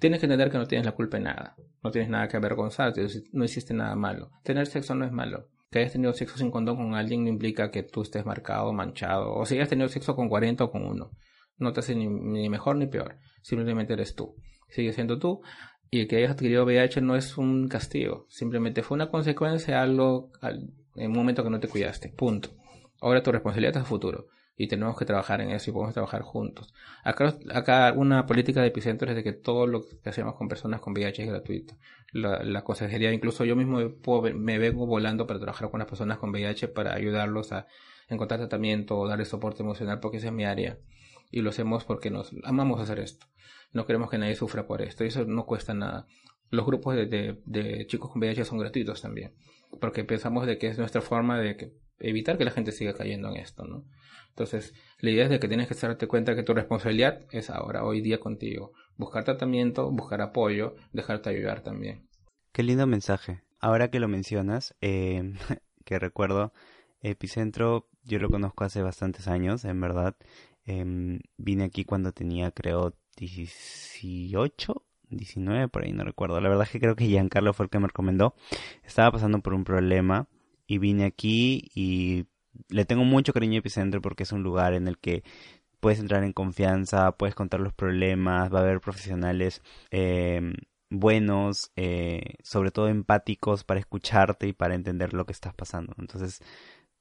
Tienes 0.00 0.18
que 0.18 0.26
entender 0.26 0.50
que 0.50 0.58
no 0.58 0.66
tienes 0.66 0.84
la 0.84 0.90
culpa 0.90 1.18
de 1.18 1.22
nada. 1.22 1.54
No 1.84 1.92
tienes 1.92 2.10
nada 2.10 2.26
que 2.26 2.36
avergonzarte, 2.36 3.06
no 3.30 3.44
hiciste 3.44 3.72
nada 3.72 3.94
malo. 3.94 4.32
Tener 4.42 4.66
sexo 4.66 4.96
no 4.96 5.04
es 5.04 5.12
malo. 5.12 5.46
Que 5.70 5.78
hayas 5.78 5.92
tenido 5.92 6.12
sexo 6.14 6.36
sin 6.36 6.50
condón 6.50 6.76
con 6.76 6.96
alguien 6.96 7.22
no 7.22 7.30
implica 7.30 7.70
que 7.70 7.84
tú 7.84 8.02
estés 8.02 8.26
marcado, 8.26 8.72
manchado. 8.72 9.34
O 9.34 9.46
si 9.46 9.54
hayas 9.54 9.68
tenido 9.68 9.88
sexo 9.88 10.16
con 10.16 10.28
40 10.28 10.64
o 10.64 10.72
con 10.72 10.84
uno. 10.84 11.12
No 11.58 11.72
te 11.72 11.78
hace 11.78 11.94
ni, 11.94 12.48
mejor 12.48 12.74
ni 12.74 12.88
peor. 12.88 13.18
Simplemente 13.40 13.92
eres 13.92 14.16
tú. 14.16 14.34
Sigue 14.68 14.92
siendo 14.92 15.20
tú. 15.20 15.42
Y 15.90 16.00
el 16.00 16.08
que 16.08 16.16
hayas 16.16 16.32
adquirido 16.32 16.64
VIH 16.64 17.02
no 17.02 17.14
es 17.14 17.38
un 17.38 17.68
castigo. 17.68 18.26
Simplemente 18.30 18.82
fue 18.82 18.96
una 18.96 19.10
consecuencia 19.10 19.80
algo 19.80 20.32
en 20.42 21.12
un 21.12 21.16
momento 21.16 21.44
que 21.44 21.50
no 21.50 21.60
te 21.60 21.68
cuidaste. 21.68 22.08
Punto. 22.08 22.48
Ahora 23.00 23.22
tu 23.22 23.30
responsabilidad 23.30 23.76
es 23.76 23.82
el 23.82 23.86
futuro 23.86 24.26
y 24.56 24.68
tenemos 24.68 24.96
que 24.96 25.04
trabajar 25.04 25.40
en 25.40 25.50
eso 25.50 25.70
y 25.70 25.72
podemos 25.72 25.94
trabajar 25.94 26.22
juntos. 26.22 26.72
Acá, 27.02 27.36
acá 27.52 27.92
una 27.96 28.26
política 28.26 28.60
de 28.60 28.68
epicentro 28.68 29.10
es 29.10 29.16
de 29.16 29.24
que 29.24 29.32
todo 29.32 29.66
lo 29.66 29.82
que 29.84 30.08
hacemos 30.08 30.36
con 30.36 30.48
personas 30.48 30.80
con 30.80 30.92
VIH 30.92 31.24
es 31.24 31.28
gratuito. 31.28 31.74
La, 32.12 32.42
la 32.44 32.62
consejería, 32.62 33.12
incluso 33.12 33.44
yo 33.44 33.56
mismo 33.56 33.78
me 34.34 34.58
vengo 34.58 34.86
volando 34.86 35.26
para 35.26 35.40
trabajar 35.40 35.70
con 35.70 35.80
las 35.80 35.88
personas 35.88 36.18
con 36.18 36.30
VIH 36.30 36.68
para 36.68 36.94
ayudarlos 36.94 37.52
a 37.52 37.66
encontrar 38.08 38.38
tratamiento 38.38 38.96
o 38.96 39.08
darles 39.08 39.28
soporte 39.28 39.62
emocional 39.62 39.98
porque 39.98 40.18
esa 40.18 40.28
es 40.28 40.32
mi 40.32 40.44
área. 40.44 40.78
Y 41.30 41.40
lo 41.40 41.50
hacemos 41.50 41.84
porque 41.84 42.10
nos 42.10 42.32
amamos 42.44 42.80
hacer 42.80 43.00
esto. 43.00 43.26
No 43.72 43.86
queremos 43.86 44.08
que 44.08 44.18
nadie 44.18 44.36
sufra 44.36 44.68
por 44.68 44.82
esto 44.82 45.04
y 45.04 45.08
eso 45.08 45.24
no 45.24 45.46
cuesta 45.46 45.74
nada. 45.74 46.06
Los 46.50 46.64
grupos 46.64 46.94
de, 46.94 47.06
de, 47.06 47.42
de 47.44 47.86
chicos 47.88 48.08
con 48.12 48.20
VIH 48.20 48.44
son 48.44 48.58
gratuitos 48.58 49.02
también. 49.02 49.34
Porque 49.80 50.04
pensamos 50.04 50.46
de 50.46 50.58
que 50.58 50.68
es 50.68 50.78
nuestra 50.78 51.00
forma 51.00 51.40
de 51.40 51.74
evitar 51.98 52.38
que 52.38 52.44
la 52.44 52.50
gente 52.50 52.72
siga 52.72 52.94
cayendo 52.94 53.28
en 53.28 53.36
esto, 53.36 53.64
¿no? 53.64 53.84
Entonces, 54.28 54.74
la 54.98 55.10
idea 55.10 55.24
es 55.24 55.30
de 55.30 55.38
que 55.38 55.46
tienes 55.46 55.68
que 55.68 55.74
darte 55.74 56.08
cuenta 56.08 56.34
que 56.34 56.42
tu 56.42 56.54
responsabilidad 56.54 57.20
es 57.30 57.50
ahora, 57.50 57.84
hoy 57.84 58.00
día 58.00 58.18
contigo. 58.18 58.72
Buscar 58.96 59.24
tratamiento, 59.24 59.90
buscar 59.92 60.20
apoyo, 60.22 60.74
dejarte 60.92 61.30
ayudar 61.30 61.60
también. 61.60 62.08
Qué 62.52 62.64
lindo 62.64 62.86
mensaje. 62.86 63.42
Ahora 63.60 63.90
que 63.90 64.00
lo 64.00 64.08
mencionas, 64.08 64.74
eh, 64.80 65.34
que 65.84 65.98
recuerdo, 65.98 66.52
Epicentro, 67.00 67.88
yo 68.02 68.18
lo 68.18 68.28
conozco 68.28 68.64
hace 68.64 68.82
bastantes 68.82 69.28
años, 69.28 69.64
en 69.64 69.80
verdad. 69.80 70.16
Em, 70.64 71.20
vine 71.36 71.64
aquí 71.64 71.84
cuando 71.84 72.12
tenía, 72.12 72.50
creo, 72.50 72.94
18, 73.16 74.82
19, 75.10 75.68
por 75.68 75.84
ahí 75.84 75.92
no 75.92 76.04
recuerdo. 76.04 76.40
La 76.40 76.48
verdad 76.48 76.64
es 76.64 76.70
que 76.70 76.80
creo 76.80 76.96
que 76.96 77.06
Giancarlo 77.06 77.52
fue 77.52 77.66
el 77.66 77.70
que 77.70 77.78
me 77.78 77.86
recomendó. 77.86 78.34
Estaba 78.82 79.12
pasando 79.12 79.38
por 79.40 79.54
un 79.54 79.64
problema 79.64 80.28
y 80.66 80.78
vine 80.78 81.04
aquí 81.04 81.70
y 81.74 82.26
le 82.68 82.84
tengo 82.84 83.04
mucho 83.04 83.32
cariño 83.32 83.56
a 83.56 83.58
Epicentro 83.58 84.00
porque 84.00 84.22
es 84.22 84.32
un 84.32 84.42
lugar 84.42 84.74
en 84.74 84.88
el 84.88 84.98
que 84.98 85.22
puedes 85.80 85.98
entrar 85.98 86.24
en 86.24 86.32
confianza, 86.32 87.12
puedes 87.12 87.34
contar 87.34 87.60
los 87.60 87.74
problemas, 87.74 88.52
va 88.52 88.60
a 88.60 88.62
haber 88.62 88.80
profesionales 88.80 89.62
eh, 89.90 90.40
buenos, 90.88 91.72
sobre 92.42 92.70
todo 92.70 92.88
empáticos 92.88 93.64
para 93.64 93.80
escucharte 93.80 94.46
y 94.46 94.52
para 94.52 94.74
entender 94.74 95.12
lo 95.12 95.26
que 95.26 95.32
estás 95.32 95.54
pasando. 95.54 95.94
Entonces, 95.98 96.40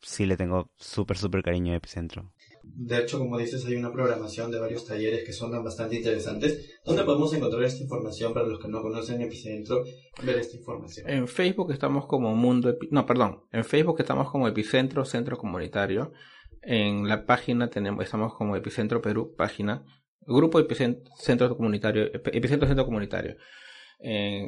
sí 0.02 0.26
le 0.26 0.38
tengo 0.38 0.72
súper, 0.76 1.18
súper 1.18 1.44
cariño 1.44 1.74
a 1.74 1.78
Epicentro. 1.78 2.32
De 2.64 2.98
hecho, 2.98 3.20
como 3.20 3.38
dices, 3.38 3.66
hay 3.66 3.76
una 3.76 3.92
programación 3.92 4.50
de 4.50 4.60
varios 4.60 4.86
talleres 4.86 5.24
que 5.26 5.34
son 5.34 5.52
bastante 5.64 5.98
interesantes. 5.98 6.80
¿Dónde 6.86 7.04
podemos 7.04 7.34
encontrar 7.34 7.64
esta 7.64 7.84
información 7.84 8.34
para 8.34 8.48
los 8.48 8.60
que 8.60 8.70
no 8.70 8.82
conocen 8.82 9.22
Epicentro? 9.22 9.84
Ver 10.24 10.38
esta 10.38 10.58
información. 10.58 11.10
En 11.10 11.28
Facebook 11.28 11.72
estamos 11.72 12.06
como 12.06 12.34
Mundo... 12.36 12.78
no, 12.90 13.06
perdón. 13.06 13.44
En 13.52 13.66
Facebook 13.66 14.00
estamos 14.00 14.32
como 14.32 14.48
Epicentro 14.48 15.04
Centro 15.04 15.38
Comunitario. 15.38 16.14
En 16.62 17.08
la 17.08 17.26
página 17.26 17.70
tenemos, 17.70 18.04
estamos 18.06 18.34
como 18.34 18.56
Epicentro 18.56 19.02
Perú, 19.02 19.36
página. 19.38 19.86
Grupo 20.22 20.58
Epicentro 20.58 21.14
Centro 21.18 21.58
Comunitario. 21.58 22.06
Epicentro 22.14 22.68
Centro 22.68 22.86
Comunitario. 22.86 23.36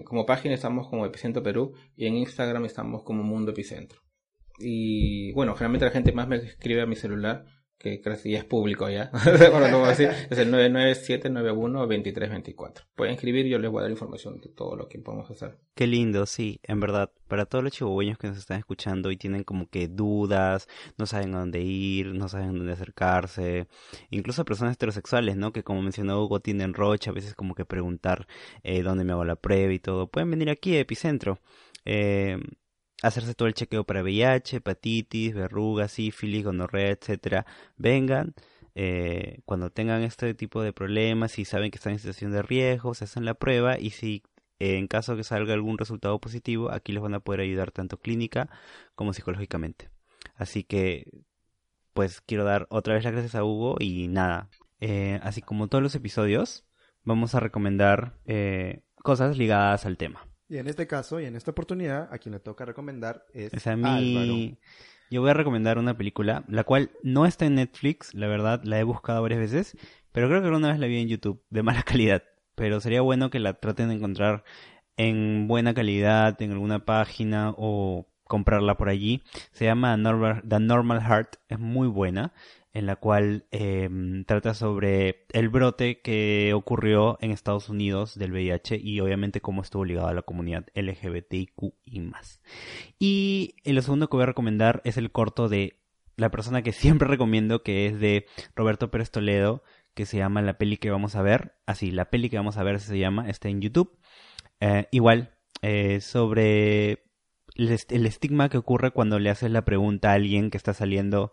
como 0.06 0.25
página 0.25 0.54
estamos 0.56 0.88
como 0.88 1.06
Epicentro 1.06 1.41
Perú 1.41 1.73
y 1.95 2.08
en 2.08 2.15
Instagram 2.15 2.65
estamos 2.65 3.04
como 3.04 3.23
Mundo 3.23 3.51
Epicentro. 3.51 3.99
Y 4.60 5.32
bueno, 5.34 5.54
generalmente 5.54 5.86
la 5.86 5.91
gente 5.91 6.12
más 6.12 6.28
me 6.28 6.38
escribe 6.38 6.82
a 6.82 6.86
mi 6.86 6.95
celular 6.95 7.45
que 7.77 8.01
que 8.01 8.31
ya 8.31 8.39
es 8.39 8.45
público 8.45 8.89
ya, 8.89 9.11
es 9.13 10.39
el 10.39 10.51
997912324. 10.51 12.85
Pueden 12.95 13.13
escribir 13.13 13.45
yo 13.45 13.59
les 13.59 13.69
voy 13.69 13.79
a 13.79 13.83
dar 13.83 13.91
información 13.91 14.41
de 14.41 14.49
todo 14.49 14.75
lo 14.75 14.88
que 14.88 14.97
podemos 14.99 15.29
hacer. 15.29 15.57
Qué 15.75 15.88
lindo, 15.88 16.25
sí, 16.25 16.59
en 16.63 16.79
verdad, 16.79 17.11
para 17.27 17.45
todos 17.45 17.63
los 17.63 17.73
chihuahueños 17.73 18.17
que 18.17 18.27
nos 18.27 18.38
están 18.38 18.59
escuchando 18.59 19.11
y 19.11 19.17
tienen 19.17 19.43
como 19.43 19.69
que 19.69 19.88
dudas, 19.88 20.67
no 20.97 21.05
saben 21.05 21.35
a 21.35 21.39
dónde 21.39 21.61
ir, 21.61 22.13
no 22.13 22.29
saben 22.29 22.57
dónde 22.57 22.73
acercarse, 22.73 23.67
incluso 24.09 24.45
personas 24.45 24.75
heterosexuales, 24.75 25.35
¿no? 25.35 25.51
Que 25.51 25.63
como 25.63 25.81
mencionó 25.81 26.23
Hugo, 26.23 26.39
tienen 26.39 26.73
rocha, 26.73 27.11
a 27.11 27.13
veces 27.13 27.35
como 27.35 27.55
que 27.55 27.65
preguntar 27.65 28.27
eh, 28.63 28.81
dónde 28.81 29.03
me 29.03 29.11
hago 29.11 29.25
la 29.25 29.35
prueba 29.35 29.73
y 29.73 29.79
todo, 29.79 30.07
pueden 30.07 30.31
venir 30.31 30.49
aquí 30.49 30.75
a 30.75 30.79
Epicentro. 30.79 31.39
Eh, 31.85 32.38
hacerse 33.05 33.35
todo 33.35 33.47
el 33.47 33.53
chequeo 33.53 33.83
para 33.85 34.01
VIH, 34.03 34.57
hepatitis, 34.57 35.33
verrugas, 35.35 35.91
sífilis, 35.91 36.43
gonorrea, 36.43 36.89
etcétera, 36.91 37.45
vengan. 37.77 38.33
Eh, 38.75 39.41
cuando 39.45 39.69
tengan 39.71 40.03
este 40.03 40.33
tipo 40.33 40.61
de 40.61 40.73
problemas, 40.73 41.39
y 41.39 41.45
saben 41.45 41.71
que 41.71 41.77
están 41.77 41.93
en 41.93 41.99
situación 41.99 42.31
de 42.31 42.41
riesgo, 42.41 42.93
se 42.93 43.05
hacen 43.05 43.25
la 43.25 43.35
prueba 43.35 43.79
y 43.79 43.91
si 43.91 44.23
eh, 44.59 44.77
en 44.77 44.87
caso 44.87 45.15
que 45.15 45.23
salga 45.23 45.53
algún 45.53 45.77
resultado 45.77 46.19
positivo, 46.19 46.71
aquí 46.71 46.91
les 46.93 47.01
van 47.01 47.13
a 47.13 47.19
poder 47.19 47.41
ayudar 47.41 47.71
tanto 47.71 47.97
clínica 47.97 48.49
como 48.95 49.13
psicológicamente. 49.13 49.89
Así 50.35 50.63
que, 50.63 51.05
pues 51.93 52.21
quiero 52.21 52.43
dar 52.43 52.67
otra 52.69 52.95
vez 52.95 53.03
las 53.03 53.13
gracias 53.13 53.35
a 53.35 53.43
Hugo 53.43 53.77
y 53.79 54.07
nada, 54.07 54.49
eh, 54.81 55.19
así 55.23 55.41
como 55.41 55.67
todos 55.67 55.83
los 55.83 55.95
episodios, 55.95 56.65
vamos 57.03 57.35
a 57.35 57.39
recomendar 57.39 58.19
cosas 59.03 59.37
ligadas 59.37 59.85
al 59.85 59.97
tema. 59.97 60.27
Y 60.47 60.58
en 60.58 60.67
este 60.67 60.88
caso, 60.88 61.19
y 61.19 61.25
en 61.25 61.36
esta 61.36 61.51
oportunidad, 61.51 62.08
a 62.12 62.17
quien 62.19 62.34
le 62.34 62.39
toca 62.39 62.65
recomendar 62.65 63.25
es, 63.34 63.65
a 63.67 63.75
mí... 63.75 64.58
Yo 65.12 65.21
voy 65.21 65.29
a 65.29 65.36
recomendar 65.36 65.77
una 65.77 65.95
película, 65.95 66.43
la 66.47 66.63
cual 66.63 66.91
no 67.03 67.27
está 67.27 67.45
en 67.45 67.55
Netflix, 67.55 68.13
la 68.15 68.27
verdad, 68.27 68.62
la 68.63 68.79
he 68.79 68.84
buscado 68.84 69.21
varias 69.21 69.39
veces, 69.39 69.77
pero 70.12 70.27
creo 70.27 70.41
que 70.41 70.47
alguna 70.47 70.69
vez 70.69 70.79
la 70.79 70.88
vi 70.88 70.99
en 70.99 71.08
YouTube, 71.08 71.43
de 71.49 71.62
mala 71.62 71.84
calidad. 71.84 72.23
Pero 72.55 72.79
sería 72.79 73.01
bueno 73.01 73.29
que 73.29 73.39
la 73.39 73.53
traten 73.53 73.89
de 73.89 73.95
encontrar 73.95 74.43
en 74.97 75.47
buena 75.47 75.73
calidad, 75.73 76.41
en 76.41 76.53
alguna 76.53 76.86
página 76.86 77.53
o 77.55 78.08
comprarla 78.23 78.77
por 78.77 78.89
allí. 78.89 79.23
Se 79.51 79.65
llama 79.65 79.95
The 80.47 80.60
Normal 80.60 81.01
Heart, 81.01 81.36
es 81.49 81.60
muy 81.60 81.88
buena 81.88 82.34
en 82.75 82.85
la 82.85 82.97
cual 82.97 83.47
em, 83.51 84.25
trata 84.25 84.53
sobre 84.53 85.25
el 85.31 85.47
brote 85.47 86.01
que 86.01 86.51
ocurrió 86.53 87.17
en 87.21 87.31
Estados 87.31 87.69
Unidos 87.69 88.19
del 88.19 88.33
VIH 88.33 88.77
y 88.83 88.99
obviamente 88.99 89.39
cómo 89.39 89.61
estuvo 89.61 89.85
ligado 89.85 90.09
a 90.09 90.13
la 90.13 90.23
comunidad 90.23 90.65
LGBTIQ 90.75 91.73
y 91.85 92.01
más. 92.01 92.41
Y 92.99 93.55
lo 93.63 93.81
segundo 93.81 94.09
que 94.09 94.17
voy 94.17 94.23
a 94.23 94.27
recomendar 94.27 94.81
es 94.83 94.97
el 94.97 95.13
corto 95.13 95.47
de 95.47 95.79
la 96.17 96.29
persona 96.29 96.63
que 96.63 96.71
siempre 96.73 97.07
recomiendo, 97.07 97.63
que 97.63 97.88
es 97.88 97.97
de 97.97 98.25
Roberto 98.57 98.91
Pérez 98.91 99.09
Toledo, 99.09 99.63
que 99.93 100.05
se 100.05 100.17
llama 100.17 100.41
La 100.41 100.57
peli 100.57 100.75
que 100.75 100.91
vamos 100.91 101.15
a 101.15 101.21
ver. 101.21 101.55
Así, 101.65 101.91
la 101.91 102.09
peli 102.09 102.29
que 102.29 102.35
vamos 102.35 102.57
a 102.57 102.63
ver 102.63 102.81
se 102.81 102.99
llama, 102.99 103.29
está 103.29 103.47
en 103.47 103.61
YouTube. 103.61 103.97
Eh, 104.59 104.89
igual, 104.91 105.33
eh, 105.61 106.01
sobre 106.01 107.05
el 107.55 108.05
estigma 108.05 108.49
que 108.49 108.57
ocurre 108.57 108.91
cuando 108.91 109.17
le 109.17 109.29
haces 109.29 109.49
la 109.49 109.63
pregunta 109.63 110.11
a 110.11 110.15
alguien 110.15 110.51
que 110.51 110.57
está 110.57 110.73
saliendo 110.73 111.31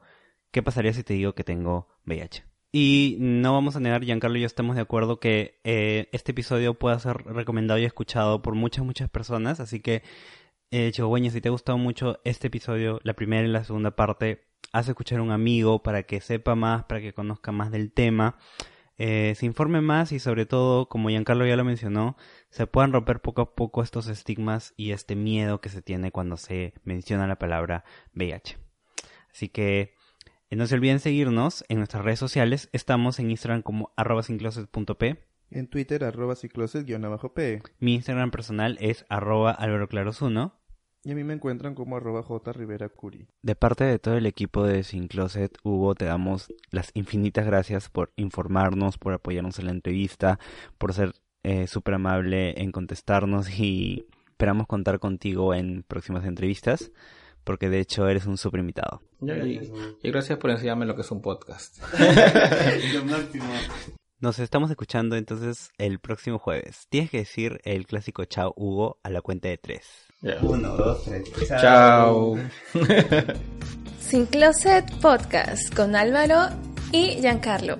¿qué 0.52 0.62
pasaría 0.62 0.92
si 0.92 1.02
te 1.02 1.14
digo 1.14 1.34
que 1.34 1.42
tengo 1.42 1.88
VIH? 2.06 2.44
Y 2.70 3.16
no 3.20 3.52
vamos 3.52 3.76
a 3.76 3.80
negar, 3.80 4.02
Giancarlo 4.02 4.38
y 4.38 4.42
yo 4.42 4.46
estamos 4.46 4.76
de 4.76 4.82
acuerdo 4.82 5.20
que 5.20 5.60
eh, 5.64 6.08
este 6.12 6.32
episodio 6.32 6.74
pueda 6.74 6.98
ser 6.98 7.18
recomendado 7.24 7.78
y 7.78 7.84
escuchado 7.84 8.40
por 8.40 8.54
muchas, 8.54 8.84
muchas 8.84 9.10
personas. 9.10 9.60
Así 9.60 9.80
que, 9.80 10.02
eh, 10.70 10.92
si 10.94 11.40
te 11.40 11.48
ha 11.48 11.52
gustado 11.52 11.76
mucho 11.76 12.20
este 12.24 12.46
episodio, 12.46 12.98
la 13.02 13.12
primera 13.14 13.46
y 13.46 13.50
la 13.50 13.64
segunda 13.64 13.90
parte, 13.94 14.46
haz 14.72 14.88
escuchar 14.88 15.18
a 15.18 15.22
un 15.22 15.32
amigo 15.32 15.82
para 15.82 16.04
que 16.04 16.20
sepa 16.22 16.54
más, 16.54 16.84
para 16.84 17.02
que 17.02 17.12
conozca 17.12 17.52
más 17.52 17.70
del 17.70 17.92
tema, 17.92 18.38
eh, 18.96 19.34
se 19.36 19.44
informe 19.44 19.82
más 19.82 20.12
y 20.12 20.18
sobre 20.18 20.46
todo, 20.46 20.88
como 20.88 21.10
Giancarlo 21.10 21.46
ya 21.46 21.56
lo 21.56 21.64
mencionó, 21.64 22.16
se 22.48 22.66
puedan 22.66 22.92
romper 22.92 23.20
poco 23.20 23.42
a 23.42 23.54
poco 23.54 23.82
estos 23.82 24.08
estigmas 24.08 24.72
y 24.78 24.92
este 24.92 25.14
miedo 25.14 25.60
que 25.60 25.68
se 25.68 25.82
tiene 25.82 26.10
cuando 26.10 26.38
se 26.38 26.72
menciona 26.84 27.26
la 27.26 27.38
palabra 27.38 27.84
VIH. 28.14 28.58
Así 29.30 29.48
que 29.48 29.94
no 30.56 30.66
se 30.66 30.74
olviden 30.74 31.00
seguirnos 31.00 31.64
en 31.68 31.78
nuestras 31.78 32.04
redes 32.04 32.18
sociales. 32.18 32.68
Estamos 32.72 33.18
en 33.18 33.30
Instagram 33.30 33.62
como 33.62 33.92
arroba 33.96 34.22
sincloset.p. 34.22 35.18
En 35.50 35.66
Twitter 35.66 36.04
arroba 36.04 36.34
p 36.34 37.62
Mi 37.78 37.94
Instagram 37.94 38.30
personal 38.30 38.76
es 38.80 39.04
arroba 39.08 39.56
alberoclaros1. 39.56 40.52
Y 41.04 41.12
a 41.12 41.14
mí 41.14 41.24
me 41.24 41.34
encuentran 41.34 41.74
como 41.74 41.96
arroba 41.96 42.22
Curi. 42.94 43.26
De 43.42 43.56
parte 43.56 43.84
de 43.84 43.98
todo 43.98 44.16
el 44.16 44.26
equipo 44.26 44.64
de 44.64 44.84
Sin 44.84 45.08
Closet, 45.08 45.56
Hugo, 45.64 45.94
te 45.94 46.04
damos 46.04 46.52
las 46.70 46.90
infinitas 46.94 47.44
gracias 47.44 47.88
por 47.88 48.12
informarnos, 48.16 48.98
por 48.98 49.12
apoyarnos 49.12 49.58
en 49.58 49.66
la 49.66 49.72
entrevista, 49.72 50.38
por 50.78 50.92
ser 50.92 51.14
eh, 51.42 51.66
súper 51.66 51.94
amable 51.94 52.60
en 52.60 52.70
contestarnos 52.70 53.50
y 53.58 54.06
esperamos 54.28 54.66
contar 54.66 55.00
contigo 55.00 55.54
en 55.54 55.82
próximas 55.82 56.24
entrevistas 56.24 56.92
porque 57.44 57.68
de 57.68 57.80
hecho 57.80 58.08
eres 58.08 58.26
un 58.26 58.36
super 58.36 58.60
invitado. 58.60 59.02
Y, 59.20 59.60
y 60.02 60.10
gracias 60.10 60.38
por 60.38 60.50
enseñarme 60.50 60.86
lo 60.86 60.94
que 60.94 61.02
es 61.02 61.10
un 61.10 61.22
podcast. 61.22 61.78
Lo 62.94 63.04
máximo. 63.04 63.44
Nos 64.22 64.38
estamos 64.38 64.70
escuchando 64.70 65.16
entonces 65.16 65.70
el 65.78 65.98
próximo 65.98 66.38
jueves. 66.38 66.86
Tienes 66.88 67.10
que 67.10 67.18
decir 67.18 67.60
el 67.64 67.86
clásico 67.86 68.24
chao 68.24 68.52
Hugo 68.56 68.98
a 69.02 69.10
la 69.10 69.20
cuenta 69.20 69.48
de 69.48 69.58
tres. 69.58 70.06
Uno, 70.42 70.76
dos, 70.76 71.04
tres. 71.04 71.24
Chao. 71.48 72.36
Sin 73.98 74.26
Closet 74.26 74.88
Podcast 75.00 75.74
con 75.74 75.96
Álvaro 75.96 76.50
y 76.92 77.20
Giancarlo. 77.20 77.78